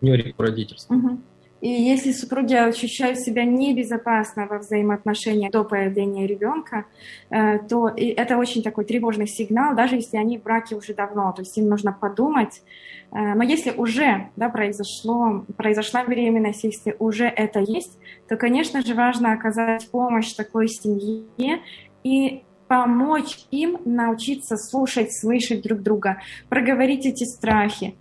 партнере 0.00 0.34
родительства. 0.36 0.94
Угу. 0.94 1.18
И 1.60 1.68
если 1.68 2.12
супруги 2.12 2.54
ощущают 2.54 3.18
себя 3.18 3.44
небезопасно 3.44 4.46
во 4.46 4.58
взаимоотношениях 4.58 5.50
до 5.50 5.64
появления 5.64 6.26
ребенка, 6.26 6.84
э, 7.30 7.58
то 7.68 7.88
это 7.96 8.36
очень 8.38 8.62
такой 8.62 8.84
тревожный 8.84 9.26
сигнал, 9.26 9.74
даже 9.74 9.96
если 9.96 10.18
они 10.18 10.38
в 10.38 10.44
браке 10.44 10.76
уже 10.76 10.94
давно, 10.94 11.32
то 11.32 11.42
есть 11.42 11.58
им 11.58 11.68
нужно 11.68 11.92
подумать. 11.92 12.62
Э, 13.10 13.34
но 13.34 13.42
если 13.42 13.72
уже 13.72 14.30
да, 14.36 14.50
произошло, 14.50 15.44
произошла 15.56 16.04
беременность, 16.04 16.62
если 16.62 16.94
уже 17.00 17.24
это 17.24 17.58
есть, 17.58 17.98
то, 18.28 18.36
конечно 18.36 18.80
же, 18.82 18.94
важно 18.94 19.32
оказать 19.32 19.90
помощь 19.90 20.32
такой 20.34 20.68
семье 20.68 21.60
и 22.04 22.44
помочь 22.68 23.46
им 23.50 23.78
научиться 23.84 24.56
слушать, 24.56 25.12
слышать 25.12 25.62
друг 25.62 25.80
друга, 25.82 26.18
проговорить 26.48 27.06
эти 27.06 27.24
страхи, 27.24 27.96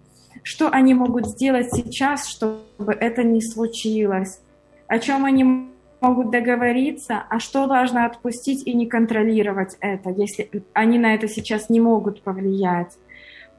что 0.47 0.69
они 0.69 0.93
могут 0.93 1.27
сделать 1.27 1.73
сейчас, 1.73 2.25
чтобы 2.25 2.93
это 2.93 3.21
не 3.21 3.41
случилось, 3.41 4.39
о 4.87 4.97
чем 4.97 5.25
они 5.25 5.67
могут 5.99 6.31
договориться, 6.31 7.21
а 7.29 7.39
что 7.39 7.67
важно 7.67 8.05
отпустить 8.05 8.65
и 8.65 8.73
не 8.73 8.85
контролировать 8.85 9.75
это, 9.81 10.09
если 10.09 10.49
они 10.71 10.99
на 10.99 11.15
это 11.15 11.27
сейчас 11.27 11.69
не 11.69 11.81
могут 11.81 12.21
повлиять. 12.21 12.97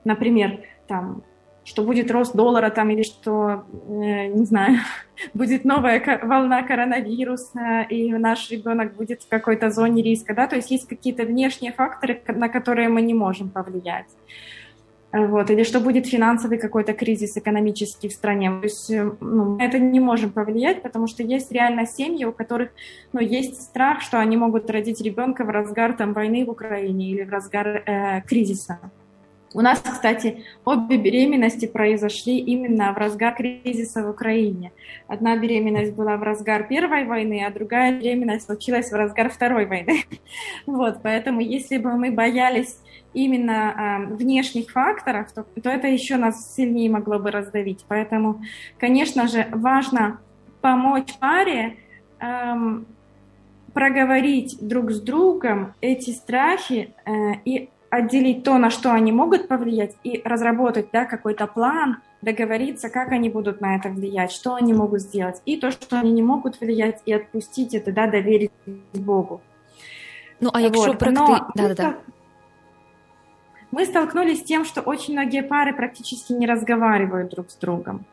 Например, 0.05 0.61
там, 0.87 1.23
что 1.63 1.83
будет 1.83 2.11
рост 2.11 2.35
доллара 2.35 2.71
там 2.71 2.89
или 2.89 3.03
что, 3.03 3.65
э, 3.87 4.29
не 4.29 4.47
знаю, 4.47 4.79
будет 5.35 5.67
новая 5.67 6.03
волна 6.23 6.63
коронавируса 6.63 7.83
и 7.83 8.11
наш 8.15 8.51
ребенок 8.51 8.97
будет 8.97 9.25
в 9.25 9.29
какой-то 9.29 9.69
зоне 9.69 10.03
риска, 10.03 10.35
да, 10.35 10.47
то 10.47 10.57
есть 10.57 10.71
есть 10.71 10.89
какие-то 10.89 11.25
внешние 11.25 11.73
факторы, 11.73 12.23
на 12.29 12.49
которые 12.49 12.89
мы 12.89 13.03
не 13.03 13.13
можем 13.13 13.51
повлиять. 13.51 14.07
Вот, 15.27 15.51
или 15.51 15.65
что 15.65 15.81
будет 15.81 16.07
финансовый 16.07 16.59
какой-то 16.59 16.93
кризис 16.93 17.37
экономический 17.37 18.09
в 18.09 18.13
стране. 18.13 18.51
То 18.51 18.65
есть 18.65 18.91
э, 18.91 19.11
ну, 19.21 19.57
мы 19.57 19.63
это 19.63 19.79
не 19.79 20.01
можем 20.01 20.31
повлиять, 20.31 20.83
потому 20.83 21.07
что 21.07 21.23
есть 21.23 21.51
реально 21.51 21.87
семьи, 21.87 22.25
у 22.25 22.33
которых 22.33 22.71
ну, 23.13 23.21
есть 23.21 23.63
страх, 23.63 24.01
что 24.03 24.21
они 24.21 24.37
могут 24.37 24.71
родить 24.71 25.01
ребенка 25.01 25.45
в 25.45 25.51
разгар 25.51 25.95
там, 25.95 26.13
войны 26.13 26.45
в 26.45 26.51
Украине 26.51 27.11
или 27.11 27.25
в 27.25 27.31
разгар 27.31 27.83
э, 27.85 28.23
кризиса. 28.23 28.79
У 29.55 29.63
нас, 29.63 29.81
кстати, 29.81 30.45
обе 30.65 30.99
беременности 30.99 31.67
произошли 31.67 32.39
именно 32.39 32.93
в 32.93 32.99
разгар 32.99 33.35
кризиса 33.35 34.05
в 34.05 34.11
Украине. 34.11 34.73
Одна 35.07 35.37
беременность 35.37 35.95
была 35.95 36.17
в 36.19 36.23
разгар 36.23 36.67
Первой 36.69 37.05
войны, 37.05 37.45
а 37.47 37.51
другая 37.51 37.99
беременность 37.99 38.45
случилась 38.45 38.91
в 38.91 38.95
разгар 38.95 39.31
Второй 39.31 39.67
войны. 39.67 40.05
Вот, 40.67 41.01
поэтому 41.03 41.41
если 41.41 41.79
бы 41.79 41.93
мы 41.93 42.11
боялись 42.11 42.79
именно 43.15 44.07
э, 44.11 44.15
внешних 44.15 44.71
факторов, 44.71 45.33
то, 45.33 45.45
то 45.63 45.71
это 45.71 45.89
еще 45.89 46.17
нас 46.17 46.55
сильнее 46.55 46.91
могло 46.91 47.19
бы 47.19 47.31
раздавить. 47.31 47.85
Поэтому, 47.89 48.43
конечно 48.79 49.29
же, 49.29 49.47
важно 49.51 50.21
помочь 50.61 51.15
паре 51.19 51.77
э, 52.21 52.55
проговорить 53.73 54.59
друг 54.61 54.91
с 54.91 55.01
другом 55.01 55.73
эти 55.81 56.11
страхи 56.11 56.93
э, 57.07 57.11
и 57.45 57.71
отделить 57.91 58.45
то, 58.45 58.59
на 58.59 58.71
что 58.71 58.93
они 58.93 59.13
могут 59.13 59.49
повлиять, 59.49 59.97
и 60.05 60.21
разработать 60.25 60.89
да, 60.93 61.05
какой-то 61.05 61.47
план, 61.47 61.99
договориться, 62.23 62.89
как 62.89 63.13
они 63.13 63.31
будут 63.31 63.61
на 63.61 63.77
это 63.77 63.89
влиять, 63.89 64.33
что 64.33 64.55
они 64.55 64.73
могут 64.75 65.01
сделать, 65.01 65.41
и 65.47 65.57
то, 65.57 65.71
что 65.71 65.99
они 65.99 66.13
не 66.13 66.23
могут 66.23 66.61
влиять, 66.61 67.01
и 67.07 67.13
отпустить 67.13 67.75
это, 67.75 67.93
да, 67.93 68.07
доверить 68.07 68.51
Богу. 68.93 69.41
Ну, 70.41 70.51
а 70.53 70.61
якщо 70.61 70.89
вот. 70.89 70.99
практи... 70.99 71.21
Но... 71.21 71.51
да, 71.55 71.69
да, 71.69 71.75
да. 71.75 71.99
мы 73.71 73.85
столкнулись 73.85 74.41
с 74.41 74.45
тем, 74.45 74.65
что 74.65 74.83
очень 74.83 75.15
многие 75.15 75.43
пары 75.43 75.75
практически 75.75 76.33
не 76.33 76.47
разговаривают 76.47 77.31
друг 77.31 77.51
с 77.51 77.57
другом. 77.57 78.05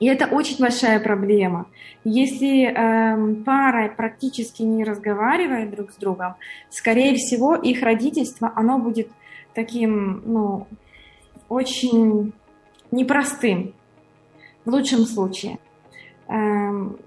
И 0.00 0.06
это 0.06 0.26
очень 0.26 0.58
большая 0.58 1.00
проблема. 1.00 1.66
Если 2.04 2.66
э, 2.66 3.34
пара 3.44 3.88
практически 3.88 4.62
не 4.62 4.84
разговаривает 4.84 5.70
друг 5.70 5.90
с 5.90 5.96
другом, 5.96 6.36
скорее 6.70 7.14
всего, 7.16 7.56
их 7.56 7.82
родительство, 7.82 8.52
оно 8.54 8.78
будет 8.78 9.08
таким, 9.54 10.22
ну, 10.24 10.66
очень 11.48 12.32
непростым, 12.90 13.74
в 14.64 14.70
лучшем 14.70 15.00
случае. 15.00 15.58
Эм, 16.28 16.98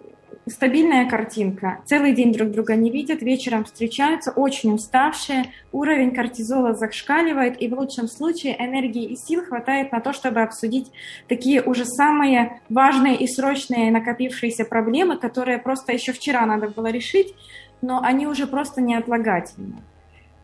стабильная 0.47 1.09
картинка. 1.09 1.81
Целый 1.85 2.13
день 2.13 2.33
друг 2.33 2.51
друга 2.51 2.75
не 2.75 2.89
видят, 2.89 3.21
вечером 3.21 3.63
встречаются, 3.65 4.31
очень 4.31 4.73
уставшие, 4.73 5.45
уровень 5.71 6.13
кортизола 6.13 6.73
зашкаливает, 6.73 7.61
и 7.61 7.67
в 7.67 7.77
лучшем 7.77 8.07
случае 8.07 8.55
энергии 8.59 9.05
и 9.05 9.15
сил 9.15 9.43
хватает 9.43 9.91
на 9.91 9.99
то, 9.99 10.13
чтобы 10.13 10.41
обсудить 10.41 10.91
такие 11.27 11.61
уже 11.61 11.85
самые 11.85 12.61
важные 12.69 13.15
и 13.17 13.27
срочные 13.27 13.91
накопившиеся 13.91 14.65
проблемы, 14.65 15.17
которые 15.17 15.59
просто 15.59 15.93
еще 15.93 16.11
вчера 16.11 16.45
надо 16.45 16.69
было 16.69 16.87
решить, 16.87 17.35
но 17.81 18.01
они 18.01 18.27
уже 18.27 18.47
просто 18.47 18.81
неотлагательны. 18.81 19.77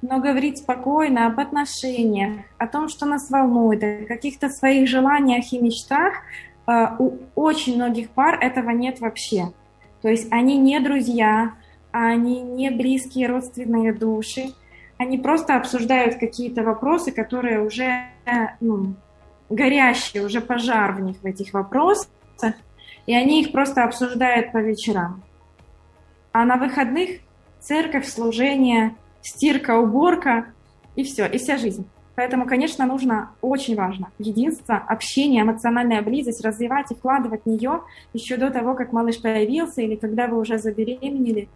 Но 0.03 0.19
говорить 0.19 0.59
спокойно 0.59 1.25
об 1.25 1.39
отношениях, 1.39 2.45
о 2.59 2.67
том, 2.67 2.87
что 2.87 3.07
нас 3.07 3.31
волнует, 3.31 3.83
о 3.83 4.05
каких-то 4.05 4.49
своих 4.49 4.87
желаниях 4.87 5.51
и 5.51 5.59
мечтах, 5.59 6.13
э, 6.67 6.87
у 6.99 7.13
очень 7.33 7.75
многих 7.75 8.11
пар 8.11 8.37
этого 8.39 8.69
нет 8.69 8.99
вообще. 8.99 9.47
То 10.01 10.09
есть 10.09 10.27
они 10.31 10.57
не 10.57 10.79
друзья, 10.79 11.53
они 11.91 12.41
не 12.41 12.69
близкие 12.69 13.27
родственные 13.27 13.93
души, 13.93 14.53
они 14.97 15.17
просто 15.17 15.55
обсуждают 15.55 16.15
какие-то 16.15 16.63
вопросы, 16.63 17.11
которые 17.11 17.61
уже 17.61 18.07
ну, 18.59 18.95
горящие, 19.49 20.25
уже 20.25 20.41
пожар 20.41 20.93
в 20.93 21.01
них 21.01 21.17
в 21.21 21.25
этих 21.25 21.53
вопросах, 21.53 22.09
и 23.05 23.13
они 23.13 23.41
их 23.41 23.51
просто 23.51 23.83
обсуждают 23.83 24.51
по 24.51 24.57
вечерам. 24.57 25.23
А 26.31 26.45
на 26.45 26.57
выходных 26.57 27.21
церковь, 27.59 28.07
служение, 28.07 28.95
стирка, 29.21 29.77
уборка 29.77 30.45
и 30.95 31.03
все, 31.03 31.25
и 31.25 31.37
вся 31.37 31.57
жизнь. 31.57 31.87
Поэтому, 32.17 32.47
конечно, 32.47 32.87
нужно, 32.87 33.29
очень 33.41 33.75
важно, 33.75 34.07
единство, 34.17 34.75
общение, 34.75 35.43
эмоциональная 35.43 36.01
близость, 36.01 36.43
развивать 36.43 36.89
и 36.89 36.95
вкладывать 36.95 37.43
в 37.43 37.45
нее 37.47 37.83
еще 38.11 38.37
до 38.37 38.49
того, 38.49 38.73
как 38.73 38.91
малыш 38.91 39.21
появился 39.21 39.83
или 39.83 39.95
когда 39.95 40.25
вы 40.25 40.39
уже 40.39 40.57
забеременели. 40.57 41.47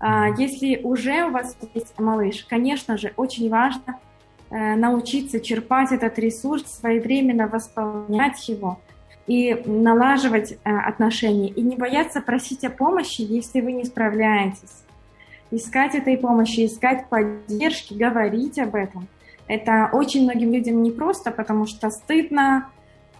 А, 0.00 0.26
если 0.36 0.80
уже 0.82 1.26
у 1.26 1.30
вас 1.30 1.56
есть 1.72 1.96
малыш, 2.00 2.44
конечно 2.50 2.96
же, 2.96 3.12
очень 3.16 3.48
важно 3.48 4.00
э, 4.50 4.74
научиться 4.74 5.38
черпать 5.38 5.92
этот 5.92 6.18
ресурс, 6.18 6.64
своевременно 6.80 7.46
восполнять 7.46 8.48
его 8.48 8.80
и 9.28 9.54
налаживать 9.66 10.50
э, 10.50 10.56
отношения, 10.64 11.48
и 11.48 11.62
не 11.62 11.76
бояться 11.76 12.20
просить 12.22 12.64
о 12.64 12.70
помощи, 12.70 13.20
если 13.20 13.60
вы 13.60 13.70
не 13.70 13.84
справляетесь 13.84 14.81
искать 15.52 15.94
этой 15.94 16.16
помощи, 16.16 16.66
искать 16.66 17.08
поддержки, 17.08 17.94
говорить 17.94 18.58
об 18.58 18.74
этом. 18.74 19.06
Это 19.46 19.90
очень 19.92 20.24
многим 20.24 20.52
людям 20.52 20.82
непросто, 20.82 21.30
потому 21.30 21.66
что 21.66 21.90
стыдно, 21.90 22.68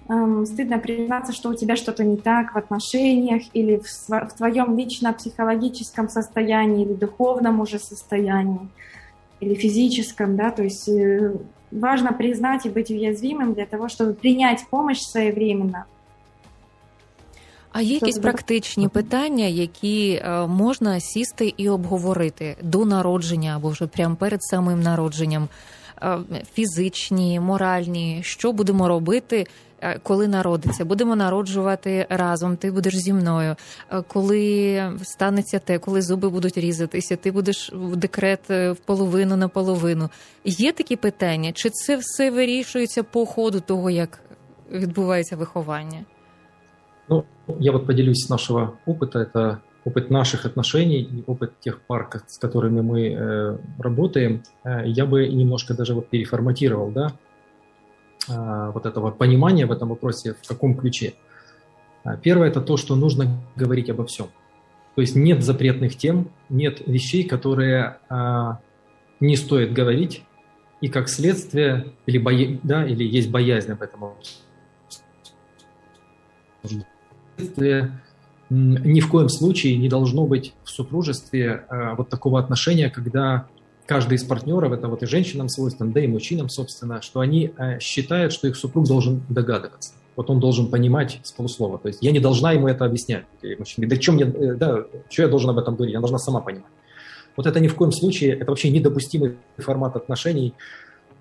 эм, 0.08 0.46
стыдно 0.46 0.78
признаться, 0.78 1.32
что 1.32 1.50
у 1.50 1.54
тебя 1.54 1.76
что-то 1.76 2.04
не 2.04 2.16
так 2.16 2.54
в 2.54 2.58
отношениях 2.58 3.42
или 3.52 3.76
в, 3.76 4.08
в 4.08 4.32
твоем 4.36 4.76
лично 4.76 5.12
психологическом 5.12 6.08
состоянии 6.08 6.84
или 6.84 6.94
духовном 6.94 7.60
уже 7.60 7.78
состоянии 7.78 8.68
или 9.40 9.54
физическом, 9.54 10.36
да, 10.36 10.50
то 10.52 10.62
есть 10.62 10.88
э, 10.88 11.34
важно 11.72 12.12
признать 12.12 12.64
и 12.64 12.70
быть 12.70 12.90
уязвимым 12.90 13.54
для 13.54 13.66
того, 13.66 13.88
чтобы 13.88 14.14
принять 14.14 14.64
помощь 14.70 15.00
своевременно. 15.00 15.86
А 17.72 17.80
є 17.80 17.94
якісь 17.94 18.18
практичні 18.18 18.88
питання, 18.88 19.44
які 19.44 20.12
е, 20.12 20.46
можна 20.46 21.00
сісти 21.00 21.54
і 21.56 21.68
обговорити 21.68 22.56
до 22.62 22.84
народження 22.84 23.56
або 23.56 23.68
вже 23.68 23.86
прямо 23.86 24.16
перед 24.16 24.42
самим 24.42 24.80
народженням? 24.80 25.48
Е, 26.02 26.18
фізичні, 26.54 27.40
моральні, 27.40 28.20
що 28.24 28.52
будемо 28.52 28.88
робити, 28.88 29.46
е, 29.80 29.98
коли 30.02 30.28
народиться? 30.28 30.84
Будемо 30.84 31.16
народжувати 31.16 32.06
разом. 32.10 32.56
Ти 32.56 32.70
будеш 32.70 32.96
зі 32.96 33.12
мною. 33.12 33.56
Коли 34.06 34.82
станеться 35.02 35.58
те, 35.58 35.78
коли 35.78 36.02
зуби 36.02 36.30
будуть 36.30 36.58
різатися, 36.58 37.16
ти 37.16 37.30
будеш 37.30 37.72
в 37.74 37.96
декрет 37.96 38.48
в 38.48 38.76
половину 38.84 39.36
на 39.36 39.48
половину. 39.48 40.10
Є 40.44 40.72
такі 40.72 40.96
питання? 40.96 41.52
Чи 41.52 41.70
це 41.70 41.96
все 41.96 42.30
вирішується 42.30 43.02
по 43.02 43.26
ходу 43.26 43.60
того, 43.60 43.90
як 43.90 44.18
відбувається 44.70 45.36
виховання? 45.36 46.04
Ну, 47.08 47.26
я 47.58 47.72
вот 47.72 47.86
поделюсь 47.86 48.28
нашего 48.28 48.74
опыта. 48.86 49.18
Это 49.18 49.62
опыт 49.84 50.10
наших 50.10 50.46
отношений 50.46 51.02
и 51.02 51.24
опыт 51.26 51.58
тех 51.60 51.80
пар, 51.82 52.08
с 52.26 52.38
которыми 52.38 52.80
мы 52.80 53.08
э, 53.08 53.58
работаем. 53.78 54.42
Э, 54.64 54.82
я 54.86 55.06
бы 55.06 55.26
немножко 55.26 55.74
даже 55.74 55.94
вот 55.94 56.08
переформатировал, 56.08 56.90
да, 56.90 57.12
э, 58.28 58.70
вот 58.72 58.86
этого 58.86 59.10
понимания 59.10 59.66
в 59.66 59.72
этом 59.72 59.88
вопросе, 59.88 60.34
в 60.40 60.46
каком 60.46 60.76
ключе. 60.76 61.14
Э, 62.04 62.16
первое– 62.22 62.48
это 62.50 62.60
то, 62.60 62.76
что 62.76 62.94
нужно 62.94 63.26
говорить 63.56 63.90
обо 63.90 64.04
всем. 64.06 64.28
То 64.94 65.00
есть 65.00 65.16
нет 65.16 65.42
запретных 65.42 65.96
тем, 65.96 66.30
нет 66.48 66.86
вещей, 66.86 67.24
которые 67.24 67.98
э, 68.10 68.50
не 69.20 69.36
стоит 69.36 69.72
говорить, 69.72 70.22
и 70.80 70.88
как 70.88 71.08
следствие, 71.08 71.92
или, 72.06 72.18
боя... 72.18 72.58
да, 72.62 72.84
или 72.84 73.04
есть 73.04 73.30
боязнь 73.30 73.72
об 73.72 73.82
этом 73.82 74.14
ни 78.50 79.00
в 79.00 79.08
коем 79.08 79.28
случае 79.28 79.76
не 79.78 79.88
должно 79.88 80.26
быть 80.26 80.52
в 80.64 80.70
супружестве 80.70 81.64
э, 81.68 81.94
вот 81.96 82.08
такого 82.10 82.38
отношения, 82.38 82.90
когда 82.90 83.46
каждый 83.86 84.14
из 84.14 84.24
партнеров, 84.24 84.72
это 84.72 84.88
вот 84.88 85.02
и 85.02 85.06
женщинам 85.06 85.48
свойственно, 85.48 85.90
да 85.90 86.00
и 86.00 86.06
мужчинам, 86.06 86.48
собственно, 86.48 87.00
что 87.00 87.20
они 87.20 87.52
э, 87.56 87.78
считают, 87.80 88.32
что 88.32 88.48
их 88.48 88.56
супруг 88.56 88.86
должен 88.86 89.22
догадываться. 89.28 89.94
Вот 90.16 90.28
он 90.28 90.40
должен 90.40 90.70
понимать 90.70 91.20
с 91.22 91.32
полуслова. 91.32 91.78
То 91.78 91.88
есть 91.88 92.02
я 92.02 92.12
не 92.12 92.20
должна 92.20 92.52
ему 92.52 92.68
это 92.68 92.84
объяснять. 92.84 93.24
Мужчина 93.58 93.88
да, 93.88 93.96
чем 93.96 94.18
я, 94.18 94.26
э, 94.26 94.54
да, 94.54 94.84
что 95.08 95.22
я 95.22 95.28
должен 95.28 95.50
об 95.50 95.58
этом 95.58 95.74
говорить? 95.74 95.94
Я 95.94 96.00
должна 96.00 96.18
сама 96.18 96.40
понимать. 96.40 96.70
Вот 97.36 97.46
это 97.46 97.60
ни 97.60 97.68
в 97.68 97.74
коем 97.74 97.92
случае, 97.92 98.34
это 98.34 98.50
вообще 98.50 98.68
недопустимый 98.70 99.36
формат 99.56 99.96
отношений, 99.96 100.52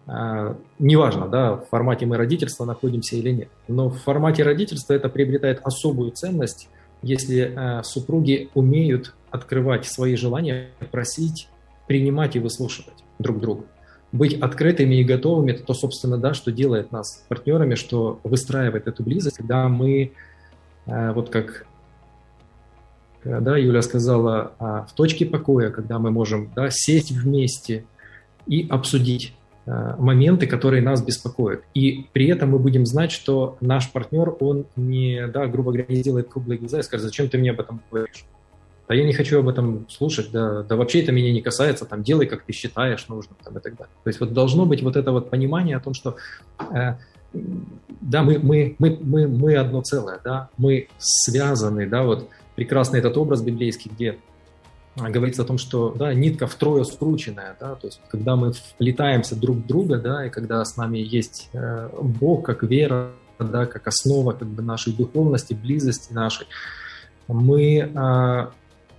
неважно, 0.08 1.28
да, 1.28 1.54
в 1.54 1.66
формате 1.70 2.06
мы 2.06 2.18
родительства 2.18 2.66
находимся 2.66 3.16
или 3.16 3.32
нет. 3.32 3.49
Но 3.68 3.89
в 3.89 3.97
формате 3.97 4.43
родительства 4.43 4.93
это 4.93 5.10
приобретает 5.10 5.62
особую 5.64 6.12
ценность, 6.12 6.70
если 7.02 7.54
а, 7.56 7.84
супруги 7.84 8.49
умеют 8.54 9.16
открывать 9.30 9.86
свои 9.86 10.16
желания, 10.16 10.70
просить, 10.91 11.49
принимать 11.88 12.36
и 12.36 12.39
выслушивать 12.39 13.04
друг 13.20 13.39
друга. 13.39 13.64
Быть 14.12 14.34
открытыми 14.34 14.95
и 14.95 15.04
готовыми, 15.04 15.52
это 15.52 15.64
то, 15.64 15.74
собственно, 15.74 16.18
да, 16.18 16.34
что 16.34 16.52
делает 16.52 16.91
нас 16.91 17.24
партнерами, 17.30 17.76
что 17.76 18.20
выстраивает 18.24 18.88
эту 18.88 19.04
близость, 19.04 19.38
когда 19.38 19.68
мы, 19.70 20.12
а, 20.86 21.14
вот 21.14 21.30
как 21.30 21.66
да, 23.24 23.56
Юля 23.56 23.84
сказала, 23.84 24.54
в 24.60 24.93
точке 24.95 25.28
покоя, 25.28 25.70
когда 25.70 25.99
мы 25.99 26.10
можем 26.10 26.52
да, 26.56 26.70
сесть 26.72 27.12
вместе 27.12 27.86
и 28.47 28.68
обсудить 28.68 29.36
моменты, 29.97 30.47
которые 30.47 30.82
нас 30.82 31.01
беспокоят. 31.01 31.63
И 31.74 32.07
при 32.13 32.28
этом 32.28 32.51
мы 32.51 32.59
будем 32.59 32.86
знать, 32.86 33.11
что 33.11 33.57
наш 33.61 33.91
партнер, 33.91 34.36
он 34.39 34.65
не, 34.76 35.28
да, 35.28 35.47
грубо 35.47 35.72
говоря, 35.72 35.86
не 35.88 35.97
сделает 35.97 36.30
круглые 36.30 36.57
глаза 36.57 36.80
и 36.80 36.84
скажет, 36.84 37.05
зачем 37.05 37.30
ты 37.30 37.38
мне 37.38 37.51
об 37.51 37.59
этом 37.59 37.82
говоришь? 37.91 38.26
Да 38.88 38.95
я 38.95 39.05
не 39.05 39.13
хочу 39.13 39.39
об 39.39 39.47
этом 39.47 39.88
слушать, 39.89 40.32
да, 40.32 40.63
да 40.63 40.76
вообще 40.76 41.01
это 41.01 41.13
меня 41.13 41.32
не 41.32 41.41
касается, 41.41 41.86
там, 41.86 42.03
делай, 42.03 42.26
как 42.26 42.43
ты 42.43 42.51
считаешь 42.51 43.07
нужным, 43.07 43.38
там, 43.43 43.57
и 43.57 43.61
так 43.61 43.78
далее. 43.78 43.93
То 44.03 44.09
есть 44.09 44.19
вот 44.19 44.34
должно 44.34 44.65
быть 44.65 44.84
вот 44.84 44.97
это 44.97 45.11
вот 45.11 45.30
понимание 45.30 45.78
о 45.78 45.80
том, 45.80 45.93
что 45.93 46.17
э, 46.74 46.95
да, 47.34 48.24
мы, 48.24 48.39
мы, 48.39 48.76
мы, 48.80 48.99
мы, 49.01 49.28
мы 49.28 49.55
одно 49.55 49.82
целое, 49.82 50.19
да, 50.24 50.49
мы 50.57 50.89
связаны, 50.97 51.88
да, 51.88 52.03
вот 52.03 52.28
прекрасный 52.55 52.99
этот 52.99 53.15
образ 53.17 53.41
библейский, 53.41 53.91
где 53.93 54.17
говорится 54.96 55.44
о 55.44 55.46
том, 55.46 55.58
что 55.58 55.92
да, 55.92 56.14
нитка 56.14 56.48
втрое 56.48 56.84
скрученная, 56.84 57.56
да, 57.60 57.76
то 57.76 57.88
есть 57.88 58.02
когда 58.10 58.36
мы 58.36 58.52
вплетаемся 58.52 59.36
друг 59.36 59.58
в 59.58 59.68
друга, 59.68 59.98
да, 59.98 60.26
и 60.26 60.30
когда 60.30 60.64
с 60.66 60.76
нами 60.76 60.98
есть 60.98 61.50
э, 61.54 61.89
Бог 62.02 62.46
как 62.46 62.64
вера, 62.64 63.12
да, 63.39 63.66
как 63.66 63.88
основа 63.88 64.34
как 64.34 64.48
бы 64.48 64.62
нашей 64.62 64.94
духовности, 64.94 65.54
близости 65.54 66.12
нашей, 66.12 66.48
мы 67.28 67.89
э, 67.94 68.48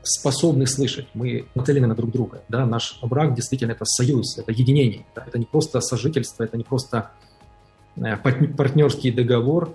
способны 0.03 0.67
слышать, 0.67 1.09
мы 1.15 1.47
нацелены 1.55 1.87
на 1.87 1.95
друг 1.95 2.11
друга, 2.11 2.43
да, 2.49 2.65
наш 2.67 2.99
брак 3.03 3.35
действительно 3.35 3.73
это 3.73 3.85
союз, 3.85 4.39
это 4.39 4.51
единение, 4.51 5.05
да, 5.15 5.25
это 5.27 5.39
не 5.39 5.45
просто 5.45 5.81
сожительство, 5.81 6.43
это 6.43 6.57
не 6.57 6.65
просто 6.65 7.11
э, 7.97 8.17
партнерский 8.17 9.13
договор, 9.13 9.75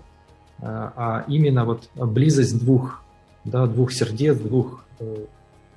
э, 0.60 0.64
а 0.66 1.26
именно 1.28 1.64
вот 1.64 1.90
близость 1.94 2.58
двух, 2.60 3.04
да, 3.46 3.68
двух 3.68 3.92
сердец, 3.94 4.38
двух 4.38 4.84
э, 5.00 5.26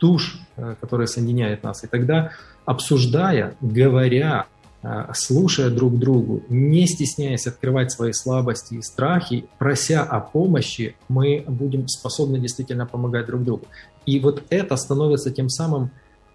душ, 0.01 0.39
э, 0.57 0.75
которая 0.81 1.07
соединяет 1.07 1.63
нас. 1.63 1.85
И 1.85 1.87
тогда, 1.87 2.31
обсуждая, 2.65 3.55
говоря 3.61 4.47
а, 4.83 5.13
слушая 5.13 5.69
друг 5.69 5.99
другу, 5.99 6.43
не 6.49 6.87
стесняясь 6.87 7.47
открывать 7.47 7.93
свои 7.93 8.13
слабости 8.13 8.75
и 8.75 8.83
страхи, 8.83 9.45
прося 9.59 10.03
о 10.03 10.21
помощи, 10.21 10.97
мы 11.09 11.45
будем 11.47 11.87
способны 11.87 12.39
действительно 12.39 12.87
помогать 12.87 13.27
друг 13.27 13.45
другу. 13.45 13.67
И 14.07 14.19
вот 14.21 14.43
это 14.49 14.77
становится 14.77 15.31
тем 15.31 15.51
самым 15.51 15.91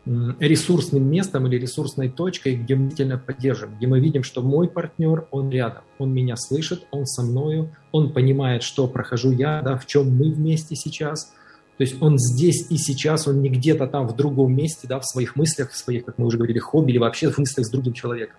ресурсным 0.05 1.09
местом 1.09 1.47
или 1.47 1.57
ресурсной 1.57 2.09
точкой, 2.09 2.55
где 2.57 2.75
мы 2.75 2.85
действительно 2.89 3.17
поддержим, 3.17 3.75
где 3.75 3.87
мы 3.87 3.99
видим, 3.99 4.21
что 4.21 4.43
мой 4.43 4.67
партнер, 4.67 5.27
он 5.31 5.49
рядом, 5.49 5.81
он 5.97 6.13
меня 6.13 6.35
слышит, 6.35 6.85
он 6.91 7.07
со 7.07 7.23
мною, 7.23 7.75
он 7.91 8.13
понимает, 8.13 8.61
что 8.61 8.87
прохожу 8.87 9.31
я, 9.31 9.63
да, 9.63 9.77
в 9.77 9.87
чем 9.87 10.15
мы 10.15 10.31
вместе 10.31 10.75
сейчас. 10.75 11.33
То 11.77 11.83
есть 11.83 12.01
он 12.01 12.17
здесь 12.17 12.67
и 12.69 12.77
сейчас, 12.77 13.27
он 13.27 13.41
не 13.41 13.49
где-то 13.49 13.87
там 13.87 14.07
в 14.07 14.15
другом 14.15 14.55
месте, 14.55 14.87
да, 14.87 14.99
в 14.99 15.05
своих 15.05 15.35
мыслях, 15.35 15.71
в 15.71 15.77
своих, 15.77 16.05
как 16.05 16.17
мы 16.17 16.25
уже 16.25 16.37
говорили, 16.37 16.59
хобби 16.59 16.91
или 16.91 16.97
вообще 16.97 17.29
в 17.29 17.37
мыслях 17.37 17.65
с 17.65 17.69
другим 17.69 17.93
человеком. 17.93 18.37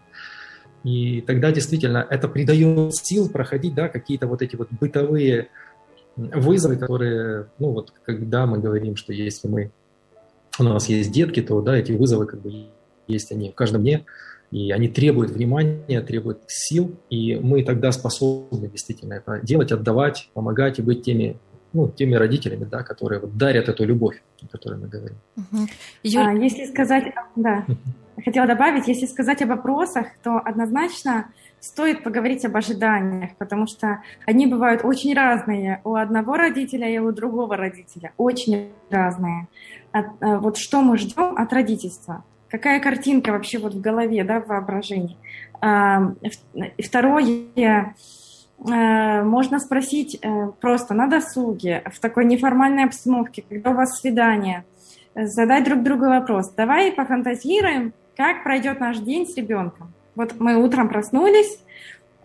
И 0.84 1.20
тогда 1.20 1.52
действительно 1.52 2.06
это 2.08 2.28
придает 2.28 2.94
сил 2.94 3.28
проходить, 3.28 3.74
да, 3.74 3.88
какие-то 3.88 4.26
вот 4.26 4.40
эти 4.40 4.56
вот 4.56 4.68
бытовые 4.70 5.48
вызовы, 6.16 6.76
которые, 6.76 7.48
ну 7.58 7.72
вот, 7.72 7.92
когда 8.04 8.46
мы 8.46 8.58
говорим, 8.58 8.96
что 8.96 9.12
если 9.12 9.48
мы 9.48 9.70
у 10.58 10.62
нас 10.62 10.88
есть 10.88 11.12
детки, 11.12 11.42
то 11.42 11.60
да, 11.60 11.76
эти 11.76 11.92
вызовы 11.92 12.26
как 12.26 12.40
бы 12.40 12.66
есть 13.06 13.30
они 13.32 13.50
в 13.50 13.54
каждом 13.54 13.82
дне, 13.82 14.06
и 14.50 14.70
они 14.70 14.88
требуют 14.88 15.30
внимания, 15.30 16.00
требуют 16.00 16.40
сил, 16.46 16.96
и 17.10 17.36
мы 17.36 17.62
тогда 17.62 17.92
способны 17.92 18.68
действительно 18.68 19.14
это 19.14 19.40
делать, 19.42 19.72
отдавать, 19.72 20.30
помогать 20.32 20.78
и 20.78 20.82
быть 20.82 21.02
теми, 21.02 21.36
ну, 21.72 21.88
теми 21.88 22.14
родителями, 22.14 22.64
да, 22.64 22.82
которые 22.82 23.20
вот 23.20 23.36
дарят 23.36 23.68
эту 23.68 23.84
любовь, 23.84 24.22
о 24.42 24.46
которой 24.46 24.78
мы 24.78 24.88
говорим. 24.88 25.16
Угу. 25.36 25.66
Юль... 26.02 26.22
А, 26.22 26.32
если 26.32 26.64
сказать, 26.66 27.12
да, 27.36 27.64
хотела 28.24 28.46
добавить, 28.46 28.88
если 28.88 29.06
сказать 29.06 29.42
о 29.42 29.46
вопросах, 29.46 30.06
то 30.22 30.38
однозначно 30.38 31.26
стоит 31.60 32.02
поговорить 32.02 32.44
об 32.44 32.56
ожиданиях, 32.56 33.30
потому 33.38 33.66
что 33.66 34.02
они 34.26 34.46
бывают 34.46 34.84
очень 34.84 35.14
разные 35.14 35.80
у 35.84 35.94
одного 35.94 36.36
родителя 36.36 36.88
и 36.88 36.98
у 36.98 37.12
другого 37.12 37.56
родителя, 37.56 38.12
очень 38.16 38.70
разные. 38.90 39.48
От, 39.92 40.06
э, 40.20 40.36
вот 40.38 40.56
что 40.56 40.82
мы 40.82 40.96
ждем 40.96 41.36
от 41.36 41.52
родительства? 41.52 42.24
Какая 42.48 42.80
картинка 42.80 43.30
вообще 43.32 43.58
вот 43.58 43.74
в 43.74 43.80
голове, 43.80 44.22
да, 44.22 44.40
в 44.40 44.46
воображении? 44.46 45.16
А, 45.60 46.12
второе, 46.78 47.94
можно 48.58 49.58
спросить 49.58 50.18
э, 50.20 50.46
просто 50.60 50.94
на 50.94 51.08
досуге, 51.08 51.82
в 51.92 52.00
такой 52.00 52.24
неформальной 52.24 52.84
обстановке, 52.84 53.44
когда 53.48 53.70
у 53.70 53.74
вас 53.74 54.00
свидание, 54.00 54.64
задать 55.14 55.64
друг 55.64 55.82
другу 55.82 56.06
вопрос. 56.06 56.52
Давай 56.54 56.92
пофантазируем, 56.92 57.92
как 58.16 58.42
пройдет 58.42 58.80
наш 58.80 58.98
день 58.98 59.26
с 59.26 59.36
ребенком. 59.36 59.92
Вот 60.14 60.36
мы 60.38 60.56
утром 60.56 60.88
проснулись, 60.88 61.58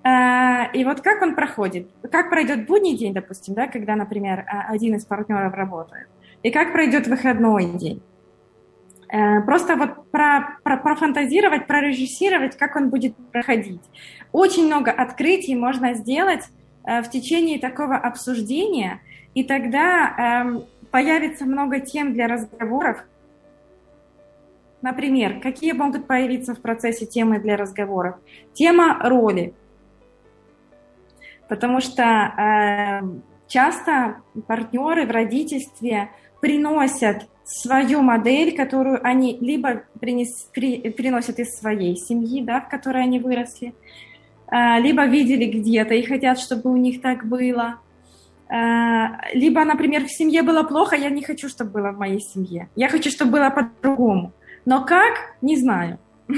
э, 0.03 0.71
и 0.73 0.85
вот 0.85 1.01
как 1.01 1.21
он 1.21 1.35
проходит, 1.35 1.89
как 2.09 2.29
пройдет 2.29 2.65
будний 2.65 2.97
день, 2.97 3.13
допустим, 3.13 3.53
да, 3.53 3.67
когда, 3.67 3.95
например, 3.95 4.39
э, 4.39 4.45
один 4.69 4.95
из 4.95 5.05
партнеров 5.05 5.53
работает, 5.53 6.07
и 6.43 6.49
как 6.49 6.71
пройдет 6.71 7.07
выходной 7.07 7.65
день. 7.65 8.01
Э, 9.11 9.41
просто 9.41 9.75
вот 9.75 10.09
про, 10.11 10.57
про, 10.63 10.77
профантазировать, 10.77 11.67
прорежиссировать, 11.67 12.57
как 12.57 12.75
он 12.75 12.89
будет 12.89 13.15
проходить. 13.31 13.81
Очень 14.31 14.67
много 14.67 14.91
открытий 14.91 15.55
можно 15.55 15.93
сделать 15.93 16.45
в 16.83 17.09
течение 17.11 17.59
такого 17.59 17.95
обсуждения, 17.95 19.01
и 19.35 19.43
тогда 19.43 20.41
эм, 20.41 20.63
появится 20.89 21.45
много 21.45 21.79
тем 21.79 22.11
для 22.13 22.27
разговоров, 22.27 23.03
Например, 24.81 25.39
какие 25.39 25.73
могут 25.73 26.07
появиться 26.07 26.55
в 26.55 26.61
процессе 26.61 27.05
темы 27.05 27.39
для 27.39 27.55
разговоров? 27.55 28.15
Тема 28.53 28.97
роли. 29.03 29.53
Потому 31.47 31.81
что 31.81 32.03
э, 32.03 33.01
часто 33.47 34.21
партнеры 34.47 35.05
в 35.05 35.11
родительстве 35.11 36.09
приносят 36.41 37.27
свою 37.45 38.01
модель, 38.01 38.55
которую 38.55 38.99
они 39.05 39.37
либо 39.39 39.83
принес, 39.99 40.49
при, 40.53 40.89
приносят 40.89 41.39
из 41.39 41.57
своей 41.57 41.95
семьи, 41.95 42.41
да, 42.41 42.61
в 42.61 42.69
которой 42.69 43.03
они 43.03 43.19
выросли, 43.19 43.73
э, 44.51 44.79
либо 44.81 45.05
видели 45.05 45.45
где-то 45.45 45.93
и 45.93 46.03
хотят, 46.03 46.39
чтобы 46.39 46.71
у 46.71 46.77
них 46.77 47.01
так 47.01 47.25
было. 47.25 47.79
Э, 48.49 49.33
либо, 49.33 49.63
например, 49.63 50.05
в 50.05 50.11
семье 50.11 50.41
было 50.41 50.63
плохо, 50.63 50.95
я 50.95 51.09
не 51.09 51.23
хочу, 51.23 51.47
чтобы 51.47 51.71
было 51.71 51.91
в 51.91 51.97
моей 51.97 52.19
семье. 52.19 52.69
Я 52.75 52.89
хочу, 52.89 53.09
чтобы 53.09 53.31
было 53.31 53.49
по-другому. 53.49 54.33
Но 54.65 54.83
как, 54.83 55.35
не 55.41 55.55
знаю. 55.57 55.99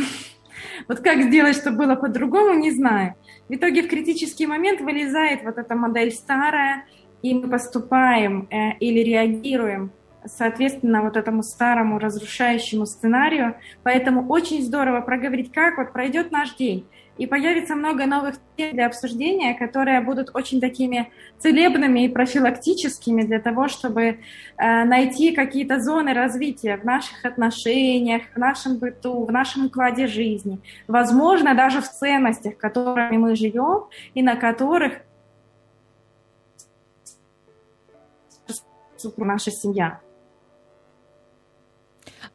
Вот 0.88 1.02
как 1.02 1.22
сделать, 1.22 1.56
чтобы 1.56 1.86
было 1.86 1.96
по-другому, 1.96 2.54
не 2.54 2.72
знаю. 2.72 3.16
В 3.48 3.54
итоге 3.54 3.84
в 3.84 3.90
критический 3.90 4.48
момент 4.48 4.82
вылезает 4.82 5.44
вот 5.44 5.58
эта 5.58 5.76
модель 5.76 6.12
старая, 6.12 6.86
и 7.24 7.34
мы 7.34 7.50
поступаем 7.50 8.48
э, 8.52 8.78
или 8.78 9.00
реагируем 9.00 9.92
соответственно 10.26 11.02
вот 11.02 11.18
этому 11.18 11.44
старому 11.44 12.00
разрушающему 12.00 12.86
сценарию. 12.86 13.56
Поэтому 13.84 14.28
очень 14.30 14.62
здорово 14.64 15.02
проговорить, 15.02 15.52
как 15.52 15.78
вот 15.78 15.92
пройдет 15.92 16.32
наш 16.32 16.56
день. 16.56 16.86
И 17.18 17.28
появится 17.28 17.76
много 17.76 18.08
новых 18.08 18.36
тем 18.58 18.72
для 18.72 18.88
обсуждения, 18.88 19.54
которые 19.54 20.02
будут 20.02 20.32
очень 20.34 20.60
такими 20.60 21.12
целебными 21.38 22.06
и 22.06 22.10
профилактическими 22.10 23.22
для 23.22 23.40
того, 23.40 23.68
чтобы 23.68 24.04
э, 24.04 24.84
найти 24.84 25.32
какие-то 25.32 25.80
зоны 25.80 26.14
развития 26.14 26.78
в 26.78 26.84
наших 26.84 27.24
отношениях, 27.24 28.24
в 28.34 28.40
нашем 28.40 28.78
быту, 28.78 29.26
в 29.26 29.32
нашем 29.32 29.68
укладе 29.68 30.08
жизни. 30.08 30.60
Возможно, 30.88 31.54
даже 31.54 31.82
в 31.82 31.90
ценностях, 31.90 32.58
которыми 32.58 33.18
мы 33.18 33.36
живем 33.36 33.86
и 34.16 34.24
на 34.24 34.36
которых 34.36 34.94
наша 39.17 39.51
семья. 39.51 40.01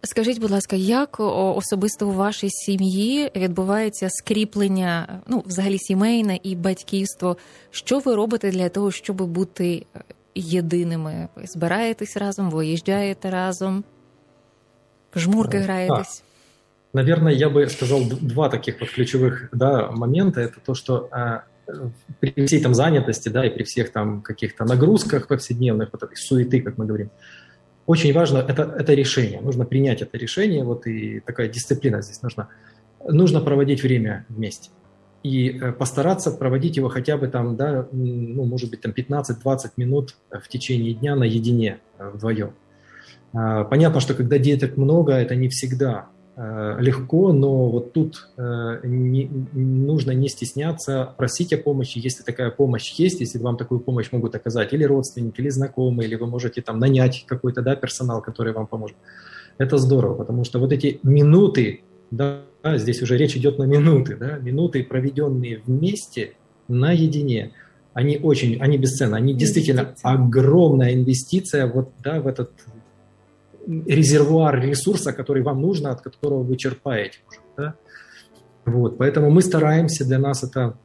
Скажіть, 0.06 0.42
будь 0.42 0.52
ласка, 0.52 0.76
як 0.76 1.20
особисто 1.20 2.08
у 2.08 2.12
вашій 2.12 2.50
сім'ї 2.50 3.32
відбувається 3.36 4.10
скріплення, 4.10 5.22
ну, 5.28 5.44
взагалі 5.46 5.78
сімейне 5.80 6.40
і 6.44 6.56
батьківство? 6.56 7.38
Що 7.72 8.00
ви 8.00 8.16
робите 8.16 8.52
для 8.52 8.70
того, 8.70 8.92
щоб 8.92 9.22
бути 9.22 9.86
єдиними? 10.36 11.28
Ви 11.36 11.48
збираєтесь 11.48 12.18
разом, 12.18 12.50
виїжджаєте 12.50 13.30
разом, 13.30 13.84
в 15.16 15.20
жмурки 15.20 15.58
граєтесь? 15.58 16.24
Наверное, 16.94 17.34
я 17.34 17.50
бы 17.50 17.68
сказал 17.70 18.04
два 18.22 18.50
таких 18.50 18.80
вот 18.80 18.90
ключевых 18.90 19.50
да, 19.52 19.90
момента. 19.92 20.42
Это 20.42 20.60
то, 20.64 20.76
что 20.76 21.10
э, 21.12 21.40
при 22.21 22.47
всей 22.47 22.61
там 22.63 22.75
занятости, 22.75 23.29
да, 23.29 23.47
и 23.47 23.51
при 23.51 23.63
всех 23.63 23.93
там 23.93 24.23
каких-то 24.23 24.65
нагрузках 24.65 25.29
повседневных, 25.29 25.91
вот 25.93 26.03
этой 26.03 26.17
суеты, 26.17 26.61
как 26.61 26.79
мы 26.79 26.87
говорим, 26.87 27.11
очень 27.87 28.13
важно 28.13 28.39
это, 28.39 28.63
это 28.63 28.95
решение. 28.95 29.41
Нужно 29.41 29.65
принять 29.65 30.03
это 30.03 30.19
решение, 30.19 30.65
вот 30.65 30.87
и 30.87 31.21
такая 31.21 31.49
дисциплина 31.49 32.03
здесь 32.03 32.23
нужна. 32.23 32.49
Нужно 33.07 33.41
проводить 33.41 33.83
время 33.83 34.27
вместе. 34.29 34.71
И 35.23 35.59
э, 35.59 35.73
постараться 35.73 36.31
проводить 36.31 36.77
его 36.77 36.89
хотя 36.89 37.17
бы 37.17 37.29
там, 37.29 37.57
да, 37.57 37.89
ну, 37.93 38.45
может 38.45 38.71
быть, 38.71 38.83
там 38.83 38.93
15-20 38.93 39.73
минут 39.77 40.17
в 40.31 40.49
течение 40.49 40.95
дня 40.95 41.17
наедине 41.17 41.79
э, 41.99 42.11
вдвоем. 42.11 42.53
А, 43.33 43.65
понятно, 43.65 44.01
что 44.01 44.15
когда 44.15 44.39
деток 44.39 44.77
много, 44.77 45.13
это 45.15 45.35
не 45.35 45.49
всегда 45.49 46.09
легко, 46.39 47.33
но 47.33 47.69
вот 47.69 47.93
тут 47.93 48.29
э, 48.37 48.81
не, 48.85 49.29
нужно 49.53 50.13
не 50.13 50.29
стесняться 50.29 51.15
просить 51.17 51.53
о 51.53 51.59
помощи, 51.59 51.99
если 51.99 52.23
такая 52.23 52.51
помощь 52.53 52.93
есть, 52.93 53.21
если 53.21 53.39
вам 53.39 53.57
такую 53.57 53.81
помощь 53.81 54.13
могут 54.13 54.37
оказать 54.37 54.73
или 54.73 54.85
родственники, 54.85 55.41
или 55.41 55.49
знакомые, 55.49 56.09
или 56.09 56.15
вы 56.15 56.29
можете 56.29 56.63
там 56.63 56.79
нанять 56.79 57.25
какой-то 57.27 57.63
да, 57.63 57.75
персонал, 57.75 58.23
который 58.23 58.53
вам 58.53 58.69
поможет. 58.69 58.97
Это 59.59 59.79
здорово, 59.79 60.15
потому 60.15 60.45
что 60.45 60.61
вот 60.61 60.73
эти 60.73 61.01
минуты, 61.03 61.83
да, 62.13 62.43
здесь 62.65 63.03
уже 63.03 63.17
речь 63.17 63.37
идет 63.37 63.59
на 63.59 63.65
минуты, 63.65 64.17
да, 64.17 64.39
минуты, 64.39 64.85
проведенные 64.85 65.61
вместе, 65.67 66.35
наедине, 66.69 67.53
они 67.95 68.17
очень, 68.17 68.61
они 68.61 68.79
бесценны, 68.79 69.17
они 69.17 69.35
действительно 69.35 69.93
огромная 70.05 70.95
инвестиция 70.95 71.67
вот, 71.67 71.91
да, 71.99 72.21
в 72.21 72.29
этот 72.29 72.53
резервуар 73.69 74.61
ресурса, 74.61 75.13
который 75.13 75.43
вам 75.43 75.61
нужно, 75.61 75.91
от 75.91 76.01
которого 76.01 76.43
вы 76.43 76.57
черпаете. 76.57 77.19
Уже, 77.29 77.41
да? 77.57 77.75
вот, 78.65 78.99
поэтому 78.99 79.31
мы 79.31 79.43
стараемся, 79.43 80.05
для 80.05 80.19
нас 80.19 80.43
это 80.43 80.77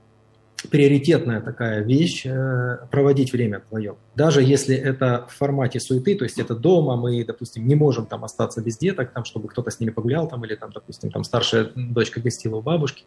приоритетная 0.70 1.42
такая 1.42 1.82
вещь, 1.82 2.26
э, 2.26 2.78
проводить 2.92 3.34
время 3.34 3.60
вдвоем. 3.60 3.96
Даже 4.16 4.42
если 4.42 4.76
это 4.76 5.26
в 5.30 5.36
формате 5.36 5.80
суеты, 5.80 6.16
то 6.16 6.24
есть 6.24 6.40
это 6.40 6.56
дома, 6.56 6.96
мы, 6.96 7.24
допустим, 7.26 7.68
не 7.68 7.76
можем 7.76 8.06
там 8.06 8.24
остаться 8.24 8.62
без 8.62 8.78
деток, 8.78 9.12
там, 9.12 9.26
чтобы 9.26 9.50
кто-то 9.50 9.72
с 9.72 9.80
ними 9.80 9.92
погулял, 9.92 10.28
там, 10.28 10.44
или 10.46 10.56
там, 10.56 10.72
допустим, 10.74 11.12
там 11.12 11.24
старшая 11.24 11.70
дочка 11.76 12.22
гостила 12.22 12.58
у 12.58 12.62
бабушки, 12.62 13.04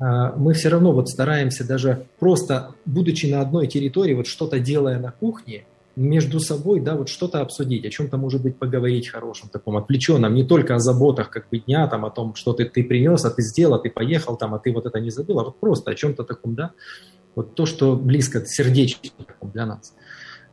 э, 0.00 0.04
мы 0.36 0.54
все 0.54 0.68
равно 0.68 0.92
вот 0.92 1.08
стараемся 1.08 1.66
даже 1.66 2.06
просто, 2.18 2.74
будучи 2.84 3.26
на 3.26 3.40
одной 3.40 3.66
территории, 3.66 4.14
вот 4.14 4.26
что-то 4.26 4.58
делая 4.58 4.98
на 4.98 5.12
кухне, 5.12 5.64
между 5.96 6.40
собой, 6.40 6.80
да, 6.80 6.96
вот 6.96 7.08
что-то 7.08 7.40
обсудить, 7.40 7.84
о 7.84 7.90
чем-то, 7.90 8.16
может 8.16 8.42
быть, 8.42 8.58
поговорить 8.58 9.08
хорошем, 9.08 9.48
таком 9.48 9.76
отвлеченном, 9.76 10.34
не 10.34 10.44
только 10.44 10.74
о 10.74 10.78
заботах 10.78 11.30
как 11.30 11.48
бы 11.50 11.58
дня, 11.58 11.86
там, 11.86 12.04
о 12.04 12.10
том, 12.10 12.34
что 12.34 12.52
ты, 12.52 12.64
ты 12.64 12.82
принес, 12.82 13.24
а 13.24 13.30
ты 13.30 13.42
сделал, 13.42 13.74
а 13.74 13.78
ты 13.78 13.90
поехал, 13.90 14.36
там, 14.36 14.54
а 14.54 14.58
ты 14.58 14.72
вот 14.72 14.86
это 14.86 15.00
не 15.00 15.10
забыл, 15.10 15.40
а 15.40 15.44
вот 15.44 15.60
просто 15.60 15.90
о 15.90 15.94
чем-то 15.94 16.24
таком, 16.24 16.54
да, 16.54 16.72
вот 17.34 17.54
то, 17.54 17.66
что 17.66 17.96
близко, 17.96 18.44
сердечно 18.46 19.10
для 19.42 19.66
нас. 19.66 19.94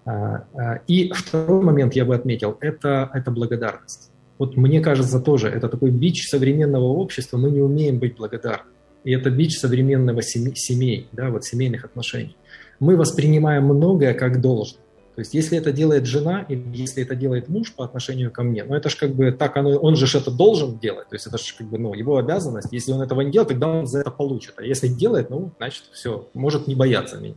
А, 0.05 0.45
а, 0.53 0.81
и 0.87 1.11
второй 1.11 1.63
момент 1.63 1.95
я 1.95 2.05
бы 2.05 2.15
отметил, 2.15 2.57
это, 2.59 3.09
это 3.13 3.31
благодарность. 3.31 4.11
Вот 4.37 4.55
мне 4.55 4.79
кажется 4.81 5.19
тоже, 5.19 5.49
это 5.49 5.67
такой 5.67 5.91
бич 5.91 6.27
современного 6.27 6.85
общества, 6.85 7.37
мы 7.37 7.51
не 7.51 7.61
умеем 7.61 7.99
быть 7.99 8.17
благодарны. 8.17 8.71
И 9.03 9.11
это 9.11 9.29
бич 9.29 9.57
современного 9.57 10.21
семей, 10.21 11.07
да, 11.11 11.29
вот 11.29 11.45
семейных 11.45 11.85
отношений. 11.85 12.35
Мы 12.79 12.97
воспринимаем 12.97 13.65
многое 13.65 14.13
как 14.13 14.41
должное. 14.41 14.81
То 15.20 15.22
есть, 15.22 15.34
если 15.34 15.57
это 15.57 15.74
делает 15.74 16.05
жена 16.05 16.45
или 16.47 16.63
если 16.72 17.03
это 17.03 17.13
делает 17.13 17.49
муж 17.49 17.74
по 17.74 17.84
отношению 17.84 18.32
ко 18.32 18.41
мне, 18.41 18.63
ну 18.63 18.74
это 18.74 18.88
же 18.88 18.95
как 18.95 19.13
бы 19.13 19.34
так, 19.34 19.57
оно, 19.57 19.72
он 19.76 19.97
же 19.97 20.17
это 20.17 20.32
должен 20.32 20.80
делать. 20.80 21.09
То 21.09 21.15
есть, 21.17 21.28
это 21.28 21.38
же 21.38 21.53
как 21.57 21.67
бы 21.67 21.78
ну, 21.78 21.93
его 21.93 22.15
обязанность. 22.15 22.70
Если 22.72 22.93
он 22.93 23.01
этого 23.01 23.20
не 23.20 23.30
делает, 23.30 23.49
тогда 23.49 23.67
он 23.67 23.86
за 23.86 23.99
это 23.99 24.11
получит. 24.11 24.53
А 24.55 24.63
если 24.63 24.88
делает, 24.88 25.30
ну, 25.30 25.51
значит, 25.57 25.84
все, 25.91 26.30
может 26.34 26.67
не 26.67 26.76
бояться 26.76 27.17
меня. 27.17 27.36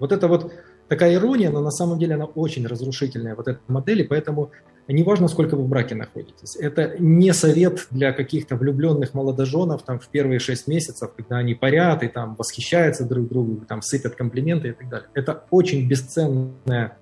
Вот 0.00 0.10
это 0.10 0.26
вот 0.26 0.52
такая 0.88 1.14
ирония, 1.14 1.50
но 1.50 1.60
на 1.60 1.70
самом 1.70 2.00
деле 2.00 2.16
она 2.16 2.24
очень 2.24 2.66
разрушительная, 2.66 3.36
вот 3.36 3.46
эта 3.46 3.60
модель, 3.68 4.00
и 4.00 4.04
поэтому 4.04 4.50
неважно, 4.92 5.28
сколько 5.28 5.56
вы 5.56 5.64
в 5.64 5.68
браке 5.68 5.94
находитесь. 5.94 6.56
Это 6.56 6.96
не 6.98 7.32
совет 7.32 7.86
для 7.90 8.12
каких-то 8.12 8.56
влюбленных 8.56 9.14
молодоженов 9.14 9.82
там, 9.82 9.98
в 9.98 10.08
первые 10.08 10.38
шесть 10.38 10.66
месяцев, 10.66 11.12
когда 11.16 11.36
они 11.38 11.54
парят 11.54 12.02
и 12.02 12.08
там 12.08 12.34
восхищаются 12.36 13.04
друг 13.04 13.28
другу, 13.28 13.64
там 13.68 13.82
сыпят 13.82 14.14
комплименты 14.14 14.68
и 14.68 14.72
так 14.72 14.88
далее. 14.88 15.08
Это 15.14 15.44
очень 15.50 15.86
бесценная, 15.88 16.96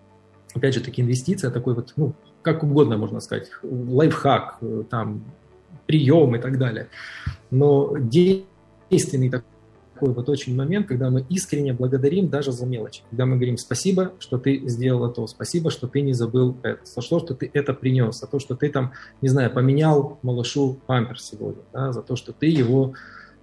опять 0.54 0.74
же, 0.74 0.80
таки 0.80 1.02
инвестиция, 1.02 1.50
такой 1.50 1.74
вот, 1.74 1.92
ну, 1.96 2.14
как 2.42 2.62
угодно 2.62 2.96
можно 2.96 3.20
сказать, 3.20 3.50
лайфхак, 3.62 4.58
там, 4.90 5.24
прием 5.86 6.34
и 6.34 6.38
так 6.38 6.58
далее. 6.58 6.88
Но 7.50 7.96
действенный 7.96 9.30
такой 9.30 9.46
такой 9.96 10.12
вот 10.12 10.28
очень 10.28 10.54
момент, 10.54 10.86
когда 10.86 11.08
мы 11.08 11.24
искренне 11.30 11.72
благодарим 11.72 12.28
даже 12.28 12.52
за 12.52 12.66
мелочи. 12.66 13.02
Когда 13.08 13.24
мы 13.24 13.36
говорим 13.36 13.56
спасибо, 13.56 14.12
что 14.18 14.36
ты 14.36 14.60
сделал 14.68 15.10
то, 15.10 15.26
спасибо, 15.26 15.70
что 15.70 15.88
ты 15.88 16.02
не 16.02 16.12
забыл 16.12 16.58
это, 16.62 16.84
за 16.84 16.96
то, 16.96 17.18
что 17.18 17.34
ты 17.34 17.50
это 17.54 17.72
принес, 17.72 18.18
за 18.18 18.26
то, 18.26 18.38
что 18.38 18.56
ты 18.56 18.68
там, 18.68 18.92
не 19.22 19.28
знаю, 19.28 19.50
поменял 19.50 20.18
малышу 20.22 20.78
пампер 20.86 21.18
сегодня, 21.18 21.62
да, 21.72 21.92
за 21.92 22.02
то, 22.02 22.14
что 22.14 22.34
ты 22.34 22.46
его 22.46 22.92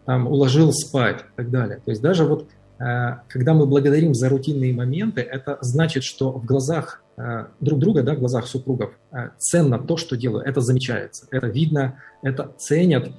там 0.06 0.28
уложил 0.28 0.72
спать 0.74 1.22
и 1.22 1.36
так 1.38 1.50
далее. 1.50 1.78
То 1.84 1.90
есть 1.90 2.04
даже 2.04 2.24
вот 2.24 2.48
э, 2.80 3.18
когда 3.30 3.56
мы 3.56 3.66
благодарим 3.66 4.14
за 4.14 4.30
рутинные 4.30 4.76
моменты, 4.76 5.22
это 5.22 5.58
значит, 5.62 6.04
что 6.04 6.32
в 6.34 6.46
глазах 6.46 7.02
э, 7.18 7.48
друг 7.62 7.80
друга, 7.80 8.04
да, 8.04 8.14
в 8.14 8.20
глазах 8.20 8.46
супругов 8.46 8.92
э, 9.12 9.30
ценно 9.40 9.80
то, 9.80 9.98
что 9.98 10.16
делаю, 10.16 10.46
это 10.46 10.62
замечается, 10.62 11.26
это 11.32 11.48
видно, 11.48 12.00
это 12.22 12.54
ценят, 12.60 13.10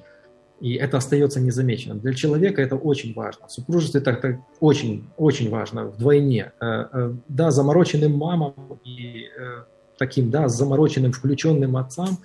и 0.61 0.75
это 0.75 0.97
остается 0.97 1.39
незамеченным. 1.39 1.99
Для 1.99 2.13
человека 2.13 2.61
это 2.61 2.75
очень 2.75 3.13
важно. 3.13 3.47
В 3.47 3.51
супружестве 3.51 3.99
это, 3.99 4.11
это 4.11 4.39
очень, 4.59 5.07
очень 5.17 5.49
важно 5.49 5.85
вдвойне. 5.85 6.53
Э, 6.61 6.85
э, 6.91 7.13
да, 7.27 7.51
замороченным 7.51 8.13
мамам 8.13 8.53
и 8.85 9.25
э, 9.37 9.63
таким, 9.97 10.31
да, 10.31 10.47
замороченным, 10.47 11.11
включенным 11.11 11.75
отцам 11.77 12.19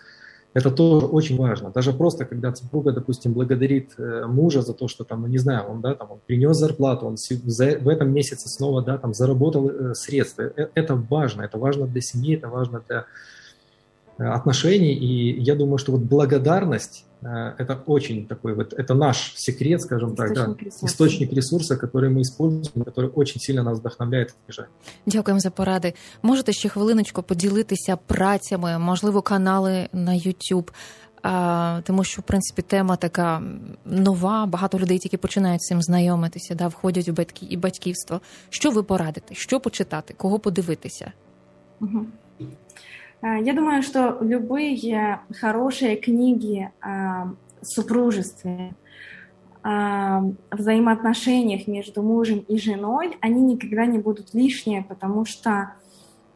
это 0.53 0.73
тоже 0.73 1.07
очень 1.07 1.37
важно. 1.37 1.71
Даже 1.71 1.93
просто, 1.93 2.25
когда 2.25 2.53
супруга, 2.53 2.91
допустим, 2.91 3.33
благодарит 3.33 3.95
мужа 3.99 4.63
за 4.63 4.75
то, 4.75 4.89
что 4.89 5.05
там, 5.05 5.21
ну 5.21 5.29
не 5.29 5.39
знаю, 5.39 5.69
он, 5.69 5.81
да, 5.81 5.95
там, 5.95 6.11
он 6.11 6.19
принес 6.27 6.57
зарплату, 6.57 7.07
он 7.07 7.15
в 7.17 7.89
этом 7.89 8.13
месяце 8.13 8.49
снова, 8.49 8.83
да, 8.83 8.99
там, 8.99 9.15
заработал 9.15 9.95
средства. 9.95 10.51
Это 10.75 10.97
важно, 10.97 11.43
это 11.43 11.57
важно 11.57 11.87
для 11.87 12.01
семьи, 12.01 12.35
это 12.35 12.49
важно 12.49 12.83
для 12.89 13.07
отношений. 14.19 14.93
И 14.93 15.41
я 15.41 15.55
думаю, 15.55 15.79
что 15.79 15.93
вот 15.93 16.01
благодарность 16.01 17.05
это 17.22 17.84
очень 17.86 18.28
такой 18.28 18.54
вот, 18.54 18.74
это 18.74 18.94
наш 18.94 19.34
секрет, 19.36 19.82
скажем 19.82 20.14
источник 20.14 20.36
так, 20.36 20.58
да, 20.58 20.66
ресурса. 20.66 20.86
источник 20.86 21.34
ресурса, 21.34 21.76
который 21.76 22.10
мы 22.10 22.22
используем, 22.22 22.84
который 22.84 23.12
очень 23.16 23.42
сильно 23.42 23.64
нас 23.64 23.80
вдохновляет 23.80 24.30
і 24.30 24.34
заряджає. 24.52 24.68
Дякуємо 25.06 25.40
за 25.40 25.50
поради. 25.50 25.94
Можете 26.24 26.54
ще 26.54 26.70
хвилиночку 26.70 27.24
поділитися 27.24 27.96
працями, 27.98 28.80
можливо, 28.80 29.22
канали 29.22 29.88
на 29.94 30.12
YouTube, 30.12 30.72
а, 31.22 31.82
тому 31.84 32.04
що 32.04 32.22
в 32.22 32.26
принципі 32.26 32.62
тема 32.62 32.96
така 32.96 33.42
нова. 33.86 34.46
Багато 34.46 34.80
людей 34.80 35.00
тільки 35.00 35.18
починають 35.18 35.62
з 35.64 35.68
цим 35.68 35.82
знайомитися, 35.82 36.56
да, 36.56 36.68
входять 36.68 37.08
у 37.08 37.14
батьки 37.14 37.46
і 37.50 37.58
батьківство. 37.58 38.22
Що 38.50 38.72
ви 38.72 38.84
порадите? 38.84 39.36
Що 39.36 39.60
почитати? 39.60 40.14
Кого 40.18 40.40
подивитися? 40.40 41.12
Угу. 41.82 42.06
А, 43.23 43.37
я 43.37 43.53
думаю, 43.53 43.83
что 43.83 44.19
любые 44.21 45.21
хорошие 45.39 45.97
книги 45.97 46.71
о 46.81 47.35
супружестве, 47.63 48.73
о 49.63 50.23
взаимоотношениях 50.51 51.67
между 51.67 52.03
мужем 52.03 52.39
и 52.49 52.59
женой, 52.59 53.17
они 53.21 53.43
никогда 53.43 53.85
не 53.85 53.99
будут 53.99 54.33
лишние, 54.33 54.83
потому 54.83 55.27
что 55.27 55.75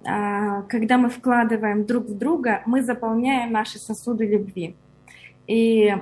а, 0.06 0.62
когда 0.62 0.98
мы 0.98 1.08
вкладываем 1.08 1.86
друг 1.86 2.04
в 2.04 2.18
друга, 2.18 2.62
мы 2.66 2.82
заполняем 2.82 3.52
наши 3.52 3.78
сосуды 3.78 4.26
любви. 4.26 4.76
И 5.46 5.96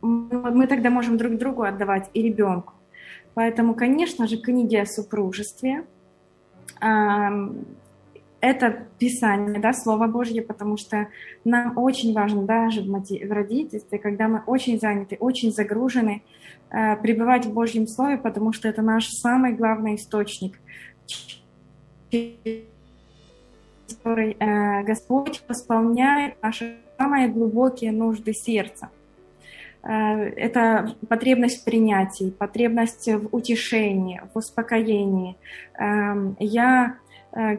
мы 0.00 0.66
тогда 0.66 0.90
можем 0.90 1.16
друг 1.16 1.36
другу 1.36 1.62
отдавать 1.62 2.10
и 2.14 2.22
ребенку. 2.22 2.72
Поэтому, 3.34 3.74
конечно 3.74 4.26
же, 4.28 4.36
книги 4.38 4.76
о 4.76 4.86
супружестве, 4.86 5.84
это 8.44 8.86
Писание, 8.98 9.58
да, 9.58 9.72
Слово 9.72 10.06
Божье, 10.06 10.42
потому 10.42 10.76
что 10.76 11.08
нам 11.44 11.78
очень 11.78 12.12
важно 12.12 12.42
даже 12.42 12.82
в 12.82 13.32
родительстве, 13.32 13.98
когда 13.98 14.28
мы 14.28 14.42
очень 14.46 14.78
заняты, 14.78 15.16
очень 15.18 15.50
загружены, 15.50 16.22
э, 16.70 16.96
пребывать 16.96 17.46
в 17.46 17.52
Божьем 17.54 17.86
Слове, 17.86 18.18
потому 18.18 18.52
что 18.52 18.68
это 18.68 18.82
наш 18.82 19.08
самый 19.08 19.54
главный 19.54 19.94
источник, 19.94 20.60
который 23.88 24.36
э, 24.38 24.82
Господь 24.84 25.42
восполняет 25.48 26.34
наши 26.42 26.76
самые 26.98 27.28
глубокие 27.28 27.92
нужды 27.92 28.34
сердца. 28.34 28.90
Э, 29.82 29.88
это 30.36 30.94
потребность 31.08 31.62
в 31.62 31.64
принятии, 31.64 32.30
потребность 32.30 33.08
в 33.08 33.34
утешении, 33.34 34.20
в 34.34 34.38
успокоении. 34.38 35.36
Эм, 35.78 36.36
я 36.38 36.98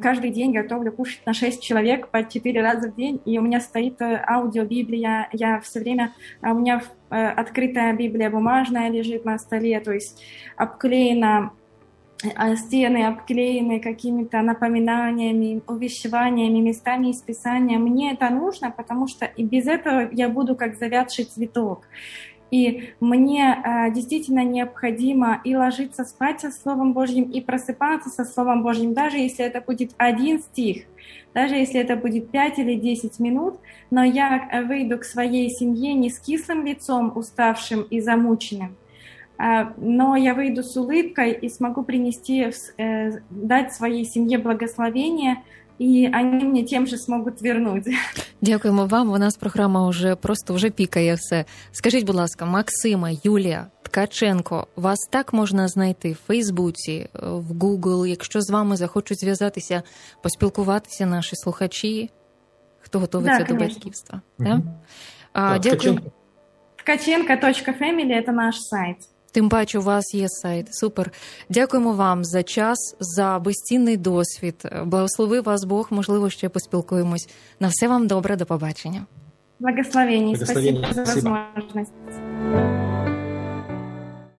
каждый 0.02 0.30
день 0.30 0.54
готовлю 0.54 0.92
кушать 0.92 1.26
на 1.26 1.34
6 1.34 1.62
человек 1.62 2.08
по 2.08 2.24
4 2.24 2.62
раза 2.62 2.90
в 2.90 2.96
день, 2.96 3.22
и 3.26 3.38
у 3.38 3.42
меня 3.42 3.60
стоит 3.60 4.02
э, 4.02 4.24
аудиобиблия, 4.28 5.28
я 5.34 5.60
все 5.60 5.80
время, 5.80 6.14
а 6.42 6.54
у 6.54 6.60
меня 6.60 6.82
э, 7.10 7.28
открытая 7.28 7.94
библия 7.94 8.30
бумажная 8.30 8.90
лежит 8.90 9.26
на 9.26 9.38
столе, 9.38 9.80
то 9.82 9.92
есть 9.92 10.24
обклеена 10.56 11.52
стены 12.56 13.06
обклеены 13.06 13.80
какими-то 13.80 14.42
напоминаниями, 14.42 15.62
увещеваниями, 15.68 16.60
местами 16.60 17.10
из 17.10 17.22
Писания. 17.22 17.78
Мне 17.78 18.14
это 18.14 18.30
нужно, 18.30 18.72
потому 18.72 19.08
что 19.08 19.26
и 19.26 19.44
без 19.44 19.68
этого 19.68 20.10
я 20.12 20.30
буду 20.30 20.56
как 20.56 20.76
завядший 20.76 21.26
цветок. 21.26 21.88
И 22.52 22.92
мне 23.00 23.58
э, 23.64 23.92
действительно 23.92 24.44
необходимо 24.44 25.42
и 25.44 25.56
ложиться 25.56 26.04
спать 26.04 26.42
со 26.42 26.52
Словом 26.52 26.94
Божьим, 26.94 27.24
и 27.24 27.42
просыпаться 27.42 28.10
со 28.10 28.24
Словом 28.24 28.64
Божьим, 28.64 28.94
даже 28.94 29.18
если 29.18 29.44
это 29.44 29.62
будет 29.62 29.92
один 29.98 30.40
стих, 30.40 30.84
даже 31.34 31.56
если 31.56 31.80
это 31.82 31.96
будет 31.96 32.30
пять 32.30 32.60
или 32.60 32.76
десять 32.76 33.20
минут, 33.20 33.60
но 33.90 34.04
я 34.04 34.48
э, 34.52 34.64
выйду 34.64 35.00
к 35.00 35.04
своей 35.04 35.50
семье 35.50 35.94
не 35.94 36.10
с 36.10 36.20
кислым 36.20 36.66
лицом, 36.66 37.12
уставшим 37.16 37.82
и 37.82 38.00
замученным, 38.00 38.76
э, 39.38 39.66
но 39.78 40.16
я 40.16 40.34
выйду 40.34 40.64
с 40.64 40.78
улыбкой 40.78 41.32
и 41.34 41.50
смогу 41.50 41.84
принести, 41.84 42.52
э, 42.78 43.12
дать 43.32 43.74
своей 43.74 44.06
семье 44.06 44.38
благословение, 44.38 45.44
і 45.79 46.09
вони 46.15 46.45
мені 46.45 46.65
тим 46.65 46.87
же 46.87 46.97
зможуть 46.97 47.43
вернути. 47.43 47.95
Дякуємо 48.41 48.87
вам. 48.87 49.11
У 49.11 49.19
нас 49.19 49.37
програма 49.37 49.89
вже 49.89 50.17
просто 50.17 50.55
вже 50.55 50.71
пікає 50.71 51.15
все. 51.15 51.45
Скажіть, 51.73 52.07
будь 52.07 52.17
ласка, 52.17 52.47
Максима, 52.47 53.11
Юлія 53.25 53.67
Ткаченко, 53.83 54.67
вас 54.77 54.99
так 55.11 55.33
можна 55.33 55.69
знайти 55.69 56.13
в 56.13 56.19
Фейсбуці, 56.27 57.09
в 57.23 57.53
Google, 57.53 58.07
якщо 58.07 58.41
з 58.41 58.51
вами 58.51 58.77
захочуть 58.77 59.21
зв'язатися, 59.21 59.83
поспілкуватися 60.23 61.07
наші 61.07 61.37
слухачі, 61.37 62.11
хто 62.81 62.99
готується 62.99 63.39
да, 63.39 63.45
до 63.45 63.55
батьківства. 63.55 64.21
Угу. 64.39 64.49
Да? 64.49 64.63
А, 65.33 65.59
да, 65.59 65.71
дякую. 65.71 66.01
Ткаченко.family – 66.77 68.27
це 68.27 68.33
наш 68.33 68.57
сайт. 68.61 68.97
Тим 69.36 69.50
паче 69.50 69.80
у 69.80 69.82
вас 69.82 70.14
є 70.14 70.30
сайт. 70.30 70.76
Супер. 70.76 71.12
Дякуємо 71.50 71.94
вам 71.94 72.26
за 72.26 72.44
час, 72.44 72.96
за 73.00 73.40
безцінний 73.40 73.98
досвід. 73.98 74.56
Благослови 74.86 75.42
вас 75.42 75.64
Бог. 75.64 75.88
Можливо, 75.92 76.30
ще 76.30 76.50
поспілкуємось. 76.50 77.30
На 77.60 77.68
все 77.68 77.88
вам 77.88 78.08
добре, 78.08 78.36
до 78.36 78.46
побачення. 78.46 79.06
Благословення. 79.60 80.36
Спасибо 80.36 80.80
за 80.94 81.30
можливість. 81.56 81.92